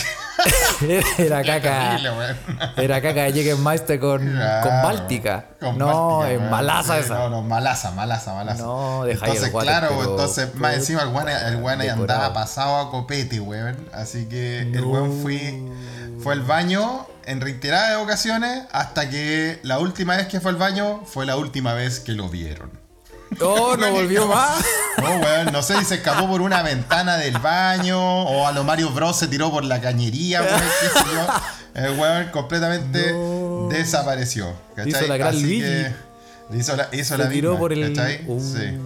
Era 1.19 1.43
caca. 1.45 1.99
Era 2.79 3.01
caca 3.03 3.23
de 3.25 3.33
Jägermeister 3.35 4.01
con, 4.01 4.27
Claro, 4.27 4.63
con 4.71 4.83
Báltica. 4.83 5.45
con 5.61 5.77
no, 5.79 6.19
Báltica, 6.21 6.33
es 6.45 6.51
malaza 6.51 6.95
Sí, 6.95 7.01
esa. 7.05 7.15
No, 7.19 7.29
no, 7.29 7.43
malaza, 7.43 7.91
malaza, 7.91 8.33
malaza. 8.35 8.63
No, 8.63 9.05
deja 9.05 9.27
Entonces, 9.27 9.53
water, 9.53 9.69
claro, 9.71 9.89
pero- 9.99 10.11
entonces, 10.13 10.55
más 10.55 10.71
pero- 10.71 10.81
encima 10.81 11.03
el 11.03 11.09
weón, 11.57 11.83
el 11.83 11.91
andaba 11.91 12.33
pasado 12.33 12.77
a 12.79 12.91
copete, 12.91 13.39
weón. 13.39 13.77
Así 13.93 14.27
que 14.31 14.61
el 14.63 14.83
weón 14.83 15.21
fui, 15.21 15.71
fue 16.23 16.33
al 16.33 16.41
baño 16.41 17.07
en 17.27 17.43
reiteradas 17.43 17.99
ocasiones 18.03 18.65
hasta 18.73 19.11
que 19.11 19.61
la 19.63 19.79
última 19.79 20.17
vez 20.17 20.27
que 20.29 20.41
fue 20.41 20.53
al 20.53 20.57
baño 20.57 21.03
fue 21.05 21.27
la 21.27 21.37
última 21.37 21.75
vez 21.75 22.01
que 22.01 22.13
lo 22.13 22.31
vieron. 22.31 22.80
Oh, 23.41 23.77
no 23.77 23.91
volvió 23.93 24.27
más. 24.27 24.65
No, 24.99 25.17
weón, 25.19 25.53
no 25.53 25.63
sé 25.63 25.79
si 25.79 25.85
se 25.85 25.95
escapó 25.97 26.27
por 26.29 26.41
una 26.43 26.63
ventana 26.63 27.17
del 27.17 27.39
baño 27.39 27.99
o 28.25 28.47
a 28.47 28.53
lo 28.53 28.65
Mario 28.65 28.91
Bros 28.91 29.17
se 29.17 29.29
tiró 29.29 29.51
por 29.51 29.65
la 29.65 29.81
cañería, 29.81 30.43
weón, 30.43 30.61
qué 30.81 30.99
sé 31.01 31.05
yo. 31.15 31.27
El 31.75 31.99
weón 31.99 32.29
completamente 32.31 33.13
No. 33.13 33.69
desapareció. 33.71 34.53
¿cachai? 34.75 34.91
Hizo 34.91 35.07
la 35.07 35.17
gran 35.17 35.29
Así 35.35 35.43
Luigi. 35.43 35.61
que 35.61 35.93
hizo 36.59 36.75
la, 36.77 36.89
hizo 36.93 37.17
Se 37.17 37.23
la 37.23 37.29
tiró 37.29 37.51
misma, 37.51 37.61
por 37.61 37.73
el. 37.73 37.95
¿cachai? 37.95 38.25
Uh, 38.27 38.41
sí. 38.41 38.79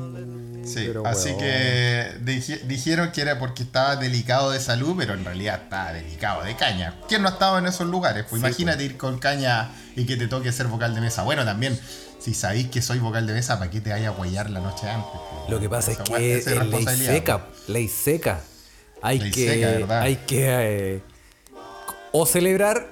Sí, 0.67 0.91
así 1.05 1.29
weón. 1.31 1.39
que 1.41 2.13
dije- 2.25 2.61
dijeron 2.67 3.11
que 3.13 3.21
era 3.23 3.39
porque 3.39 3.63
estaba 3.63 3.97
delicado 3.97 4.51
de 4.51 4.61
salud, 4.61 4.95
pero 4.99 5.15
en 5.15 5.25
realidad 5.25 5.61
estaba 5.65 5.93
delicado 5.93 6.43
de 6.43 6.55
caña. 6.57 6.95
¿Quién 7.09 7.23
no 7.23 7.29
ha 7.29 7.33
estado 7.33 7.59
en 7.59 7.67
esos 7.67 7.87
lugares? 7.87 8.25
Pues 8.29 8.41
Sí, 8.41 8.47
imagínate 8.47 8.85
ir 8.85 8.97
con 8.99 9.19
caña 9.19 9.71
y 9.97 10.05
que 10.07 10.17
te 10.17 10.27
toque 10.27 10.53
ser 10.53 10.67
vocal 10.69 10.95
de 10.95 11.01
mesa. 11.03 11.23
Bueno, 11.23 11.45
también, 11.45 11.79
si 12.25 12.33
sabéis 12.33 12.69
que 12.69 12.81
soy 12.81 13.01
vocal 13.01 13.27
de 13.27 13.35
mesa, 13.35 13.59
¿para 13.59 13.71
qué 13.71 13.83
te 13.83 13.91
vaya 13.91 14.09
a 14.09 14.13
guayar 14.13 14.49
la 14.49 14.61
noche 14.61 14.89
antes? 14.89 15.11
pues? 15.13 15.51
Lo 15.51 15.61
que 15.61 15.69
pasa 15.69 15.93
es 15.93 15.99
que 15.99 16.37
es 16.39 16.47
ley 16.47 16.87
seca. 16.97 17.47
Ley 17.69 17.89
seca. 17.89 18.41
Hay 19.03 19.19
Ley 19.19 19.31
que. 19.31 19.87
hay 19.91 20.17
que. 20.27 20.47
eh, 20.49 21.03
o 22.13 22.25
celebrar. 22.25 22.89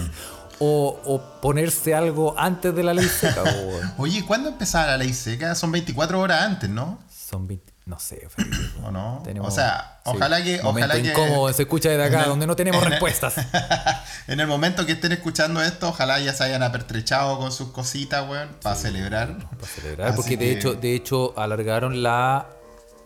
o, 0.58 0.98
o 1.04 1.40
ponerse 1.42 1.94
algo 1.94 2.34
antes 2.38 2.74
de 2.74 2.82
la 2.82 2.94
ley 2.94 3.06
seca. 3.08 3.44
Oye, 3.98 4.24
¿cuándo 4.24 4.48
empezaba 4.48 4.86
la 4.86 4.96
ley 4.96 5.12
seca? 5.12 5.54
Son 5.54 5.70
24 5.70 6.18
horas 6.18 6.40
antes, 6.40 6.70
¿no? 6.70 6.98
Son 7.10 7.46
20. 7.46 7.71
No 7.84 7.98
sé, 7.98 8.28
Felipe. 8.30 8.56
¿O 8.84 8.90
no? 8.92 9.20
Tenemos- 9.24 9.48
o 9.48 9.50
sea, 9.50 9.98
sí, 10.04 10.10
ojalá 10.14 10.42
que. 10.42 10.60
Ojalá 10.62 10.94
que 10.94 11.08
incómodo, 11.10 11.52
se 11.52 11.62
escucha 11.62 11.88
desde 11.88 12.04
acá, 12.04 12.22
el- 12.22 12.28
donde 12.28 12.46
no 12.46 12.54
tenemos 12.54 12.80
en 12.80 12.84
el- 12.86 12.90
respuestas. 12.92 13.34
en 14.28 14.38
el 14.40 14.46
momento 14.46 14.86
que 14.86 14.92
estén 14.92 15.12
escuchando 15.12 15.60
esto, 15.62 15.88
ojalá 15.88 16.20
ya 16.20 16.32
se 16.32 16.44
hayan 16.44 16.62
apertrechado 16.62 17.38
con 17.38 17.50
sus 17.50 17.70
cositas, 17.72 18.28
weón, 18.28 18.50
para 18.62 18.76
celebrar. 18.76 19.36
Para 19.50 19.66
celebrar, 19.66 20.08
Así 20.08 20.16
porque 20.16 20.36
de 20.36 20.52
hecho, 20.52 20.74
de 20.74 20.94
hecho 20.94 21.34
alargaron 21.36 22.02
la 22.02 22.46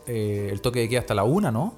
eh, 0.06 0.50
el 0.52 0.60
toque 0.60 0.80
de 0.80 0.88
queda 0.88 1.00
hasta 1.00 1.14
la 1.14 1.24
una, 1.24 1.50
¿no? 1.50 1.74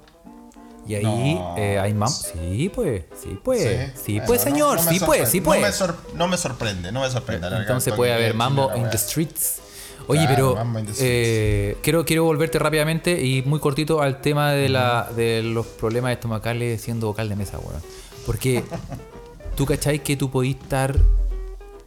Y 0.87 0.95
ahí 0.95 1.35
No. 1.35 1.55
eh, 1.59 1.79
hay 1.79 1.93
mam. 1.95 2.09
Sí, 2.11 2.71
pues, 2.75 3.05
sí, 3.23 3.39
pues. 3.45 3.93
Sí, 3.95 4.13
Bueno, 4.15 4.27
pues, 4.27 4.41
señor, 4.41 4.81
sí, 4.81 4.99
pues, 5.01 5.29
sí, 5.29 5.41
no 5.41 5.45
pues. 5.45 5.83
No 6.15 6.27
me 6.29 6.37
sorprende, 6.39 6.91
no 6.93 7.03
me 7.03 7.11
sorprende. 7.11 7.47
Entonces 7.47 7.93
puede 7.95 8.13
el 8.13 8.17
haber 8.19 8.35
mambo 8.35 8.75
in 8.75 8.89
the 8.91 8.97
streets. 8.99 9.61
Oye, 10.09 10.27
Claro, 10.27 10.57
pero 10.57 10.85
eh, 11.01 11.77
quiero, 11.83 12.05
quiero 12.05 12.25
volverte 12.25 12.59
rápidamente 12.59 13.23
y 13.25 13.43
muy 13.43 13.61
cortito 13.61 14.01
al 14.03 14.21
tema 14.21 14.53
de, 14.53 14.69
la, 14.71 15.09
de 15.15 15.43
los 15.43 15.67
problemas 15.67 16.13
estomacales 16.13 16.81
siendo 16.81 17.07
vocal 17.09 17.29
de 17.29 17.37
mesa, 17.37 17.59
weón. 17.59 17.81
Porque 18.27 18.65
tú 19.57 19.67
cacháis 19.67 20.01
que 20.01 20.17
tú 20.17 20.31
podís 20.31 20.57
estar 20.57 20.97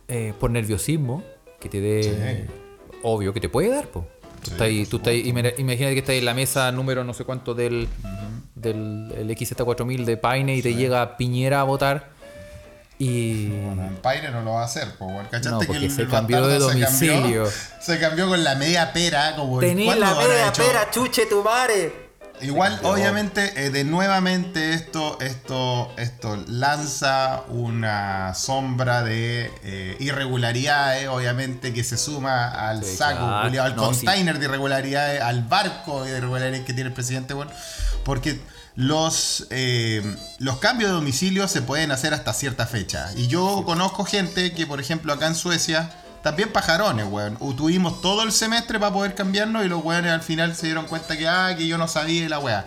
eh, 0.08 0.34
por 0.40 0.52
nerviosismo, 0.52 1.24
que 1.60 1.68
te 1.70 1.82
dé... 1.82 2.48
Obvio 3.04 3.34
que 3.34 3.40
te 3.42 3.50
puede 3.50 3.70
dar, 3.70 3.88
po. 3.88 4.06
Tú 4.42 4.46
Sí, 4.48 4.52
estás 4.52 4.62
ahí- 4.68 4.86
tú 4.86 4.98
estás 4.98 5.12
ahí- 5.14 5.28
imagina- 5.28 5.54
imagínate 5.58 5.94
que 5.94 6.00
estás 6.00 6.16
en 6.16 6.26
la 6.26 6.34
mesa 6.36 6.72
número 6.72 7.04
no 7.04 7.14
sé 7.16 7.24
cuánto 7.26 7.54
del, 7.56 7.88
del 8.56 9.12
el 9.18 9.30
XZ4000 9.30 10.04
de 10.06 10.18
Paine 10.18 10.56
y 10.56 10.62
te 10.62 10.76
llega 10.76 11.18
Piñera 11.18 11.62
a 11.62 11.64
votar 11.64 12.12
y... 13.04 13.48
Bueno, 13.48 13.88
el 13.88 13.96
Paine 13.96 14.30
no 14.32 14.42
lo 14.42 14.52
va 14.54 14.62
a 14.62 14.66
hacer, 14.66 14.94
po, 14.96 15.06
weón. 15.08 15.26
¿Cachaste 15.26 15.50
No, 15.50 15.60
que 15.60 15.66
porque 15.68 15.86
el 15.86 15.92
se 15.92 16.08
cambió 16.08 16.46
de 16.46 16.60
bastardo 16.60 16.70
se 16.74 16.86
cambió? 16.86 17.14
domicilio. 17.14 17.52
Se 17.82 18.00
cambió, 18.00 18.28
con 18.28 18.44
la 18.44 18.56
media 18.56 18.94
pera, 18.94 19.36
como 19.36 19.60
el- 19.60 19.68
Tenés 19.70 19.86
¿cuándo 19.86 20.06
la 20.06 20.14
media 20.16 20.54
pera, 20.54 20.90
chuche 20.92 21.26
tu 21.26 21.44
madre. 21.44 22.12
Igual, 22.42 22.80
obviamente, 22.84 23.54
eh, 23.66 23.70
de 23.70 23.84
nuevamente 23.84 24.74
esto, 24.74 25.20
esto, 25.22 25.92
esto 25.98 26.44
lanza 26.48 27.42
una 27.50 28.34
sombra 28.34 29.04
de 29.04 29.52
eh, 29.64 29.96
irregularidades, 30.00 31.08
obviamente, 31.08 31.72
que 31.72 31.84
se 31.84 31.98
suma 31.98 32.50
al 32.70 32.84
Sí, 32.84 32.96
saco, 32.98 33.18
claro. 33.28 33.64
al 33.64 33.76
No, 33.76 33.94
sí. 33.94 34.06
container 34.06 34.40
de 34.40 34.46
irregularidades, 34.46 35.22
al 35.22 35.44
barco 35.44 36.04
de 36.04 36.18
irregularidades 36.18 36.66
que 36.66 36.74
tiene 36.74 36.88
el 36.90 36.94
presidente, 36.96 37.36
bueno, 37.36 37.52
porque 38.04 38.40
los, 38.76 39.48
eh, 39.50 40.02
los 40.40 40.58
cambios 40.60 40.90
de 40.92 40.96
domicilio 40.96 41.48
se 41.48 41.62
pueden 41.62 41.92
hacer 41.92 42.14
hasta 42.14 42.34
cierta 42.34 42.66
fecha. 42.66 43.12
Y 43.16 43.28
yo 43.28 43.64
conozco 43.66 44.06
gente 44.06 44.54
que, 44.54 44.66
por 44.68 44.80
ejemplo, 44.80 45.12
acá 45.14 45.28
en 45.28 45.36
Suecia, 45.36 45.92
también 46.24 46.52
pajarones, 46.54 47.06
weón. 47.10 47.38
Tuvimos 47.58 48.02
todo 48.02 48.24
el 48.24 48.32
semestre 48.32 48.80
para 48.80 48.94
poder 48.94 49.16
cambiarnos 49.16 49.66
y 49.66 49.68
los 49.68 49.84
weones 49.84 50.12
al 50.12 50.22
final 50.22 50.56
se 50.56 50.68
dieron 50.68 50.86
cuenta 50.86 51.18
que, 51.18 51.28
ah, 51.28 51.54
que 51.58 51.68
yo 51.68 51.78
no 51.78 51.88
sabía 51.88 52.30
la 52.30 52.40
weá. 52.40 52.66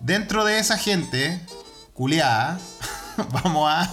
Dentro 0.00 0.44
de 0.44 0.58
esa 0.58 0.78
gente, 0.78 1.40
culeada, 1.94 2.58
vamos 3.30 3.70
a. 3.70 3.90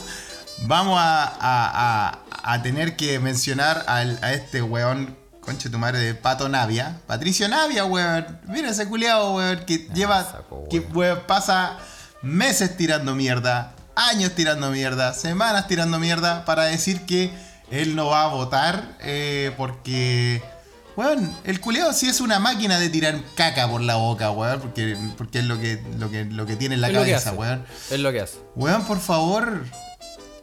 Vamos 0.64 1.00
a, 1.00 1.24
a- 1.24 2.10
a- 2.10 2.20
a 2.44 2.62
tener 2.64 2.98
que 2.98 3.18
mencionar 3.20 3.86
al- 3.88 4.20
a 4.22 4.34
este 4.34 4.62
weón, 4.62 5.18
conche 5.42 5.70
tu 5.70 5.78
madre, 5.78 6.00
de 6.00 6.16
Pato 6.16 6.50
Navia. 6.50 7.00
Patricio 7.08 7.48
Navia, 7.48 7.86
weón. 7.86 8.40
Mira 8.48 8.70
ese 8.70 8.88
culeado, 8.88 9.36
weón, 9.36 9.66
que 9.66 9.88
lleva. 9.94 10.24
saco, 10.24 10.68
que 10.70 10.80
weón. 10.80 11.22
pasa 11.28 11.78
meses 12.22 12.76
tirando 12.78 13.16
mierda, 13.16 13.74
años 13.96 14.34
tirando 14.36 14.72
mierda, 14.72 15.14
semanas 15.14 15.68
tirando 15.68 16.00
mierda 16.00 16.46
para 16.46 16.66
decir 16.66 17.06
que 17.06 17.32
él 17.72 17.96
no 17.96 18.08
va 18.08 18.24
a 18.24 18.28
votar 18.28 18.98
eh, 19.02 19.54
porque. 19.58 20.42
Weón, 20.96 21.34
el 21.46 21.62
culeado 21.62 21.94
sí 21.94 22.10
es 22.10 22.20
una 22.20 22.40
máquina 22.40 22.78
de 22.78 22.90
tirar 22.90 23.18
caca 23.36 23.70
por 23.70 23.80
la 23.80 23.96
boca, 23.96 24.32
weón, 24.32 24.60
porque, 24.60 24.98
porque 25.18 25.40
es 25.40 25.46
lo 25.46 25.58
que, 25.58 25.82
lo, 25.98 26.12
que, 26.12 26.26
lo 26.26 26.46
que 26.46 26.58
tiene 26.58 26.76
en 26.76 26.82
la 26.82 26.90
Es 26.90 26.94
cabeza, 26.94 27.32
weón. 27.32 27.66
Es 27.90 28.00
lo 28.02 28.12
que 28.12 28.20
hace. 28.20 28.40
Weón, 28.56 28.84
por 28.84 29.00
favor, 29.00 29.64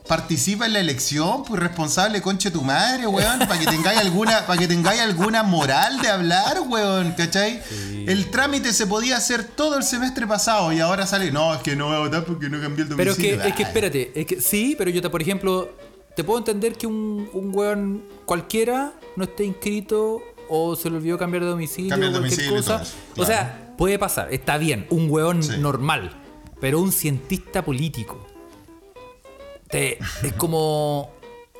participa 0.08 0.66
en 0.66 0.72
la 0.74 0.80
elección, 0.80 1.42
pues 1.44 1.60
responsable 1.60 2.22
conche 2.22 2.50
tu 2.50 2.62
madre, 2.62 3.06
weón, 3.06 3.38
para 3.40 3.58
que 3.58 3.66
tengáis 3.66 3.98
alguna, 3.98 4.46
para 4.46 4.58
que 4.58 4.68
tengáis 4.68 5.00
alguna 5.00 5.42
moral 5.42 6.00
de 6.00 6.08
hablar, 6.08 6.60
weón, 6.68 7.12
¿cachai? 7.12 7.60
El 8.06 8.30
trámite 8.30 8.72
se 8.72 8.86
podía 8.86 9.16
hacer 9.16 9.44
todo 9.44 9.76
el 9.76 9.82
semestre 9.82 10.26
pasado 10.26 10.72
y 10.72 10.80
ahora 10.80 11.06
sale, 11.06 11.30
no, 11.32 11.54
es 11.54 11.60
que 11.62 11.74
no 11.76 11.86
voy 11.86 11.96
a 11.96 11.98
votar 12.00 12.24
porque 12.24 12.48
no 12.48 12.60
cambié 12.60 12.84
el 12.84 12.94
Pero 12.96 13.10
es 13.10 13.16
domicilio. 13.16 13.42
que, 13.42 13.48
es 13.48 13.54
que 13.54 13.62
espérate, 13.64 14.12
es 14.14 14.26
que 14.26 14.40
sí, 14.40 14.74
pero 14.78 14.90
yo 14.90 15.02
te, 15.02 15.10
por 15.10 15.20
ejemplo, 15.22 15.70
te 16.14 16.22
puedo 16.24 16.38
entender 16.38 16.74
que 16.78 16.86
un, 16.86 17.28
un 17.32 17.54
weón 17.54 18.04
cualquiera 18.24 18.92
no 19.16 19.24
esté 19.24 19.44
inscrito 19.44 20.22
o 20.48 20.76
se 20.76 20.88
le 20.88 20.96
olvidó 20.98 21.18
cambiar 21.18 21.42
de 21.42 21.50
domicilio 21.50 21.90
Cambiar 21.90 22.10
o 22.10 22.12
de 22.14 22.18
cualquier 22.20 22.48
domicilio 22.50 22.76
cosa. 22.78 22.94
O 23.20 23.24
sea, 23.26 23.74
puede 23.76 23.98
pasar, 23.98 24.32
está 24.32 24.56
bien, 24.56 24.86
un 24.90 25.10
weón 25.10 25.42
Sí. 25.42 25.58
normal, 25.58 26.12
pero 26.60 26.80
un 26.80 26.92
cientista 26.92 27.64
político. 27.64 28.24
Te, 29.70 29.98
es 30.22 30.32
como. 30.34 31.14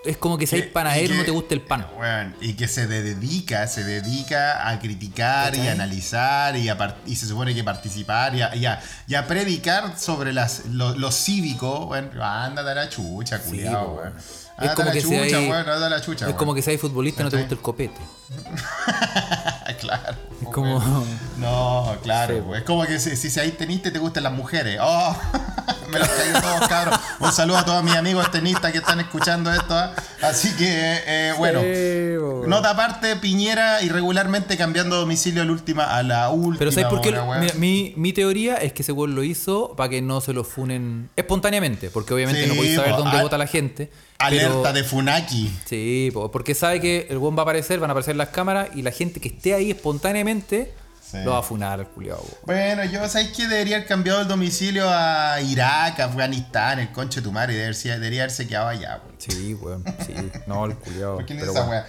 Es 0.04 0.18
como 0.18 0.38
que 0.38 0.46
Que- 0.46 0.62
panadero 0.62 1.14
y 1.14 1.16
no 1.18 1.24
te 1.24 1.32
gusta 1.32 1.52
el 1.54 1.62
pan. 1.62 1.84
Weón, 1.98 2.36
y 2.40 2.52
que 2.54 2.68
se 2.68 2.86
dedica, 2.86 3.66
se 3.66 3.82
dedica 3.82 4.68
a 4.68 4.78
criticar 4.78 5.52
y 5.52 5.58
¿Cachai? 5.58 5.72
analizar 5.72 6.56
y, 6.56 6.68
a 6.68 6.96
y 7.06 7.16
se 7.16 7.26
supone 7.26 7.56
que 7.56 7.64
participar 7.64 8.32
y 8.36 8.42
a, 8.42 8.54
y 8.54 8.66
a- 8.66 8.80
y 9.08 9.16
a 9.16 9.26
predicar 9.26 9.98
sobre 9.98 10.32
las, 10.32 10.66
lo, 10.66 10.94
lo 10.96 11.10
cívico. 11.10 11.86
Bueno, 11.86 12.22
ándate 12.24 12.70
a 12.70 12.74
la 12.74 12.88
chucha, 12.88 13.38
Sí, 13.40 13.62
po, 13.64 13.72
weón. 13.72 13.96
weón. 13.96 14.12
Es 14.58 14.70
Ándate 14.70 14.74
como 14.74 14.82
a 14.82 14.86
la 14.86 14.92
que 14.92 15.02
chucha, 15.02 15.60
a 15.60 15.88
la 15.90 16.00
chucha, 16.00 16.30
Es 16.30 16.34
como 16.34 16.54
que 16.54 16.62
seas 16.62 16.80
futbolista 16.80 17.20
y 17.20 17.24
no 17.24 17.30
te 17.30 17.36
gusta 17.36 17.54
el 17.54 17.60
copete. 17.60 18.00
claro. 19.80 20.16
Es 20.40 20.48
como. 20.48 21.06
No, 21.36 21.94
claro, 22.02 22.34
Sí, 22.34 22.56
es 22.56 22.62
como 22.62 22.86
que 22.86 22.98
si, 22.98 23.16
si 23.16 23.30
seas 23.30 23.52
tenista 23.56 23.90
y 23.90 23.92
te 23.92 23.98
gustan 23.98 24.22
las 24.22 24.32
mujeres. 24.32 24.78
Oh, 24.80 25.14
me 25.92 25.98
los 25.98 26.08
caigo 26.08 26.40
todos, 26.40 26.68
cabros. 26.68 26.98
Un 27.20 27.32
saludo 27.32 27.58
a 27.58 27.64
todos 27.66 27.84
mis 27.84 27.94
amigos 27.94 28.30
tenistas 28.30 28.72
que 28.72 28.78
están 28.78 28.98
escuchando 29.00 29.52
esto. 29.52 29.74
¿ah? 29.74 29.92
Así 30.22 30.54
que, 30.56 31.02
eh, 31.06 31.34
bueno. 31.36 31.60
Sí. 31.60 32.48
Nota 32.48 32.70
aparte, 32.70 33.16
Piñera 33.16 33.82
irregularmente 33.82 34.56
cambiando 34.56 34.96
domicilio 34.96 35.42
al 35.42 35.50
última, 35.50 35.96
a 35.96 36.02
la 36.02 36.30
última. 36.30 36.58
Pero 36.58 36.72
¿sabes 36.72 36.88
por 36.88 37.02
qué? 37.02 37.10
hora, 37.10 37.24
weón. 37.24 37.40
Mira, 37.40 37.54
mi, 37.54 37.92
mi 37.96 38.12
teoría 38.14 38.56
es 38.56 38.72
que 38.72 38.82
ese 38.82 38.92
weón 38.92 39.14
lo 39.14 39.22
hizo 39.22 39.74
para 39.76 39.90
que 39.90 40.00
no 40.00 40.22
se 40.22 40.32
lo 40.32 40.44
funen 40.44 41.10
espontáneamente, 41.16 41.90
porque 41.90 42.14
obviamente 42.14 42.44
Sí, 42.44 42.48
no 42.48 42.54
podéis 42.54 42.76
saber 42.76 42.96
dónde 42.96 43.20
vota 43.20 43.36
la 43.36 43.46
gente. 43.46 43.90
Alerta 44.18 44.60
pero- 44.62 44.72
de 44.72 44.84
Funaki. 44.84 45.52
Sí, 45.66 46.10
po, 46.12 46.30
porque 46.30 46.54
sabe 46.54 46.80
que 46.80 47.06
el 47.10 47.18
weón 47.18 47.36
va 47.36 47.40
a 47.40 47.42
aparecer, 47.42 47.78
van 47.78 47.90
a 47.90 47.92
aparecer 47.92 48.16
las 48.16 48.28
cámaras 48.30 48.68
y 48.74 48.82
la 48.82 48.90
gente 48.90 49.20
que 49.20 49.28
esté 49.28 49.54
ahí 49.54 49.70
espontáneamente 49.70 50.72
Sí. 51.08 51.18
lo 51.24 51.32
va 51.32 51.38
a 51.38 51.42
funar 51.42 51.86
po. 51.94 52.26
Bueno, 52.46 52.84
yo 52.84 53.06
sabéis 53.08 53.30
que 53.30 53.46
debería 53.46 53.76
haber 53.76 53.86
cambiado 53.88 54.22
el 54.22 54.26
domicilio 54.28 54.86
a 54.88 55.40
Irak, 55.40 56.00
Afganistán, 56.00 56.80
el 56.80 56.90
conche 56.90 57.20
de 57.20 57.24
tu 57.24 57.30
madre. 57.32 57.54
Debería, 57.54 57.94
debería 57.94 58.22
haberse 58.22 58.48
quedado 58.48 58.66
allá, 58.68 59.00
weón. 59.04 59.14
Sí, 59.18 59.54
weón. 59.54 59.84
Sí, 60.04 60.14
no, 60.48 60.64
el 60.66 60.74
culiao. 60.74 61.16
¿Por 61.16 61.26
qué 61.26 61.34
no 61.34 61.40
pero 61.40 61.52
esa 61.52 61.62
bueno. 61.64 61.84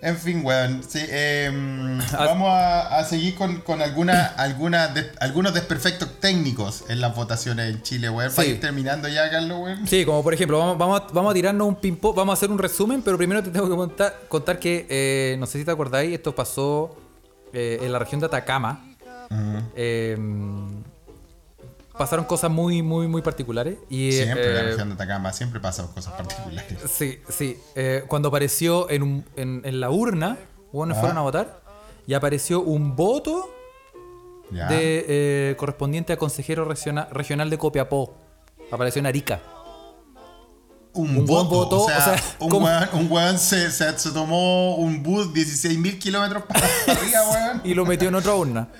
En 0.00 0.16
fin, 0.16 0.42
weón. 0.44 0.82
Sí, 0.88 1.00
em, 1.08 1.98
Ah. 2.12 2.26
vamos 2.26 2.48
a, 2.50 2.98
a 2.98 3.04
seguir 3.04 3.34
con, 3.34 3.60
con 3.62 3.82
alguna, 3.82 4.26
alguna 4.36 4.88
des- 4.88 5.10
algunos 5.20 5.52
desperfectos 5.54 6.20
técnicos 6.20 6.84
en 6.88 7.00
las 7.00 7.14
votaciones 7.16 7.74
en 7.74 7.82
Chile, 7.82 8.08
weón. 8.08 8.30
Para 8.32 8.46
Sí. 8.46 8.52
ir 8.54 8.60
terminando 8.60 9.08
ya, 9.08 9.28
Carlos, 9.30 9.58
weón. 9.60 9.86
Sí, 9.88 10.04
como 10.04 10.22
por 10.22 10.32
ejemplo, 10.34 10.58
vamos, 10.58 10.78
vamos, 10.78 11.00
a, 11.00 11.06
vamos 11.12 11.30
a 11.32 11.34
tirarnos 11.34 11.66
un 11.66 11.74
ping-pong, 11.76 12.14
vamos 12.14 12.32
a 12.32 12.36
hacer 12.38 12.50
un 12.50 12.58
resumen, 12.58 13.02
pero 13.02 13.16
primero 13.18 13.42
te 13.42 13.50
tengo 13.50 13.68
que 13.68 13.74
contar, 13.74 14.20
contar 14.28 14.58
que, 14.60 14.86
eh, 14.88 15.36
no 15.38 15.46
sé 15.46 15.58
si 15.58 15.64
te 15.64 15.70
acordáis, 15.72 16.12
esto 16.14 16.32
pasó 16.34 16.96
eh, 17.52 17.80
en 17.82 17.90
la 17.92 17.98
región 17.98 18.20
de 18.20 18.26
Atacama. 18.26 18.84
Pasaron 21.98 22.24
cosas 22.24 22.50
muy, 22.50 22.82
muy, 22.82 23.08
muy 23.08 23.20
particulares. 23.22 23.76
Y, 23.90 24.12
Siempre 24.12 24.46
en 24.48 24.54
la 24.54 24.60
eh, 24.60 24.64
región 24.70 24.88
de 24.88 24.94
Atacama, 24.94 25.32
siempre 25.32 25.60
pasan 25.60 25.88
cosas 25.88 26.14
particulares. 26.14 26.78
Sí, 26.90 27.18
sí. 27.28 27.58
Eh, 27.74 28.04
cuando 28.08 28.28
apareció 28.28 28.88
en, 28.90 29.02
un- 29.02 29.24
en, 29.36 29.62
en 29.64 29.80
la 29.80 29.90
urna, 29.90 30.38
bueno, 30.72 30.94
Ah. 30.96 31.00
fueron 31.00 31.18
a 31.18 31.22
votar, 31.22 31.60
y 32.06 32.14
apareció 32.14 32.60
un 32.60 32.96
voto 32.96 33.50
Ya. 34.50 34.66
de, 34.68 35.04
eh, 35.08 35.56
correspondiente 35.58 36.12
a 36.12 36.16
consejero 36.16 36.64
regional, 36.64 37.08
regional 37.10 37.50
de 37.50 37.58
Copiapó. 37.58 38.14
Apareció 38.70 39.00
en 39.00 39.06
Arica. 39.06 39.40
un, 40.94 41.26
voto. 41.26 41.44
voto, 41.48 41.82
o 41.82 41.86
sea, 41.86 41.98
o 41.98 42.00
sea, 42.02 42.22
un, 42.40 42.52
weón, 42.62 42.88
un 42.94 43.12
weón 43.12 43.38
se, 43.38 43.70
se, 43.70 43.96
se 43.98 44.10
tomó 44.10 44.74
un 44.76 45.00
bus 45.02 45.28
16.000 45.32 45.98
kilómetros 45.98 46.42
para 46.44 46.66
arriba, 46.88 47.20
weón. 47.30 47.60
y 47.62 47.74
lo 47.74 47.84
metió 47.86 48.08
en 48.08 48.14
otra 48.16 48.34
urna. 48.34 48.68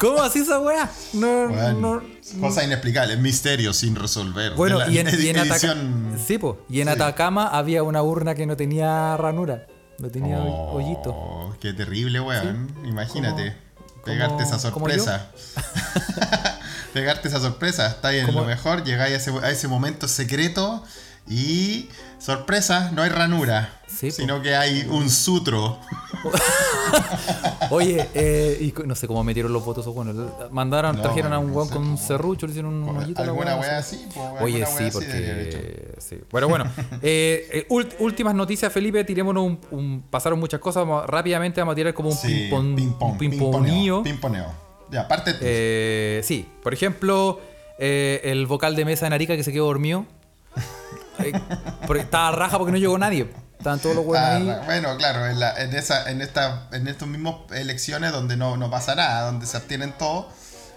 ¿Cómo 0.00 0.22
así 0.22 0.40
esa 0.40 0.58
weá? 0.60 0.90
No, 1.12 1.26
Weón, 1.46 1.80
no. 1.80 2.02
Cosa 2.40 2.64
inexplicable, 2.64 3.16
misterio 3.16 3.72
sin 3.72 3.94
resolver. 3.94 4.54
Bueno, 4.54 4.78
y 4.90 4.98
en, 4.98 5.08
y 5.08 5.28
en 5.28 5.36
Ataca- 5.38 5.72
edición- 5.72 6.18
sí, 6.26 6.38
po, 6.38 6.58
y 6.68 6.80
en 6.80 6.88
Sí. 6.88 6.94
Atacama 6.94 7.48
había 7.48 7.82
una 7.82 8.02
urna 8.02 8.34
que 8.34 8.46
no 8.46 8.56
tenía 8.56 9.16
ranura, 9.16 9.66
no 9.98 10.08
tenía 10.10 10.38
Oh, 10.40 10.72
hoyito. 10.76 11.56
Qué 11.60 11.72
terrible, 11.72 12.20
weón. 12.20 12.74
Imagínate. 12.84 13.56
Pegarte 14.04 14.42
esa 14.44 14.58
sorpresa. 14.58 15.30
pegarte 16.94 17.28
esa 17.28 17.40
sorpresa. 17.40 17.86
Está 17.88 18.08
ahí 18.08 18.18
en 18.20 18.26
Como- 18.26 18.40
lo 18.40 18.46
mejor. 18.46 18.82
Llegáis 18.84 19.12
a 19.14 19.16
ese, 19.16 19.30
a 19.46 19.50
ese 19.50 19.68
momento 19.68 20.08
secreto 20.08 20.82
y. 21.28 21.88
Sorpresa, 22.18 22.90
no 22.92 23.02
hay 23.02 23.10
ranura. 23.10 23.79
Sí, 23.90 24.06
po. 24.08 24.12
sino 24.12 24.40
que 24.40 24.54
hay 24.54 24.86
un 24.88 25.10
sutro. 25.10 25.78
Oye, 27.70 28.08
eh, 28.14 28.58
y 28.60 28.86
no 28.86 28.94
sé 28.94 29.06
cómo 29.06 29.22
metieron 29.24 29.52
los 29.52 29.64
votos 29.64 29.84
esos 29.84 29.94
buenos. 29.94 30.16
Mandaron, 30.50 30.96
No, 30.96 31.02
trajeron 31.02 31.32
a 31.32 31.38
un 31.38 31.52
no 31.52 31.64
sé, 31.64 31.72
con 31.72 31.86
un 31.86 31.98
serrucho, 31.98 32.46
le 32.46 32.52
hicieron 32.52 32.74
un 32.82 32.96
hoyito 32.96 33.22
Alguna 33.22 33.56
weá, 33.56 33.78
así, 33.78 34.06
Oye, 34.40 34.64
sí, 34.66 34.84
porque. 34.92 35.94
Sí. 35.98 36.18
Bueno, 36.30 36.48
bueno. 36.48 36.64
eh, 37.02 37.66
eh, 37.70 37.94
últimas 37.98 38.34
noticias, 38.34 38.72
Felipe. 38.72 39.04
Tirémonos 39.04 39.44
un, 39.44 39.60
un- 39.70 40.02
Pasaron 40.10 40.38
muchas 40.40 40.60
cosas. 40.60 40.86
Rápidamente 41.06 41.60
vamos 41.60 41.72
a 41.72 41.76
tirar 41.76 41.94
como 41.94 42.10
un 42.10 42.16
Sí, 42.16 42.48
ping-pong. 42.50 43.18
ping-poneo, 43.18 44.02
ping-poneo. 44.02 44.46
Ya, 44.90 45.02
aparte. 45.02 45.34
Eh, 45.40 46.20
sí, 46.24 46.48
por 46.62 46.74
ejemplo, 46.74 47.40
el 47.78 48.46
vocal 48.46 48.74
de 48.76 48.84
mesa 48.84 49.06
de 49.06 49.10
Narica 49.10 49.36
que 49.36 49.44
se 49.44 49.52
quedó 49.52 49.66
dormido. 49.66 50.06
Estaba 51.96 52.32
raja 52.32 52.58
porque 52.58 52.72
no 52.72 52.78
llegó 52.78 52.96
nadie. 52.98 53.28
Estaban 53.60 53.78
todos 53.78 53.94
los 53.96 54.06
huevos 54.06 54.18
Ah, 54.26 54.36
ahí. 54.36 54.52
bueno, 54.64 54.96
claro, 54.96 55.26
en, 55.26 55.38
la- 55.38 55.54
en, 55.62 55.74
esa, 55.74 56.10
en, 56.10 56.22
esta, 56.22 56.66
en 56.72 56.88
estos 56.88 57.06
mismos 57.06 57.42
elecciones 57.52 58.10
donde 58.10 58.36
no, 58.36 58.56
no 58.56 58.70
pasa 58.70 58.94
nada, 58.94 59.26
donde 59.26 59.44
se 59.46 59.56
abstienen 59.58 59.92
todos. 59.98 60.26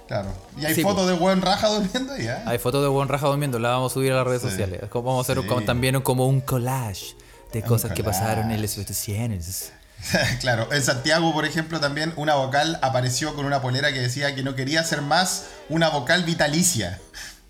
Claro. 0.08 0.28
Y 0.60 0.66
hay 0.66 0.76
Sí, 0.76 0.82
fotos 0.84 1.08
de 1.08 1.14
hueón 1.14 1.42
raja 1.42 1.70
durmiendo 1.70 2.12
ahí, 2.14 2.28
¿eh? 2.28 2.36
Hay 2.46 2.58
fotos 2.60 2.82
de 2.82 2.90
buen 2.90 3.08
raja 3.08 3.28
durmiendo, 3.28 3.58
la 3.58 3.70
vamos 3.70 3.92
a 3.92 3.94
subir 3.94 4.12
a 4.12 4.16
las 4.18 4.28
redes 4.28 4.42
Sí. 4.42 4.50
sociales. 4.50 4.82
Como 4.90 5.06
vamos 5.12 5.28
a 5.28 5.32
hacer 5.32 5.42
Sí. 5.44 5.48
como- 5.48 5.62
también 5.64 6.02
como 6.02 6.28
un 6.28 6.42
collage 6.42 7.16
de 7.54 7.60
Un 7.62 7.68
cosas 7.68 7.94
que 7.94 8.04
pasaron 8.04 8.52
en 8.52 8.62
las 8.62 8.78
votaciones. 8.78 9.72
claro, 10.42 10.68
en 10.74 10.84
Santiago, 10.84 11.32
por 11.34 11.46
ejemplo, 11.46 11.80
también 11.80 12.12
una 12.18 12.36
vocal 12.36 12.78
apareció 12.82 13.34
con 13.36 13.46
una 13.46 13.62
polera 13.62 13.94
que 13.94 14.02
decía 14.02 14.36
que 14.36 14.44
no 14.44 14.56
quería 14.56 14.84
ser 14.84 15.02
más 15.02 15.46
una 15.70 15.88
vocal 15.90 16.24
vitalicia. 16.26 17.00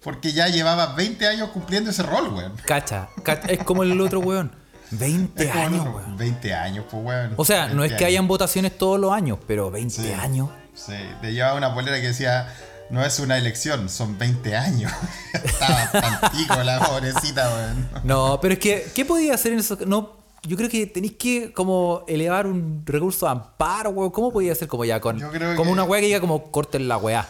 Porque 0.03 0.33
ya 0.33 0.47
llevaba 0.49 0.93
20 0.95 1.27
años 1.27 1.49
cumpliendo 1.49 1.89
ese 1.89 2.03
rol, 2.03 2.33
weón. 2.33 2.53
Cacha, 2.65 3.07
cacha, 3.23 3.47
es 3.47 3.63
como 3.63 3.83
el 3.83 3.99
otro 3.99 4.19
weón. 4.19 4.53
20 4.97 5.43
Es 5.45 5.51
como 5.51 5.63
años, 5.65 5.85
weón. 5.95 6.17
20 6.17 6.53
años, 6.53 6.85
pues, 6.89 7.03
weón. 7.05 7.33
O 7.37 7.45
sea, 7.45 7.67
no 7.67 7.81
20 7.81 7.85
es 7.85 7.91
que 7.99 8.05
años. 8.05 8.07
hayan 8.13 8.27
votaciones 8.27 8.77
todos 8.77 8.99
los 8.99 9.11
años, 9.13 9.37
pero 9.47 9.69
20 9.71 10.01
Sí. 10.01 10.11
años. 10.11 10.49
Sí, 10.75 10.93
te 11.21 11.33
llevaba 11.33 11.55
una 11.57 11.73
polera 11.73 11.99
que 12.01 12.07
decía, 12.07 12.47
no 12.89 13.03
es 13.05 13.19
una 13.19 13.37
elección, 13.37 13.89
son 13.89 14.17
20 14.17 14.55
años. 14.55 14.91
Estaba 15.33 15.89
tantico 15.91 16.63
la 16.63 16.79
pobrecita, 16.79 17.49
weón. 17.53 17.89
No, 18.03 18.39
pero 18.41 18.53
es 18.53 18.59
que, 18.59 18.87
¿qué 18.95 19.05
podía 19.05 19.33
hacer 19.35 19.53
en 19.53 19.59
eso? 19.59 19.77
No, 19.85 20.11
yo 20.43 20.57
creo 20.57 20.69
que 20.69 20.87
tenéis 20.87 21.13
que 21.13 21.53
como 21.53 22.03
elevar 22.07 22.47
un 22.47 22.83
recurso 22.85 23.25
de 23.27 23.31
amparo, 23.33 23.91
weón. 23.91 24.11
¿Cómo 24.11 24.31
podía 24.31 24.51
hacer 24.51 24.67
como 24.67 24.83
ya 24.85 24.99
con 24.99 25.19
como 25.19 25.31
que- 25.31 25.69
una 25.69 25.83
weá 25.83 26.01
que 26.01 26.07
diga 26.07 26.19
como 26.19 26.51
corten 26.51 26.87
la 26.87 26.97
weá? 26.97 27.27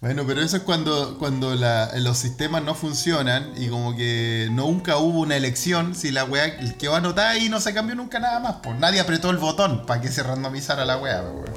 Bueno, 0.00 0.24
pero 0.26 0.40
eso 0.40 0.56
es 0.56 0.62
cuando, 0.62 1.18
cuando 1.18 1.54
la- 1.54 1.90
los 1.98 2.16
sistemas 2.16 2.62
no 2.62 2.74
funcionan 2.74 3.52
y 3.56 3.68
como 3.68 3.94
que 3.94 4.48
nunca 4.50 4.96
hubo 4.96 5.20
una 5.20 5.36
elección, 5.36 5.94
si 5.94 6.10
la 6.10 6.24
weá 6.24 6.56
quedó 6.78 6.94
anotada 6.96 7.36
y 7.36 7.50
no 7.50 7.60
se 7.60 7.74
cambió 7.74 7.94
nunca 7.94 8.18
nada 8.18 8.40
más, 8.40 8.56
pues 8.62 8.78
nadie 8.78 8.98
apretó 9.00 9.28
el 9.28 9.36
botón 9.36 9.84
para 9.84 10.00
que 10.00 10.08
se 10.08 10.22
randomizara 10.22 10.86
la 10.86 10.96
weá, 10.96 11.22
pues. 11.30 11.50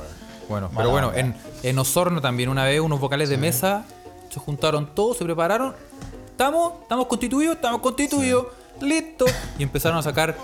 Bueno, 0.49 0.67
Mala 0.67 0.77
pero 0.77 0.89
bueno, 0.89 1.13
en, 1.15 1.33
en 1.63 1.79
Osorno 1.79 2.19
también 2.19 2.49
una 2.49 2.65
vez 2.65 2.81
unos 2.81 2.99
vocales 2.99 3.29
de 3.29 3.37
mesa 3.37 3.85
se 4.29 4.39
juntaron 4.41 4.93
todos, 4.93 5.17
se 5.17 5.23
prepararon. 5.23 5.73
¿Estamos? 6.31 6.73
¿Estamos 6.81 7.07
constituidos? 7.07 7.55
¿Estamos 7.55 7.79
constituidos? 7.79 8.47
Listo. 8.81 9.23
Y 9.57 9.63
empezaron 9.63 9.99
a 9.99 10.03
sacar 10.03 10.35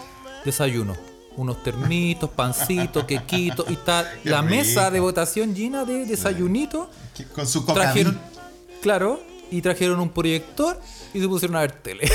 desayuno. 0.45 0.95
Unos 1.39 1.63
termitos, 1.63 2.29
pancitos, 2.29 3.05
quequitos. 3.05 3.65
Y 3.69 3.73
está 3.73 4.05
Qué 4.23 4.29
la 4.29 4.41
rico. 4.41 4.49
mesa 4.55 4.91
de 4.91 4.99
votación 4.99 5.55
llena 5.55 5.85
de 5.85 6.05
desayunitos. 6.05 6.87
Con 7.33 7.47
su 7.47 7.65
coca 7.65 7.81
Trajeron, 7.81 8.19
claro, 8.81 9.21
y 9.49 9.61
trajeron 9.61 10.01
un 10.01 10.09
proyector 10.09 10.79
y 11.13 11.21
se 11.21 11.27
pusieron 11.29 11.55
a 11.55 11.61
ver 11.61 11.71
tele. 11.71 12.09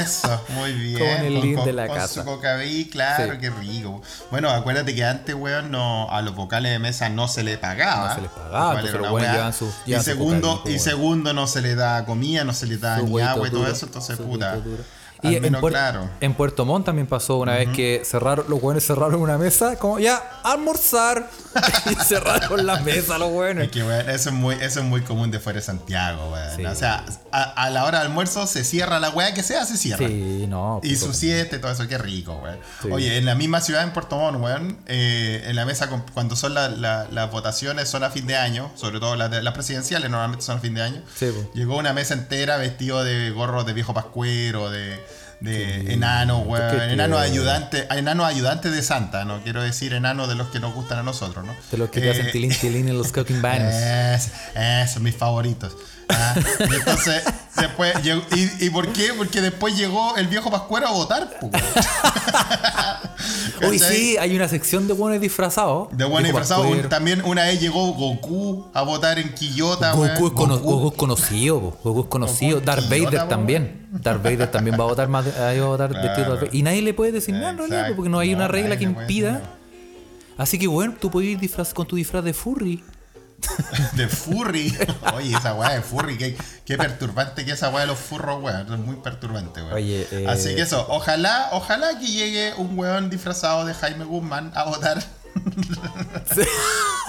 Eso, 0.00 0.40
muy 0.54 0.72
bien. 0.72 1.02
El 1.02 1.32
con, 1.34 1.42
living 1.42 1.54
con- 1.56 1.64
de 1.66 1.72
la 1.72 1.86
con 1.88 1.96
casa. 1.96 2.22
su 2.22 2.24
cocaví, 2.24 2.88
claro, 2.88 3.32
Sí. 3.34 3.38
qué 3.40 3.50
rico. 3.50 4.00
Bueno, 4.30 4.48
acuérdate 4.50 4.94
que 4.94 5.04
antes, 5.04 5.34
weón, 5.34 5.70
no, 5.70 6.08
a 6.10 6.22
los 6.22 6.34
vocales 6.34 6.72
de 6.72 6.78
mesa 6.78 7.08
no 7.08 7.26
se 7.28 7.42
les 7.42 7.58
pagaba. 7.58 8.08
No 8.10 8.14
se 8.14 8.20
les 8.22 8.30
pagaba, 8.30 9.12
weá. 9.12 9.32
llevan 9.32 9.52
su- 9.52 9.72
Y 9.86 9.94
segundo, 9.96 10.48
cocaví, 10.58 10.62
pues, 10.62 10.74
y 10.76 10.78
segundo 10.78 11.32
no 11.32 11.46
se 11.46 11.62
le 11.62 11.74
da 11.74 12.04
comida, 12.06 12.44
no 12.44 12.52
se 12.54 12.66
le 12.66 12.78
da 12.78 12.98
Su 13.00 13.06
ni 13.08 13.20
agua 13.20 13.48
y 13.48 13.50
todo 13.50 13.60
duro, 13.62 13.72
eso, 13.72 13.86
entonces 13.86 14.16
puta. 14.18 14.54
duro. 14.56 14.82
Al 15.22 15.32
Y 15.32 15.36
en, 15.36 15.54
Puer- 15.54 15.70
claro. 15.70 16.08
en 16.20 16.34
Puerto 16.34 16.64
Montt 16.64 16.86
también 16.86 17.06
pasó 17.06 17.38
una 17.38 17.54
vez 17.54 17.68
que 17.70 18.02
cerraron, 18.04 18.46
los 18.48 18.60
buenos 18.60 18.84
cerraron 18.84 19.20
una 19.20 19.38
mesa, 19.38 19.76
como 19.76 19.98
ya, 19.98 20.16
almorzar. 20.42 21.28
y 21.90 21.94
cerraron 22.04 22.64
la 22.64 22.78
mesa 22.80 23.18
los 23.18 23.30
buenos. 23.30 23.64
Es 23.64 23.70
que, 23.70 23.82
weón, 23.82 24.08
eso 24.08 24.28
es 24.28 24.34
muy, 24.34 24.54
eso 24.54 24.80
es 24.80 24.86
muy 24.86 25.00
común 25.02 25.30
de 25.30 25.40
fuera 25.40 25.58
de 25.58 25.64
Santiago. 25.64 26.34
Sí. 26.56 26.64
O 26.64 26.74
sea, 26.74 27.04
a, 27.32 27.42
a 27.42 27.70
la 27.70 27.84
hora 27.84 27.98
del 27.98 28.08
almuerzo 28.08 28.46
se 28.46 28.62
cierra 28.64 29.00
la 29.00 29.10
weá 29.10 29.34
que 29.34 29.42
sea, 29.42 29.64
se 29.64 29.76
cierra. 29.76 30.06
Sí, 30.06 30.46
no. 30.48 30.80
Y 30.84 30.96
su 30.96 31.12
siete, 31.12 31.58
todo 31.58 31.72
eso, 31.72 31.86
qué 31.88 31.98
rico, 31.98 32.34
weón. 32.42 32.58
Sí. 32.82 32.88
Oye, 32.92 33.16
en 33.18 33.24
la 33.24 33.34
misma 33.34 33.60
ciudad, 33.60 33.82
en 33.82 33.92
Puerto 33.92 34.16
Montt, 34.16 34.40
weón, 34.40 34.78
eh, 34.86 35.42
en 35.46 35.56
la 35.56 35.64
mesa, 35.66 35.88
cuando 36.14 36.36
son 36.36 36.54
la- 36.54 36.68
la- 36.68 37.06
las 37.10 37.30
votaciones, 37.30 37.88
son 37.88 38.04
a 38.04 38.10
fin 38.10 38.26
de 38.26 38.36
año, 38.36 38.70
sobre 38.76 39.00
todo 39.00 39.16
las, 39.16 39.30
de- 39.30 39.42
las 39.42 39.54
presidenciales, 39.54 40.08
normalmente 40.10 40.44
son 40.44 40.58
a 40.58 40.60
fin 40.60 40.74
de 40.74 40.82
año. 40.82 41.02
Sí. 41.16 41.32
Llegó 41.54 41.76
una 41.78 41.92
mesa 41.92 42.14
entera 42.14 42.56
vestido 42.58 43.02
de 43.02 43.30
gorros 43.30 43.66
de 43.66 43.72
viejo 43.72 43.92
pascuero, 43.92 44.70
de, 44.70 45.00
de 45.40 45.82
Qué 45.86 45.92
enano, 45.94 46.38
lindo, 46.38 46.50
weón. 46.50 46.70
qué 46.70 46.76
Enano 46.92 47.16
tierno. 47.16 47.18
ayudante, 47.18 47.86
enano 47.90 48.24
ayudante 48.26 48.70
de 48.70 48.82
Santa, 48.82 49.24
no 49.24 49.42
quiero 49.42 49.62
decir 49.62 49.92
enano 49.94 50.26
de 50.26 50.34
los 50.34 50.48
que 50.48 50.60
nos 50.60 50.74
gustan 50.74 50.98
a 50.98 51.02
nosotros, 51.02 51.44
¿no? 51.46 51.54
De 51.70 51.78
los 51.78 51.90
que 51.90 52.00
te 52.00 52.08
Eh, 52.08 52.10
hacen 52.10 52.30
tilín 52.30 52.52
tilín 52.60 52.88
en 52.88 52.98
los 52.98 53.10
cooking 53.12 53.40
banners. 53.40 53.74
es, 53.76 54.32
esos, 54.90 55.02
mis 55.02 55.16
favoritos. 55.16 55.74
Ah, 56.12 56.34
y 56.70 56.74
entonces, 56.74 57.22
después 57.56 57.94
llegó- 58.02 58.22
y, 58.36 58.66
¿Y 58.66 58.70
por 58.70 58.88
qué? 58.92 59.12
Porque 59.16 59.40
después 59.40 59.76
llegó 59.76 60.16
el 60.16 60.26
viejo 60.28 60.50
Pascuero 60.50 60.88
a 60.88 60.92
votar. 60.92 61.28
Uy, 63.68 63.78
sí, 63.78 64.16
hay 64.18 64.34
una 64.36 64.48
sección 64.48 64.86
de 64.88 64.94
buenos 64.94 65.20
disfrazados. 65.20 65.88
De 65.96 66.04
buen 66.04 66.24
Dijo 66.24 66.38
disfrazado. 66.38 66.62
un- 66.62 66.68
Pascuero. 66.68 66.88
también 66.88 67.22
una 67.24 67.44
vez 67.44 67.60
llegó 67.60 67.92
Goku 67.92 68.68
a 68.74 68.82
votar 68.82 69.18
en 69.18 69.32
Quillota. 69.34 69.92
Goku, 69.92 70.04
es 70.04 70.18
Goku. 70.18 70.46
Goku 70.46 70.88
es 70.88 70.94
conocido, 70.96 71.60
po. 71.60 71.78
Goku 71.84 72.00
es 72.02 72.06
conocido. 72.06 72.54
Goku 72.56 72.66
Darth 72.66 72.88
Quillota, 72.88 73.04
Vader 73.06 73.20
po, 73.22 73.28
también. 73.28 73.86
Darth 73.92 74.22
Vader 74.22 74.50
también 74.50 74.76
va 74.78 74.84
a 74.84 74.86
votar 74.88 75.08
más. 75.08 75.26
va 75.26 75.50
a 75.50 75.54
votar 75.66 75.88
vestido 75.90 76.08
de 76.08 76.14
Claro. 76.14 76.30
Darth 76.34 76.40
Vader. 76.46 76.54
Y 76.54 76.62
nadie 76.62 76.82
le 76.82 76.94
puede 76.94 77.12
decir 77.12 77.34
nada 77.34 77.50
en 77.50 77.58
realidad, 77.58 77.92
porque 77.96 78.08
no 78.10 78.18
hay 78.18 78.34
una 78.34 78.48
regla 78.48 78.76
que 78.76 78.84
impida. 78.84 79.42
Así 80.38 80.58
que 80.58 80.66
bueno, 80.66 80.94
tú 80.98 81.10
puedes 81.10 81.30
ir 81.30 81.38
disfraz 81.38 81.74
con 81.74 81.86
tu 81.86 81.96
disfraz 81.96 82.24
de 82.24 82.32
furry. 82.32 82.82
De 83.94 84.08
furry. 84.08 84.76
Oye, 85.14 85.36
esa 85.36 85.54
weá 85.54 85.70
de 85.70 85.82
furry. 85.82 86.16
Qué, 86.18 86.36
qué 86.64 86.76
perturbante 86.76 87.44
que 87.44 87.52
esa 87.52 87.68
weá 87.70 87.80
de 87.82 87.86
los 87.88 87.98
furros, 87.98 88.42
weón. 88.42 88.72
Es 88.72 88.78
muy 88.78 88.96
perturbante, 88.96 89.60
weón. 89.62 89.74
Oye, 89.74 90.06
eh, 90.10 90.26
Así 90.28 90.54
que 90.54 90.62
eso, 90.62 90.86
ojalá, 90.88 91.48
ojalá 91.52 91.98
que 91.98 92.06
llegue 92.06 92.54
un 92.56 92.78
weón 92.78 93.10
disfrazado 93.10 93.64
de 93.64 93.74
Jaime 93.74 94.04
Guzmán 94.04 94.52
a 94.54 94.64
votar. 94.64 95.02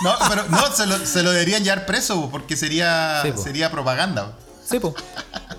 No, 0.03 0.15
pero 0.29 0.43
no, 0.49 0.71
se 0.71 0.87
lo, 0.87 0.97
se 1.05 1.21
lo 1.21 1.31
deberían 1.31 1.63
llevar 1.63 1.85
preso 1.85 2.29
porque 2.31 2.55
sería, 2.55 3.19
Sí, 3.23 3.31
po. 3.31 3.41
sería 3.41 3.69
propaganda. 3.69 4.31
Sí, 4.63 4.79
po. 4.79 4.95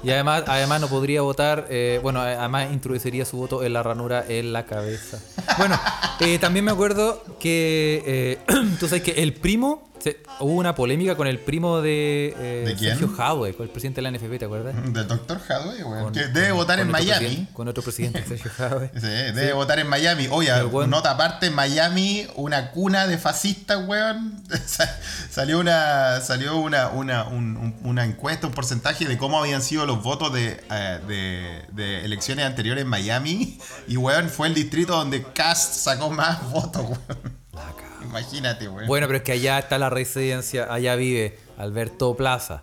Y 0.02 0.10
además, 0.10 0.42
además 0.48 0.80
no 0.80 0.88
podría 0.88 1.22
votar, 1.22 1.66
eh, 1.70 2.00
bueno, 2.02 2.20
además 2.20 2.72
introduciría 2.72 3.24
su 3.24 3.36
voto 3.36 3.62
en 3.62 3.72
la 3.72 3.82
ranura 3.84 4.24
en 4.26 4.52
la 4.52 4.64
cabeza. 4.66 5.18
Bueno, 5.58 5.78
eh, 6.18 6.38
también 6.40 6.64
me 6.64 6.72
acuerdo 6.72 7.22
que, 7.38 8.02
eh, 8.04 8.38
tú 8.80 8.88
sabes 8.88 9.02
que 9.04 9.22
el 9.22 9.32
primo, 9.34 9.88
se- 10.02 10.22
hubo 10.40 10.52
una 10.54 10.74
polémica 10.74 11.14
con 11.16 11.26
el 11.26 11.38
primo 11.38 11.80
de, 11.80 12.34
eh. 12.38 12.76
Sergio 12.78 13.12
Hadwe, 13.16 13.54
con 13.54 13.64
el 13.64 13.70
presidente 13.70 14.00
de 14.00 14.02
la 14.02 14.08
NFP, 14.10 14.38
¿te 14.38 14.44
acuerdas? 14.46 14.74
Del 14.92 15.06
doctor 15.06 15.40
Hadwe, 15.48 15.84
weón. 15.84 16.04
Con- 16.04 16.12
que 16.12 16.26
debe 16.28 16.48
con- 16.48 16.56
votar 16.58 16.78
con 16.78 16.86
en 16.86 16.92
Miami. 16.92 17.48
Con 17.52 17.68
otro 17.68 17.82
presidente, 17.82 18.24
Sergio 18.26 18.50
Hadwe. 18.58 18.90
Sí, 18.94 19.06
debe 19.06 19.52
votar 19.52 19.78
en 19.78 19.86
Miami. 19.88 20.28
Oye, 20.30 20.50
nota 20.88 21.12
aparte, 21.12 21.50
Miami, 21.50 22.26
una 22.36 22.70
cuna 22.72 23.06
de 23.06 23.18
fascistas, 23.18 23.78
weón. 23.86 24.42
Sa- 24.66 24.98
salió 25.30 25.58
una 25.60 26.20
salió 26.20 26.56
una, 26.56 26.88
una, 26.88 27.24
un- 27.24 27.56
un- 27.56 27.76
una 27.84 28.04
encuesta, 28.04 28.46
un 28.46 28.52
porcentaje 28.54 29.06
de 29.06 29.16
cómo 29.18 29.38
habían 29.38 29.62
sido 29.62 29.86
los 29.86 30.02
votos 30.02 30.32
de, 30.32 30.60
eh, 30.70 30.98
de, 31.06 31.62
de 31.72 32.04
elecciones 32.04 32.44
anteriores 32.44 32.82
en 32.82 32.88
Miami. 32.88 33.58
Y, 33.88 33.96
weón, 33.96 34.28
fue 34.28 34.48
el 34.48 34.54
distrito 34.54 34.96
donde 34.96 35.22
Cast 35.32 35.74
sacó 35.74 36.10
más 36.10 36.50
votos, 36.50 36.82
weón. 36.82 37.41
Caga. 37.52 38.04
Imagínate, 38.04 38.68
weón. 38.68 38.86
Bueno, 38.86 39.06
pero 39.06 39.18
es 39.18 39.22
que 39.22 39.32
allá 39.32 39.58
está 39.58 39.78
la 39.78 39.90
residencia, 39.90 40.72
allá 40.72 40.96
vive 40.96 41.38
Alberto 41.58 42.16
Plaza, 42.16 42.62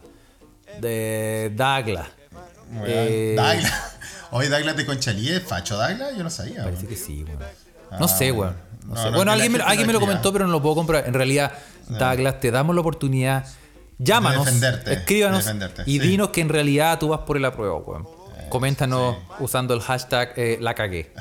de 0.79 1.51
Douglas. 1.55 2.07
Weón. 2.71 2.83
eh, 2.87 3.33
Douglas. 3.35 3.73
Oye, 4.31 4.49
Douglas 4.49 4.77
de 4.77 4.85
Conchalí 4.85 5.29
es 5.29 5.43
facho 5.43 5.75
Douglas, 5.77 6.11
yo 6.17 6.23
no 6.23 6.29
sabía. 6.29 6.63
Parece 6.63 6.87
que 6.87 6.95
sí, 6.95 7.23
weón. 7.23 7.39
Ah, 7.91 7.97
No 7.99 8.07
sé, 8.07 8.31
bueno. 8.31 8.53
No 8.85 8.95
No, 8.95 9.01
sé. 9.03 9.09
no, 9.11 9.15
bueno, 9.17 9.31
alguien, 9.31 9.51
me, 9.51 9.57
gente 9.59 9.69
alguien 9.71 9.87
me 9.87 9.93
lo 9.93 9.99
comentó, 9.99 10.31
pero 10.33 10.45
no 10.45 10.51
lo 10.51 10.61
puedo 10.61 10.75
comprobar. 10.75 11.07
En 11.07 11.13
realidad, 11.13 11.51
Douglas, 11.87 12.39
te 12.39 12.51
damos 12.51 12.75
la 12.75 12.81
oportunidad. 12.81 13.45
Llámanos, 13.97 14.45
defenderte, 14.45 14.93
escríbanos 14.93 15.39
de 15.39 15.43
defenderte, 15.43 15.83
y 15.85 15.99
sí. 15.99 16.07
dinos 16.07 16.29
que 16.29 16.39
en 16.41 16.47
realidad 16.49 16.97
tú 16.99 17.09
vas 17.09 17.19
por 17.21 17.35
el 17.37 17.45
apruebo, 17.45 17.79
weón. 17.79 18.07
Coméntanos 18.49 19.17
usando 19.39 19.73
el 19.73 19.81
hashtag 19.81 20.33
eh, 20.37 20.57
la 20.61 20.73
cagué. 20.73 21.11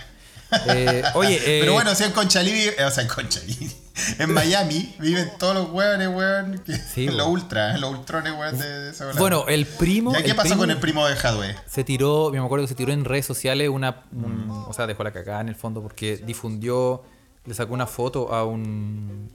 Eh, 0.66 1.02
oye, 1.14 1.36
eh, 1.44 1.60
Pero 1.60 1.72
bueno, 1.74 1.94
si 1.94 2.04
en 2.04 2.12
Conchalí, 2.12 2.50
eh, 2.52 2.84
o 2.84 2.90
sea, 2.90 3.02
en 3.02 3.08
Conchalí, 3.08 3.70
en 4.18 4.32
Miami 4.32 4.94
viven 4.98 5.30
todos 5.38 5.54
los 5.54 5.70
hueones, 5.70 6.08
weón, 6.08 6.62
Sí, 6.94 7.06
los 7.06 7.16
weón. 7.16 7.30
ultra, 7.30 7.76
los 7.78 7.90
ultrones, 7.90 8.32
weón, 8.32 8.58
de, 8.58 8.66
de 8.66 8.90
esa 8.90 9.12
bueno, 9.18 9.44
el 9.48 9.66
primo. 9.66 10.12
¿Ya 10.12 10.22
qué 10.22 10.34
pasó 10.34 10.48
primo 10.50 10.58
con 10.62 10.70
el 10.70 10.78
primo 10.78 11.06
de 11.06 11.14
Hadwe? 11.14 11.54
Se 11.66 11.84
tiró, 11.84 12.32
yo 12.34 12.40
me 12.40 12.46
acuerdo 12.46 12.64
que 12.64 12.68
se 12.68 12.74
tiró 12.74 12.92
en 12.92 13.04
redes 13.04 13.26
sociales 13.26 13.68
una. 13.68 14.02
un- 14.12 14.48
o 14.68 14.72
sea, 14.72 14.86
dejó 14.86 15.04
la 15.04 15.12
cagada 15.12 15.40
en 15.40 15.48
el 15.48 15.54
fondo 15.56 15.82
porque 15.82 16.16
difundió, 16.18 17.02
le 17.44 17.54
sacó 17.54 17.74
una 17.74 17.86
foto 17.86 18.34
a 18.34 18.44
un. 18.44 19.30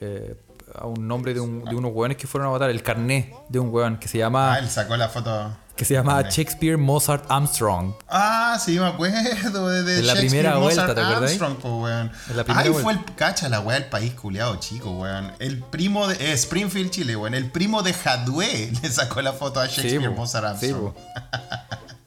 eh, 0.00 0.34
a 0.74 0.84
un 0.86 1.06
nombre 1.06 1.32
de, 1.32 1.40
un- 1.40 1.64
de 1.64 1.74
unos 1.76 1.92
hueones 1.94 2.16
que 2.18 2.26
fueron 2.26 2.48
a 2.48 2.50
votar, 2.50 2.68
el 2.70 2.82
carné 2.82 3.32
de 3.48 3.58
un 3.60 3.68
hueón 3.72 3.98
que 3.98 4.08
se 4.08 4.18
llama. 4.18 4.54
Ah, 4.54 4.58
él 4.58 4.68
sacó 4.68 4.96
la 4.96 5.08
foto. 5.08 5.56
Que 5.76 5.84
se 5.84 5.94
llamaba 5.94 6.22
Shakespeare 6.28 6.76
Mozart 6.78 7.24
Armstrong. 7.28 7.92
Ah, 8.08 8.58
sí, 8.64 8.78
me 8.78 8.86
acuerdo 8.86 9.68
de, 9.68 9.82
de 9.82 9.98
En 10.00 10.06
la 10.06 10.14
primera 10.14 10.56
vuelta, 10.56 10.82
Mozart, 10.82 10.94
¿te 10.94 11.00
acordáis? 11.04 11.42
Armstrong, 11.42 11.56
po, 11.58 11.82
weón. 11.82 12.10
En 12.30 12.36
la 12.36 12.44
primera 12.44 12.64
Ahí 12.64 12.70
vuelta. 12.70 12.82
fue 12.82 12.92
el 12.94 13.14
cacha 13.14 13.48
la 13.48 13.60
weá 13.60 13.78
del 13.78 13.88
país 13.90 14.14
culiado 14.14 14.56
chico, 14.56 14.90
weón. 14.92 15.32
El 15.38 15.58
primo 15.60 16.08
de 16.08 16.14
eh, 16.14 16.32
Springfield, 16.32 16.90
Chile, 16.90 17.14
weón. 17.16 17.34
El 17.34 17.50
primo 17.50 17.82
de 17.82 17.92
Jadwe 17.92 18.72
le 18.82 18.90
sacó 18.90 19.20
la 19.20 19.32
foto 19.34 19.60
a 19.60 19.66
Shakespeare. 19.66 20.10
Mozart 20.10 20.58
Sí, 20.58 20.66
Armstrong. 20.70 20.94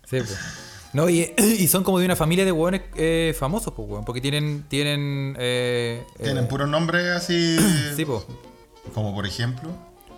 Sí, 0.09 0.19
po. 0.21 0.33
No, 0.93 1.07
y, 1.07 1.31
y 1.37 1.67
son 1.67 1.83
como 1.83 1.99
de 1.99 2.05
una 2.05 2.15
familia 2.15 2.45
de 2.45 2.51
hueones 2.51 2.81
eh, 2.95 3.35
famosos, 3.39 3.73
pues, 3.75 3.87
weón. 3.87 4.03
Porque 4.05 4.19
tienen. 4.21 4.65
Tienen. 4.67 5.35
Eh, 5.39 6.03
Tienen 6.17 6.45
eh, 6.45 6.47
puros 6.47 6.67
nombres 6.67 7.05
así. 7.15 7.57
Sí, 7.95 8.05
po. 8.05 8.25
Como 8.93 9.13
por 9.13 9.27
ejemplo. 9.27 9.69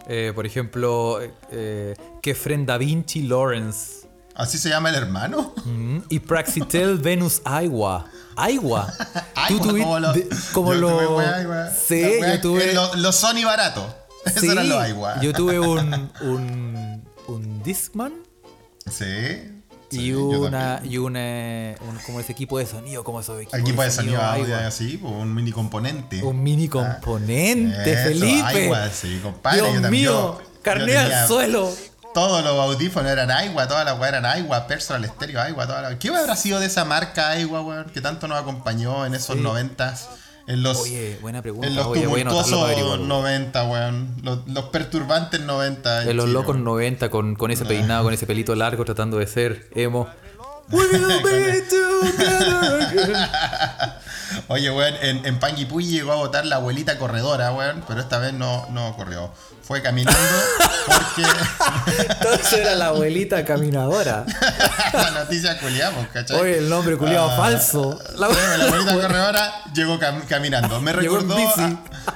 Eh, 0.08 0.32
por 0.36 0.46
ejemplo, 0.46 1.22
eh, 1.22 1.32
eh, 1.52 1.96
Kefren 2.22 2.66
Da 2.66 2.78
Vinci 2.78 3.22
Lawrence. 3.24 4.08
Así 4.36 4.58
se 4.58 4.70
llama 4.70 4.90
el 4.90 4.96
hermano. 4.96 5.54
Mm, 5.66 6.00
Y 6.10 6.20
Praxitel 6.20 6.98
Venus 7.02 7.42
Aiwa. 7.46 8.06
Aiwa. 8.36 8.92
Tú 9.48 9.60
como 9.60 10.00
los. 10.00 10.14
de- 10.16 10.28
como 10.54 10.74
yo 10.74 10.80
tuve 10.80 11.04
los- 11.04 11.18
weá, 11.18 11.48
weá. 11.48 11.72
Sí, 11.72 12.02
yo 12.20 12.42
tuve. 12.42 12.74
Los, 12.74 12.98
los 12.98 13.16
Sony 13.16 13.44
baratos. 13.46 13.86
Esos 14.26 14.42
sí, 14.42 14.50
eran 14.50 14.70
los 14.70 14.78
Aiwa. 14.80 15.20
Yo 15.22 15.34
tuve 15.34 15.60
un. 15.60 16.12
Un. 16.22 17.04
Un 17.28 17.64
Discman. 17.64 18.14
Sí. 18.90 19.06
Y 19.92 19.98
sí, 19.98 20.14
una, 20.14 20.80
y 20.84 20.98
una, 20.98 21.20
un- 21.82 21.98
como 22.06 22.20
ese 22.20 22.32
equipo 22.32 22.58
de 22.60 22.66
sonido, 22.66 23.04
como 23.04 23.20
esos 23.22 23.42
equipos 23.42 23.60
Equipo 23.60 23.82
de 23.84 23.92
sonido 23.92 24.22
audio 24.22 24.56
Aiwa. 24.56 24.68
así, 24.68 25.00
un 25.04 25.34
mini 25.34 25.52
componente. 25.52 26.24
Un 26.24 26.42
mini 26.42 26.68
componente, 26.68 27.92
Eso, 27.94 28.04
Felipe. 28.04 28.44
Aiwa, 28.46 28.90
sí, 28.90 29.20
compadre. 29.22 29.62
Dios 29.62 29.82
yo 29.82 29.90
mío, 29.90 30.12
yo- 30.12 30.42
tenía- 30.74 31.22
al 31.24 31.28
suelo. 31.28 31.72
Todos 32.14 32.44
los 32.44 32.54
audífonos 32.60 33.10
eran 33.10 33.32
Aiwa, 33.32 33.68
todas 33.70 33.86
las 33.86 33.98
weas 33.98 34.10
eran 34.10 34.26
Aiwa, 34.26 34.68
personal 34.68 35.06
estéreo 35.06 35.42
Aiwa, 35.42 35.66
toda 35.66 35.82
la... 35.82 35.98
¿Qué 35.98 36.10
habrá 36.10 36.36
sido 36.36 36.60
de 36.60 36.66
esa 36.66 36.84
marca 36.84 37.30
Aiwa, 37.30 37.62
weón? 37.62 37.90
Que 37.90 38.02
tanto 38.02 38.28
nos 38.28 38.38
acompañó 38.38 39.06
en 39.06 39.14
esos 39.16 39.38
Sí. 39.38 39.42
En 40.52 40.64
los, 40.64 40.80
Oye, 40.82 41.18
buena 41.22 41.42
pregunta. 41.42 41.68
en 41.68 41.76
los 41.76 41.88
Oye, 41.88 42.04
tumultuosos 42.04 42.64
averiguarlo. 42.64 43.06
90, 43.06 43.64
weón. 43.66 44.16
Los, 44.24 44.40
los 44.48 44.66
perturbantes 44.66 45.40
90. 45.42 46.04
en 46.04 46.10
En 46.10 46.18
los 46.18 46.26
Chile, 46.26 46.34
locos 46.34 46.56
weón. 46.56 46.64
90 46.66 47.10
con, 47.10 47.36
con 47.36 47.52
ese 47.52 47.66
peinado, 47.66 48.04
con 48.04 48.14
ese 48.14 48.28
pelito 48.28 48.54
largo, 48.56 48.84
tratando 48.86 49.18
de 49.18 49.28
ser 49.28 49.68
emo. 49.76 50.08
Oye, 54.52 54.70
weón, 54.70 54.94
en, 55.02 55.26
en 55.26 55.40
Panguipulli 55.40 55.88
llegó 55.88 56.12
a 56.12 56.16
votar 56.16 56.46
la 56.46 56.58
abuelita 56.58 56.98
corredora, 56.98 57.52
weón, 57.54 57.84
pero 57.88 58.02
esta 58.02 58.18
vez 58.20 58.34
no, 58.34 58.68
no 58.72 58.96
corrió. 58.96 59.32
Fue 59.64 59.82
caminando 59.82 60.20
porque 60.86 61.30
Entonces 62.10 62.54
era 62.54 62.76
la 62.76 62.88
abuelita 62.88 63.46
caminadora. 63.46 64.26
la 64.94 65.12
noticia 65.12 65.58
culiamos, 65.60 66.08
¿cachai? 66.08 66.38
Oye, 66.38 66.58
el 66.58 66.68
nombre 66.70 66.98
culiado 66.98 67.30
Ah. 67.32 67.38
falso. 67.38 67.98
La- 68.18 68.28
Bueno, 68.28 68.58
la 68.58 68.66
abuelita 68.66 68.94
corredora 69.02 69.54
llegó 69.74 69.98
cam- 70.00 70.26
caminando. 70.28 70.82
Me 70.82 70.92
recordó, 70.92 71.38
a, 71.38 71.70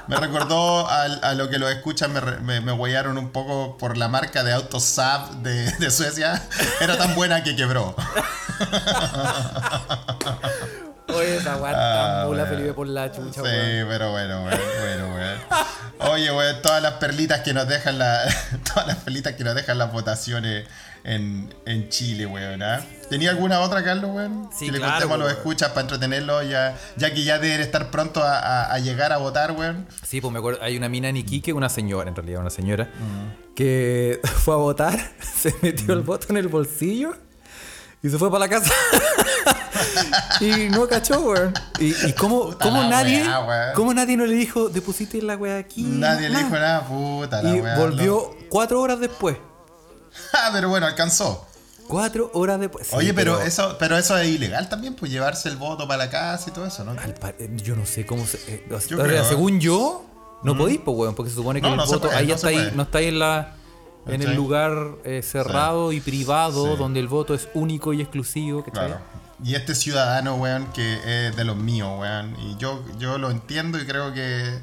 me 0.08 0.16
recordó 0.16 0.86
a, 0.86 1.02
a 1.04 1.34
lo 1.34 1.48
que 1.48 1.58
lo 1.58 1.68
escuchan, 1.70 2.12
me, 2.12 2.20
me, 2.20 2.60
me 2.60 2.72
huellaron 2.72 3.16
un 3.16 3.30
poco 3.30 3.78
por 3.78 3.96
la 3.96 4.08
marca 4.08 4.42
de 4.44 4.52
autos 4.52 4.82
Saab 4.84 5.36
de, 5.36 5.70
de 5.72 5.90
Suecia. 5.90 6.42
Era 6.80 6.98
tan 6.98 7.14
buena 7.14 7.42
que 7.42 7.56
quebró. 7.56 7.94
Oye, 11.16 11.36
esa 11.36 11.56
weá 11.56 11.72
Ah, 11.74 12.24
mula 12.26 12.42
weón. 12.44 12.54
Felipe 12.54 12.72
por 12.74 12.86
la 12.88 13.10
chucha, 13.12 13.32
Sí, 13.34 13.40
weón. 13.42 13.88
pero 13.88 14.10
bueno, 14.12 14.42
bueno, 14.42 14.56
bueno, 14.80 15.12
bueno. 15.12 16.12
Oye, 16.12 16.30
weón, 16.30 16.62
todas 16.62 16.82
las 16.82 16.94
perlitas 16.94 17.40
que 17.40 17.52
nos 17.54 17.66
dejan 17.68 17.98
la, 17.98 18.22
todas 18.74 18.86
las 18.86 18.96
perlitas 18.98 19.34
que 19.34 19.44
nos 19.44 19.54
dejan 19.54 19.78
las 19.78 19.92
votaciones 19.92 20.66
en, 21.04 21.54
en 21.66 21.88
Chile, 21.88 22.26
weón, 22.26 22.62
¿ah? 22.62 22.80
¿Tenía 23.08 23.30
alguna 23.30 23.60
otra, 23.60 23.84
Carlos, 23.84 24.10
weón? 24.12 24.50
Sí, 24.56 24.66
que 24.66 24.72
le 24.72 24.78
claro, 24.78 24.92
contemos 24.94 25.18
los 25.18 25.26
weón. 25.28 25.38
escuchas 25.38 25.68
para 25.70 25.82
entretenerlos, 25.82 26.48
ya, 26.48 26.76
ya 26.96 27.14
que 27.14 27.22
ya 27.22 27.38
deben 27.38 27.60
estar 27.60 27.90
pronto 27.92 28.22
a, 28.24 28.38
a- 28.38 28.72
a 28.74 28.78
llegar 28.80 29.12
a 29.12 29.18
votar, 29.18 29.52
weón. 29.52 29.86
Sí, 30.04 30.20
pues 30.20 30.32
me 30.32 30.38
acuerdo, 30.40 30.60
hay 30.62 30.76
una 30.76 30.88
mina 30.88 31.08
en 31.08 31.16
Iquique, 31.16 31.52
una 31.52 31.68
señora, 31.68 32.08
en 32.10 32.16
realidad, 32.16 32.40
una 32.40 32.50
señora, 32.50 32.88
que 33.54 34.20
fue 34.44 34.54
a 34.54 34.58
votar, 34.58 34.98
se 35.20 35.54
metió 35.62 35.94
el 35.94 36.00
voto 36.02 36.26
en 36.30 36.36
el 36.38 36.48
bolsillo 36.48 37.16
y 38.02 38.08
se 38.10 38.18
fue 38.18 38.30
para 38.30 38.46
la 38.46 38.48
casa. 38.48 38.72
y 40.40 40.68
no 40.68 40.86
cachó, 40.86 41.20
weón. 41.20 41.54
¿Y, 41.78 41.94
y 42.06 42.12
cómo, 42.12 42.46
Puta 42.46 42.64
cómo 42.64 42.84
nadie, 42.84 43.22
weá, 43.22 43.72
cómo 43.74 43.94
nadie 43.94 44.16
no 44.16 44.26
le 44.26 44.34
dijo, 44.34 44.68
deposite 44.68 45.22
la 45.22 45.36
weá 45.36 45.58
aquí? 45.58 45.82
Nadie 45.82 46.28
le 46.28 46.34
nada"? 46.34 46.44
dijo 46.44 46.54
nada, 46.56 46.86
puta 46.86 47.42
la 47.42 47.56
Y 47.56 47.60
weá. 47.60 47.76
volvió 47.78 48.30
cuatro 48.48 48.80
horas 48.80 49.00
después. 49.00 49.36
Ah, 50.32 50.48
pero 50.52 50.70
bueno, 50.70 50.86
alcanzó. 50.86 51.46
Cuatro 51.88 52.30
horas 52.32 52.58
después. 52.58 52.86
Sí, 52.86 52.96
Oye, 52.96 53.12
pero, 53.14 53.40
eso 53.42 53.76
pero 53.78 53.96
eso 53.98 54.16
es 54.18 54.26
ilegal 54.28 54.68
también, 54.68 54.94
pues 54.96 55.12
llevarse 55.12 55.48
el 55.50 55.56
voto 55.56 55.86
para 55.86 56.04
la 56.06 56.10
casa 56.10 56.48
y 56.48 56.52
todo 56.52 56.64
eso, 56.66 56.84
¿no? 56.84 56.94
eh, 56.94 57.50
yo 57.62 57.76
no 57.76 57.84
sé 57.86 58.06
cómo 58.06 58.26
se. 58.26 58.38
eh, 58.48 58.66
o 58.72 58.80
sea, 58.80 58.88
Yo 58.88 58.98
creo, 58.98 59.22
¿eh? 59.22 59.26
según 59.28 59.60
yo, 59.60 60.04
no 60.42 60.56
podéis, 60.56 60.80
pues, 60.82 60.96
weón, 60.96 61.14
porque 61.14 61.30
se 61.30 61.36
supone 61.36 61.60
que 61.60 61.66
No, 61.66 61.74
el 61.74 61.76
no 61.78 61.86
voto. 61.86 62.00
puede, 62.08 62.16
ahí 62.16 62.26
no 62.28 62.34
está 62.34 62.48
ahí, 62.48 62.72
no 62.74 62.82
está 62.84 62.98
ahí 62.98 63.06
en 63.08 63.18
la. 63.18 63.54
En 64.06 64.22
el 64.22 64.34
lugar 64.34 64.72
eh, 65.04 65.22
cerrado 65.22 65.92
y 65.92 66.00
privado, 66.00 66.72
Sí. 66.72 66.78
donde 66.78 67.00
el 67.00 67.08
voto 67.08 67.34
es 67.34 67.48
único 67.54 67.92
y 67.92 68.00
exclusivo. 68.00 68.64
¿cachai? 68.64 68.86
Claro. 68.88 69.00
Y 69.44 69.54
este 69.54 69.74
ciudadano, 69.74 70.36
weón, 70.36 70.66
que 70.72 71.26
es 71.28 71.36
de 71.36 71.44
los 71.44 71.56
míos, 71.56 71.90
weón. 71.98 72.36
Y 72.40 72.56
yo, 72.56 72.82
yo 72.98 73.18
lo 73.18 73.30
entiendo 73.30 73.78
y 73.78 73.86
creo 73.86 74.14
que. 74.14 74.58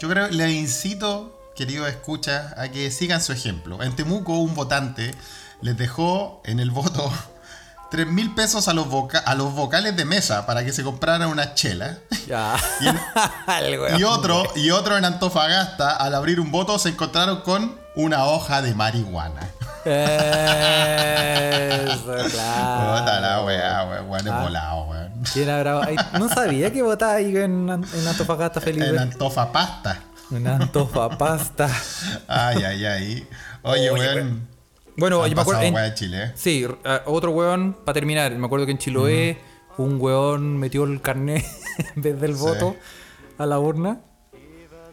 Yo 0.00 0.08
creo 0.08 0.28
le 0.28 0.52
incito, 0.52 1.40
querido 1.56 1.86
escucha, 1.86 2.54
a 2.56 2.68
que 2.68 2.90
sigan 2.90 3.22
su 3.22 3.32
ejemplo. 3.32 3.82
En 3.82 3.96
Temuco, 3.96 4.34
un 4.38 4.54
votante 4.54 5.14
les 5.60 5.76
dejó 5.76 6.40
en 6.44 6.60
el 6.60 6.70
voto 6.70 7.10
3 7.90 8.06
mil 8.06 8.34
pesos 8.34 8.68
a 8.68 8.74
los, 8.74 8.86
voca- 8.88 9.18
a 9.20 9.34
los 9.34 9.54
vocales 9.54 9.96
de 9.96 10.04
mesa 10.04 10.44
para 10.44 10.62
que 10.64 10.72
se 10.72 10.84
compraran 10.84 11.28
una 11.30 11.54
chela. 11.54 11.98
Ya. 12.26 12.54
En-. 12.80 12.98
Y 13.98 14.04
otro, 14.04 14.42
y 14.56 14.70
otro 14.70 14.96
en 14.98 15.04
Antofagasta, 15.06 15.96
al 15.96 16.14
abrir 16.14 16.38
un 16.38 16.50
voto, 16.52 16.78
se 16.78 16.90
encontraron 16.90 17.40
con 17.40 17.74
una 17.98 18.24
hoja 18.26 18.62
de 18.62 18.74
marihuana. 18.74 19.50
Eso, 21.84 22.14
claro. 22.30 23.00
Puta 23.00 23.20
la 23.20 23.42
weá, 23.44 23.84
weón, 23.88 24.08
weón, 24.10 24.26
es 24.26 24.32
Ah. 24.32 24.42
volado, 24.42 24.82
weón. 24.84 25.12
¿Quién 25.32 25.48
habrá- 25.50 25.82
ay, 25.84 25.96
No 26.18 26.28
sabía 26.28 26.72
que 26.72 26.80
votaba 26.82 27.14
ahí 27.14 27.36
en, 27.36 27.68
en 27.68 28.08
Antofagasta, 28.08 28.60
Felipe. 28.60 28.86
En 28.88 28.98
Antofapasta. 28.98 29.98
En 30.30 30.46
Antofapasta. 30.46 31.68
Ay, 32.28 32.62
ay, 32.62 32.86
ay. 32.86 33.28
Oye, 33.62 33.90
Oye, 33.90 34.14
weón. 34.14 34.46
Bueno, 34.96 35.26
yo 35.26 35.34
me 35.34 35.42
acuerdo. 35.42 35.62
en- 35.62 35.74
de 35.74 35.94
Chile. 35.94 36.32
Sí, 36.36 36.66
otro 37.06 37.30
weón, 37.32 37.76
para 37.84 37.94
terminar, 37.94 38.32
me 38.32 38.46
acuerdo 38.46 38.64
que 38.66 38.72
en 38.72 38.78
Chiloé 38.78 39.38
un 39.76 40.00
weón 40.00 40.56
metió 40.58 40.84
el 40.84 41.00
carnet 41.00 41.44
en 41.96 42.02
vez 42.02 42.20
del 42.20 42.34
Sí. 42.36 42.40
voto 42.40 42.76
a 43.38 43.46
la 43.46 43.58
urna. 43.58 44.00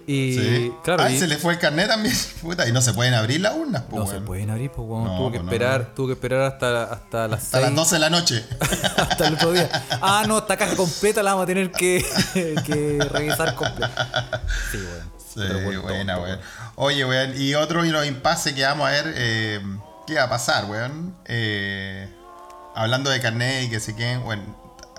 Y 0.08 0.34
Sí. 0.36 0.74
claro, 0.84 1.03
Ay, 1.03 1.16
y 1.16 1.20
se 1.20 1.28
le 1.28 1.38
fue 1.38 1.53
el 1.53 1.60
carnet 1.60 1.88
también. 1.88 2.16
Puta, 2.41 2.68
y 2.68 2.72
no 2.72 2.82
se 2.82 2.93
pueden 2.93 3.14
abrir 3.16 3.41
las 3.41 3.56
urnas, 3.56 3.84
pues, 3.89 4.03
no 4.03 4.08
se 4.10 4.20
pueden 4.22 4.49
abrir, 4.51 4.70
pues 4.72 4.88
weón. 4.88 5.06
No, 5.06 5.18
tuvo 5.18 5.32
que 5.32 5.38
pues 5.39 5.45
no, 5.45 5.51
esperar, 5.51 5.93
tuvo 5.95 6.08
que 6.08 6.14
esperar 6.14 6.41
hasta, 6.41 6.84
hasta 6.84 7.28
las 7.28 7.43
Hasta 7.45 7.60
las 7.60 7.70
6. 7.70 7.76
12 7.76 7.95
de 7.95 7.99
la 7.99 8.10
noche. 8.10 8.45
hasta 8.97 9.28
el 9.28 9.34
otro 9.34 9.51
día. 9.51 9.70
Ah, 10.01 10.24
no, 10.28 10.38
esta 10.38 10.58
caja 10.58 10.76
completa 10.76 11.24
la 11.24 11.32
vamos 11.32 11.43
a 11.43 11.47
tener 11.47 11.72
que, 11.72 12.06
que 12.34 12.99
revisar 13.12 13.56
completa. 13.56 14.41
Sí, 14.72 14.78
weón. 14.78 15.12
Sí, 15.34 15.39
weón, 15.39 15.82
buena, 15.82 16.20
weón. 16.20 16.39
Oye, 16.76 17.03
weón, 17.06 17.34
y 17.41 17.56
otro 17.56 17.82
de 17.84 17.89
los 17.91 18.06
impases 18.06 18.53
que 18.53 18.64
vamos 18.64 18.88
a 18.88 18.91
ver, 18.91 19.14
eh, 19.18 19.60
¿qué 20.06 20.16
va 20.16 20.24
a 20.24 20.30
pasar, 20.30 20.66
weón? 20.66 21.16
Eh, 21.26 22.08
hablando 22.76 23.10
de 23.10 23.20
carnet 23.22 23.64
y 23.64 23.70
que 23.70 23.80
se 23.80 23.95
queden, 23.95 24.24
bueno, 24.24 24.43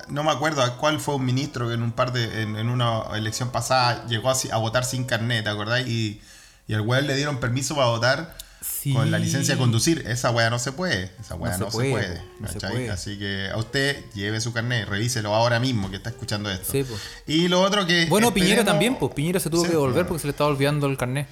no 0.09 0.23
me 0.25 0.31
acuerdo 0.31 0.63
a 0.63 0.77
cuál 0.77 1.01
fue 1.01 1.15
un 1.17 1.25
ministro 1.25 1.69
que 1.69 1.75
en 1.75 1.83
un 1.83 1.93
par 1.93 2.13
de, 2.13 2.43
en, 2.43 2.57
en 2.57 2.69
una 2.69 3.03
elección 3.15 3.51
pasada 3.51 4.07
llegó 4.07 4.31
a, 4.31 4.37
a 4.53 4.57
votar 4.59 4.85
sin 4.85 5.05
carnet, 5.05 5.45
¿te 5.45 5.51
acordás? 5.51 5.87
Y, 5.87 6.21
y 6.69 6.75
al 6.75 6.81
weón 6.83 7.07
le 7.07 7.15
dieron 7.17 7.39
permiso 7.39 7.75
para 7.75 7.89
votar 7.89 8.37
Sí. 8.63 8.93
con 8.95 9.11
la 9.11 9.19
licencia 9.19 9.55
de 9.55 9.61
conducir. 9.61 10.05
Esa 10.09 10.31
weá 10.31 10.49
no 10.51 10.59
se 10.59 10.73
puede, 10.73 11.13
esa 11.21 11.35
weá 11.35 11.53
No 11.53 11.67
no, 11.67 11.71
se 11.71 11.77
puede, 11.77 11.91
puede. 11.93 12.23
no 12.41 12.49
se 12.49 12.55
¿cachai? 12.55 12.71
puede. 12.73 12.91
Así 12.91 13.19
que 13.19 13.49
a 13.53 13.57
usted 13.59 14.03
lleve 14.15 14.41
su 14.41 14.53
carnet, 14.53 14.89
revíselo 14.89 15.35
ahora 15.35 15.61
mismo 15.61 15.91
que 15.91 15.97
está 15.97 16.11
escuchando 16.11 16.51
esto. 16.51 16.73
Sí, 16.73 16.83
pues. 16.85 17.01
Y 17.27 17.49
lo 17.49 17.61
otro 17.63 17.87
que... 17.87 18.07
Bueno, 18.07 18.33
Piñera 18.33 18.63
esperemos- 18.63 18.67
también, 18.67 18.97
pues 18.99 19.13
Piñera 19.15 19.39
se 19.41 19.51
tuvo 19.51 19.61
Sí, 19.63 19.67
que 19.69 19.73
devolver 19.73 19.95
claro. 19.95 20.09
porque 20.09 20.21
se 20.23 20.27
le 20.27 20.31
estaba 20.33 20.51
olvidando 20.51 20.87
el 20.87 20.97
carnet. 20.97 21.29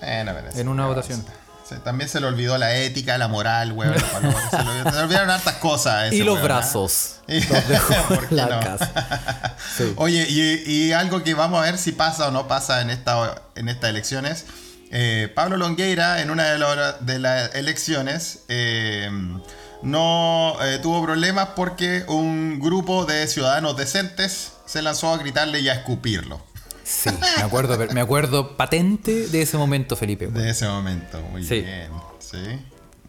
Bueno, 0.00 0.32
En 0.54 0.68
una 0.68 0.86
votación. 0.86 1.24
También 1.84 2.08
se 2.08 2.20
le 2.20 2.26
olvidó 2.26 2.56
la 2.58 2.74
ética, 2.76 3.18
la 3.18 3.28
moral, 3.28 3.72
weón. 3.72 3.94
se, 4.50 4.62
le 4.92 4.98
olvidaron 5.02 5.30
hartas 5.30 5.54
cosas. 5.56 6.04
ese 6.06 6.16
Y 6.16 6.18
los 6.22 6.34
weón, 6.34 6.44
brazos. 6.44 7.12
Y- 7.28 7.40
Los 7.40 7.68
dejó 7.68 7.94
¿Por 8.08 8.20
qué 8.28 8.34
en 8.34 8.36
la 8.36 8.46
no? 8.46 8.60
casa. 8.60 9.56
Sí. 9.76 9.92
Oye, 9.96 10.26
y, 10.28 10.70
y 10.72 10.92
algo 10.92 11.22
que 11.24 11.34
vamos 11.34 11.58
a 11.60 11.62
ver 11.64 11.76
si 11.78 11.92
pasa 11.92 12.28
o 12.28 12.30
no 12.30 12.46
pasa 12.46 12.80
en, 12.82 12.90
esta, 12.90 13.42
en 13.56 13.68
estas 13.68 13.90
elecciones. 13.90 14.44
eh, 14.92 15.30
Pablo 15.34 15.56
Longueira, 15.56 16.20
en 16.22 16.30
una 16.30 16.44
de, 16.52 16.58
la- 16.58 16.92
de 17.00 17.18
las 17.18 17.54
elecciones, 17.56 18.40
eh, 18.48 19.10
no 19.82 20.56
eh, 20.62 20.78
tuvo 20.82 21.02
problemas 21.04 21.48
porque 21.56 22.04
un 22.08 22.60
grupo 22.60 23.04
de 23.04 23.26
ciudadanos 23.26 23.76
decentes 23.76 24.52
se 24.66 24.82
lanzó 24.82 25.12
a 25.12 25.18
gritarle 25.18 25.60
y 25.60 25.68
a 25.68 25.74
escupirlo. 25.74 26.40
Sí, 26.88 27.10
me 27.38 27.42
acuerdo, 27.42 27.76
me 27.92 28.00
acuerdo 28.00 28.56
patente 28.56 29.26
de 29.26 29.42
ese 29.42 29.56
momento, 29.58 29.96
Felipe. 29.96 30.28
De 30.28 30.50
ese 30.50 30.68
momento, 30.68 31.20
muy 31.32 31.42
Sí. 31.42 31.60
bien. 31.62 31.90
Sí. 32.20 32.38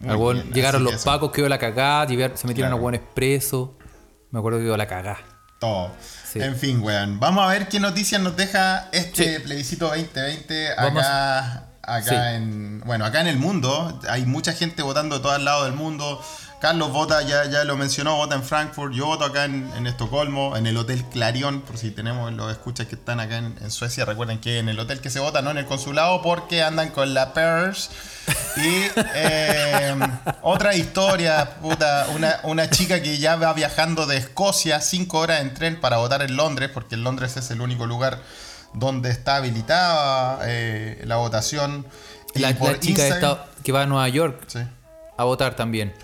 Muy 0.00 0.34
bien, 0.34 0.52
llegaron 0.52 0.82
así 0.84 0.92
los 0.94 1.04
pacos, 1.04 1.30
quedó 1.30 1.48
la 1.48 1.58
cagada, 1.58 2.08
se 2.08 2.14
metieron 2.16 2.54
Claro. 2.70 2.76
a 2.76 2.80
buen 2.80 2.94
expreso. 2.96 3.76
Me 4.32 4.40
acuerdo 4.40 4.58
que 4.58 4.64
quedó 4.64 4.76
la 4.76 4.86
cagada. 4.88 5.18
Todo. 5.60 5.92
Sí. 6.32 6.40
En 6.40 6.56
fin, 6.56 6.82
weón. 6.82 7.18
Vamos 7.20 7.44
a 7.44 7.48
ver 7.50 7.68
qué 7.68 7.78
noticias 7.80 8.20
nos 8.20 8.36
deja 8.36 8.88
este 8.92 9.36
Sí. 9.38 9.42
plebiscito 9.44 9.86
2020 9.88 10.68
Vamos- 10.76 11.02
acá, 11.02 11.68
acá 11.82 12.34
en. 12.34 12.80
Bueno, 12.84 13.04
acá 13.04 13.20
en 13.20 13.28
el 13.28 13.38
mundo. 13.38 14.00
Hay 14.08 14.24
mucha 14.26 14.52
gente 14.52 14.82
votando 14.82 15.16
de 15.16 15.22
todos 15.22 15.40
lados 15.42 15.64
del 15.66 15.74
mundo. 15.74 16.20
Carlos 16.60 16.90
vota, 16.92 17.22
ya, 17.22 17.44
ya 17.44 17.62
lo 17.62 17.76
mencionó, 17.76 18.16
vota 18.16 18.34
en 18.34 18.42
Frankfurt. 18.42 18.92
Yo 18.92 19.06
voto 19.06 19.24
acá 19.24 19.44
en, 19.44 19.70
en 19.76 19.86
Estocolmo, 19.86 20.56
en 20.56 20.66
el 20.66 20.76
Hotel 20.76 21.04
Clarion, 21.04 21.60
por 21.60 21.78
si 21.78 21.92
tenemos 21.92 22.32
los 22.32 22.50
escuchas 22.50 22.88
que 22.88 22.96
están 22.96 23.20
acá 23.20 23.38
en, 23.38 23.56
en 23.60 23.70
Suecia. 23.70 24.04
Recuerden 24.04 24.40
que 24.40 24.58
en 24.58 24.68
el 24.68 24.78
hotel 24.80 25.00
que 25.00 25.08
se 25.08 25.20
vota, 25.20 25.40
no 25.40 25.52
en 25.52 25.58
el 25.58 25.66
consulado, 25.66 26.20
porque 26.20 26.62
andan 26.64 26.90
con 26.90 27.14
la 27.14 27.32
PERS. 27.32 27.90
Y 28.56 28.82
eh, 29.14 29.96
otra 30.42 30.74
historia, 30.74 31.58
puta, 31.62 32.06
una, 32.12 32.40
una 32.42 32.68
chica 32.68 33.00
que 33.02 33.18
ya 33.18 33.36
va 33.36 33.52
viajando 33.52 34.06
de 34.06 34.16
Escocia 34.16 34.80
cinco 34.80 35.18
horas 35.20 35.40
en 35.42 35.54
tren 35.54 35.80
para 35.80 35.98
votar 35.98 36.22
en 36.22 36.36
Londres, 36.36 36.70
porque 36.74 36.96
en 36.96 37.04
Londres 37.04 37.36
es 37.36 37.50
el 37.52 37.60
único 37.60 37.86
lugar 37.86 38.18
donde 38.74 39.10
está 39.10 39.36
habilitada 39.36 40.40
eh, 40.42 41.02
la 41.06 41.16
votación. 41.16 41.86
Y 42.34 42.40
La, 42.40 42.52
por 42.54 42.72
la 42.72 42.80
chica 42.80 43.08
Instagram- 43.08 43.38
que 43.62 43.70
va 43.72 43.82
a 43.82 43.86
Nueva 43.86 44.08
York 44.08 44.42
Sí. 44.48 44.58
a 45.16 45.24
votar 45.24 45.54
también. 45.54 45.94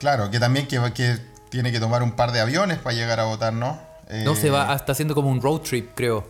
Claro, 0.00 0.30
que 0.30 0.40
también 0.40 0.66
que, 0.66 0.80
que 0.92 1.18
tiene 1.50 1.70
que 1.70 1.78
tomar 1.78 2.02
un 2.02 2.12
par 2.12 2.32
de 2.32 2.40
aviones 2.40 2.78
para 2.78 2.96
llegar 2.96 3.20
a 3.20 3.24
votar, 3.24 3.52
¿no? 3.52 3.78
No, 4.24 4.32
Eh, 4.32 4.36
se 4.36 4.50
va, 4.50 4.74
está 4.74 4.90
haciendo 4.92 5.14
como 5.14 5.30
un 5.30 5.40
road 5.40 5.60
trip, 5.60 5.92
creo. 5.94 6.26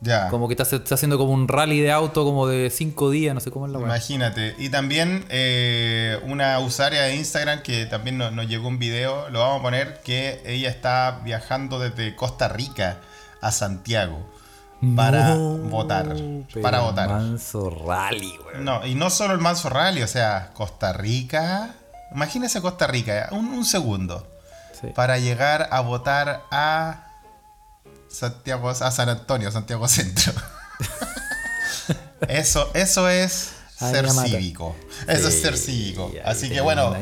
Ya. 0.00 0.28
Como 0.30 0.48
que 0.48 0.54
está, 0.54 0.64
está 0.76 0.94
haciendo 0.96 1.16
como 1.18 1.32
un 1.32 1.46
rally 1.46 1.80
de 1.80 1.92
auto 1.92 2.24
como 2.24 2.48
de 2.48 2.70
cinco 2.70 3.10
días, 3.10 3.34
no 3.34 3.40
sé 3.40 3.50
cómo 3.52 3.66
es 3.66 3.72
la. 3.72 3.78
Imagínate. 3.78 4.54
Y 4.58 4.68
también 4.68 5.24
eh, 5.28 6.18
una 6.24 6.58
usuaria 6.58 7.02
de 7.02 7.14
Instagram 7.16 7.62
que 7.62 7.86
también 7.86 8.18
nos, 8.18 8.32
nos 8.32 8.48
llegó 8.48 8.66
un 8.66 8.78
video, 8.80 9.28
lo 9.30 9.40
vamos 9.40 9.60
a 9.60 9.62
poner, 9.62 10.00
que 10.02 10.40
ella 10.44 10.70
está 10.70 11.20
viajando 11.24 11.78
desde 11.78 12.16
Costa 12.16 12.48
Rica 12.48 12.98
a 13.40 13.52
Santiago 13.52 14.26
para 14.96 15.34
No, 15.36 15.58
votar. 15.58 16.16
Para 16.60 16.80
votar. 16.80 17.08
Manso 17.08 17.70
rally, 17.70 18.32
weón. 18.44 18.64
No, 18.64 18.84
y 18.84 18.96
no 18.96 19.08
solo 19.10 19.34
el 19.34 19.40
Manso 19.40 19.68
Rally, 19.68 20.02
o 20.02 20.08
sea, 20.08 20.50
Costa 20.54 20.92
Rica. 20.92 21.76
Imagínese 22.14 22.60
Costa 22.60 22.86
Rica, 22.86 23.28
un, 23.32 23.46
un 23.48 23.64
segundo. 23.64 24.26
Sí. 24.80 24.88
Para 24.94 25.18
llegar 25.18 25.68
a 25.70 25.80
votar 25.80 26.42
a 26.50 27.06
Santiago, 28.08 28.68
a 28.68 28.90
San 28.90 29.08
Antonio, 29.08 29.50
Santiago 29.50 29.86
Centro. 29.88 30.32
eso, 32.28 32.70
eso 32.74 33.08
es 33.08 33.52
ser 33.78 34.10
cívico. 34.10 34.76
Eso 35.08 35.28
es 35.28 35.40
ser 35.40 35.56
cívico. 35.56 36.12
Así 36.24 36.48
que 36.48 36.60
bueno. 36.60 36.94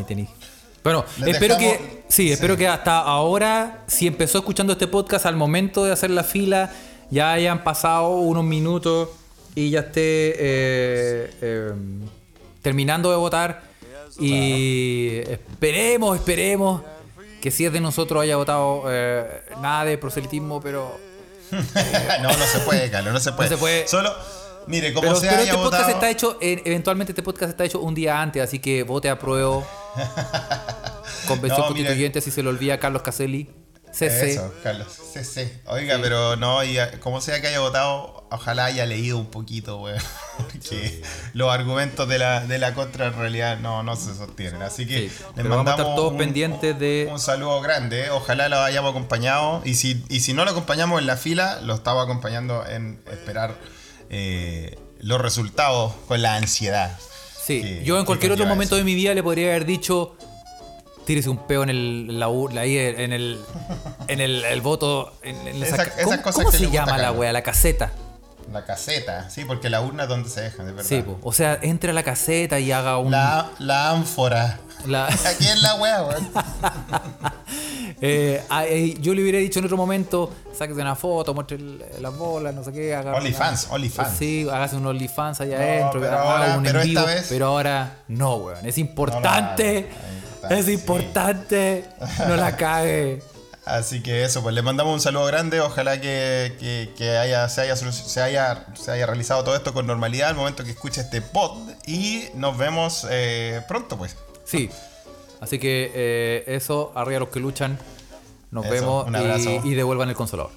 Bueno, 0.83 1.05
espero 1.27 1.57
dejamos- 1.57 1.59
que. 1.59 2.05
Sí, 2.09 2.27
sí. 2.27 2.33
espero 2.33 2.57
que 2.57 2.67
hasta 2.67 2.99
ahora, 2.99 3.85
si 3.87 4.07
empezó 4.07 4.39
escuchando 4.39 4.73
este 4.73 4.87
podcast 4.87 5.27
al 5.27 5.37
momento 5.37 5.85
de 5.85 5.93
hacer 5.93 6.11
la 6.11 6.25
fila, 6.25 6.71
ya 7.11 7.33
hayan 7.33 7.63
pasado 7.65 8.17
unos 8.17 8.45
minutos 8.45 9.11
y 9.55 9.71
ya 9.71 9.81
esté 9.81 10.01
eh, 10.01 11.35
eh, 11.43 11.73
terminando 12.63 13.11
de 13.11 13.17
votar. 13.17 13.70
Y 14.21 15.19
esperemos, 15.29 16.17
esperemos 16.19 16.83
que 17.41 17.51
si 17.51 17.65
es 17.65 17.73
de 17.73 17.81
nosotros 17.81 18.23
haya 18.23 18.37
votado 18.37 18.85
eh, 18.89 19.43
nada 19.61 19.85
de 19.85 19.99
proselitismo, 19.99 20.61
pero. 20.61 20.97
no, 21.51 22.29
no 22.37 22.45
se 22.47 22.59
puede, 22.61 22.91
Carlos, 22.91 23.13
no 23.13 23.21
se 23.21 23.33
puede. 23.33 23.49
se 23.49 23.57
puede. 23.57 23.89
Solo, 23.89 24.13
mire, 24.67 24.93
como 24.93 25.09
Pero, 25.09 25.21
sea 25.21 25.31
pero 25.31 25.43
haya 25.43 25.51
este 25.53 25.63
podcast 25.63 25.83
votado- 25.85 25.95
está 25.95 26.11
hecho, 26.11 26.39
eh, 26.41 26.63
eventualmente 26.65 27.13
este 27.13 27.23
podcast 27.23 27.51
está 27.51 27.65
hecho 27.65 27.81
un 27.81 27.95
día 27.95 28.21
antes, 28.21 28.43
así 28.43 28.59
que 28.59 28.83
vote 28.85 29.09
a 29.09 29.19
prueba. 29.19 29.63
Convención 31.27 31.61
No, 31.63 31.71
mire. 31.71 31.85
constituyente, 31.87 32.21
si 32.21 32.31
se 32.31 32.43
le 32.43 32.49
olvida 32.49 32.75
a 32.75 32.79
Carlos 32.79 33.03
Caselli. 33.03 33.49
CC. 33.93 34.33
Eso, 34.33 34.55
Carlos. 34.63 34.87
Sí. 35.23 35.51
Oiga, 35.67 35.99
pero 36.01 36.37
no, 36.37 36.63
y 36.65 36.79
a- 36.79 36.99
como 37.01 37.21
sea 37.21 37.41
que 37.41 37.49
haya 37.49 37.61
votado, 37.61 38.25
ojalá 38.31 38.67
haya 38.67 38.87
leído 38.87 39.19
un 39.19 39.27
poquito, 39.27 39.79
weón. 39.81 39.99
Porque 40.37 41.03
los 41.35 41.53
argumentos 41.53 42.09
de 42.09 42.19
la, 42.19 42.41
de 42.47 42.59
la 42.59 42.73
contra 42.75 43.07
en 43.09 43.15
realidad 43.15 43.59
no, 43.59 43.83
no 43.83 43.97
se 43.97 44.15
sostienen. 44.15 44.63
Así 44.63 44.87
que 44.87 44.95
Sí, 44.97 45.03
les 45.07 45.13
pero 45.35 45.49
vamos 45.51 45.67
a 45.67 45.71
estar 45.71 45.77
mandamos 45.79 45.97
todos 45.97 46.13
un- 46.13 46.19
pendientes 46.19 46.79
de- 46.79 47.09
Un 47.11 47.19
saludo 47.19 47.61
grande, 47.61 48.05
¿eh? 48.07 48.11
ojalá 48.11 48.49
lo 48.49 48.61
hayamos 48.61 48.91
acompañado. 48.91 49.61
Y 49.65 49.75
si, 49.75 50.05
y 50.09 50.21
si 50.21 50.33
no 50.33 50.45
lo 50.45 50.53
acompañamos 50.53 51.01
en 51.01 51.07
la 51.07 51.17
fila, 51.17 51.61
lo 51.63 51.75
estaba 51.75 52.03
acompañando 52.03 52.65
en 52.67 53.03
esperar 53.11 53.57
eh, 54.11 54.79
los 55.01 55.21
resultados 55.21 55.93
con 56.09 56.23
la 56.23 56.37
ansiedad. 56.37 56.97
Sí, 57.45 57.81
yo 57.85 57.99
en 57.99 58.05
cualquier 58.05 58.33
otro 58.33 58.47
momento 58.47 58.77
eso. 58.77 58.79
de 58.79 58.85
mi 58.85 58.95
vida 58.95 59.13
le 59.15 59.23
podría 59.25 59.49
haber 59.49 59.65
dicho, 59.67 60.15
tírese 61.07 61.29
un 61.31 61.39
peo 61.47 61.63
en 61.63 61.71
el, 61.71 62.19
la, 62.21 62.27
ahí 62.61 62.79
en 62.79 63.13
el, 63.13 63.41
en 64.09 64.21
el, 64.21 64.45
el 64.45 64.61
voto, 64.61 65.13
en, 65.23 65.37
en 65.49 65.63
esa- 65.63 65.75
Esa- 65.77 65.83
esas 65.85 66.05
¿cómo, 66.05 66.17
cosas 66.23 66.35
cómo 66.35 66.51
que 66.51 66.59
se 66.59 66.71
llama 66.71 66.99
la 66.99 67.13
wea? 67.13 67.33
La 67.33 67.43
caseta. 67.43 67.93
La 68.53 68.65
caseta, 68.65 69.31
sí, 69.31 69.45
porque 69.45 69.71
la 69.71 69.81
urna 69.81 70.03
es 70.05 70.09
donde 70.09 70.29
se 70.29 70.41
dejan, 70.41 70.67
de 70.67 70.73
verdad. 70.73 70.89
Sí, 70.89 71.03
po. 71.03 71.19
o 71.23 71.33
sea, 71.33 71.59
entre 71.63 71.91
a 71.91 71.95
la 71.95 72.03
caseta 72.03 72.59
y 72.59 72.73
haga 72.73 72.99
un... 72.99 73.13
La, 73.13 73.51
la 73.61 73.91
ánfora. 73.91 74.59
la- 74.87 75.07
Aquí 75.27 75.47
en 75.47 75.63
la 75.63 75.75
wea, 75.77 76.03
weón. 76.03 76.29
Eh, 78.03 78.43
ah, 78.49 78.65
eh, 78.67 78.97
yo 79.01 79.13
le 79.15 79.21
hubiera 79.23 79.39
dicho 79.39 79.59
en 79.59 79.67
otro 79.67 79.77
momento, 79.77 80.31
sáquese 80.57 80.81
una 80.81 80.97
foto, 80.97 81.35
muestre 81.35 81.59
las 82.01 82.17
bolas, 82.17 82.55
no 82.55 82.65
sé 82.65 82.73
qué, 82.73 82.95
haga 82.95 83.13
OnlyFans, 83.15 83.65
una- 83.67 83.75
OnlyFans. 83.75 84.17
Sí, 84.17 84.47
hágase 84.51 84.77
un 84.77 84.87
OnlyFans 84.87 85.41
allá 85.43 85.59
No, 85.59 85.63
adentro, 85.65 86.01
pero 86.01 86.19
ahora- 86.19 86.57
un 86.57 86.63
pero 86.63 86.81
esta 86.81 87.05
vez- 87.05 87.27
pero 87.29 87.47
ahora 87.47 87.99
no, 88.09 88.37
weón. 88.37 88.65
Es 88.65 88.79
importante, 88.79 89.87
No 89.91 89.97
la 89.97 90.30
es 90.49 90.67
Sí. 90.67 90.73
importante, 90.73 91.85
no 92.27 92.37
la 92.37 92.57
cague. 92.57 93.23
Así 93.67 94.03
que 94.03 94.25
eso, 94.25 94.43
pues 94.43 94.55
le 94.55 94.63
mandamos 94.63 94.93
un 94.95 95.01
saludo 95.01 95.27
grande. 95.27 95.61
Ojalá 95.61 96.01
que, 96.01 96.57
que- 96.59 96.93
que 96.97 97.19
haya, 97.19 97.49
se, 97.49 97.61
haya, 97.61 97.77
se, 97.77 98.21
haya, 98.23 98.67
se 98.75 98.91
haya 98.91 99.07
realizado 99.07 99.45
todo 99.45 99.55
esto 99.55 99.73
con 99.75 99.87
normalidad 99.87 100.31
al 100.31 100.35
momento 100.37 100.65
que 100.65 100.71
escuche 100.71 101.03
este 101.03 101.21
pod. 101.21 101.59
Y 101.87 102.25
nos 102.35 102.57
vemos 102.57 103.07
eh, 103.11 103.61
pronto, 103.69 103.97
pues. 103.99 104.17
Sí, 104.45 104.71
así 105.41 105.59
que 105.59 105.93
eh, 105.95 106.45
eso, 106.49 106.91
arriba 106.97 107.21
los 107.21 107.29
que 107.29 107.39
luchan, 107.39 107.79
nos 108.51 108.65
Eso, 108.65 108.73
vemos 108.75 109.07
un 109.07 109.15
y- 109.15 109.19
abrazo. 109.19 109.51
y, 109.63 109.75
devuelvan 109.75 110.09
el 110.09 110.17
consolador. 110.17 110.53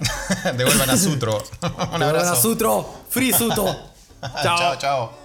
Devuelvan 0.56 0.90
a 0.90 0.96
Sutro. 0.96 1.36
un 1.62 1.70
Devuelvan 1.70 2.02
a 2.02 2.08
abrazo. 2.08 2.36
Sutro, 2.36 2.94
Free 3.10 3.32
Suto. 3.32 3.64
Chao. 4.42 4.58
chao, 4.58 4.76
chao. 4.76 5.19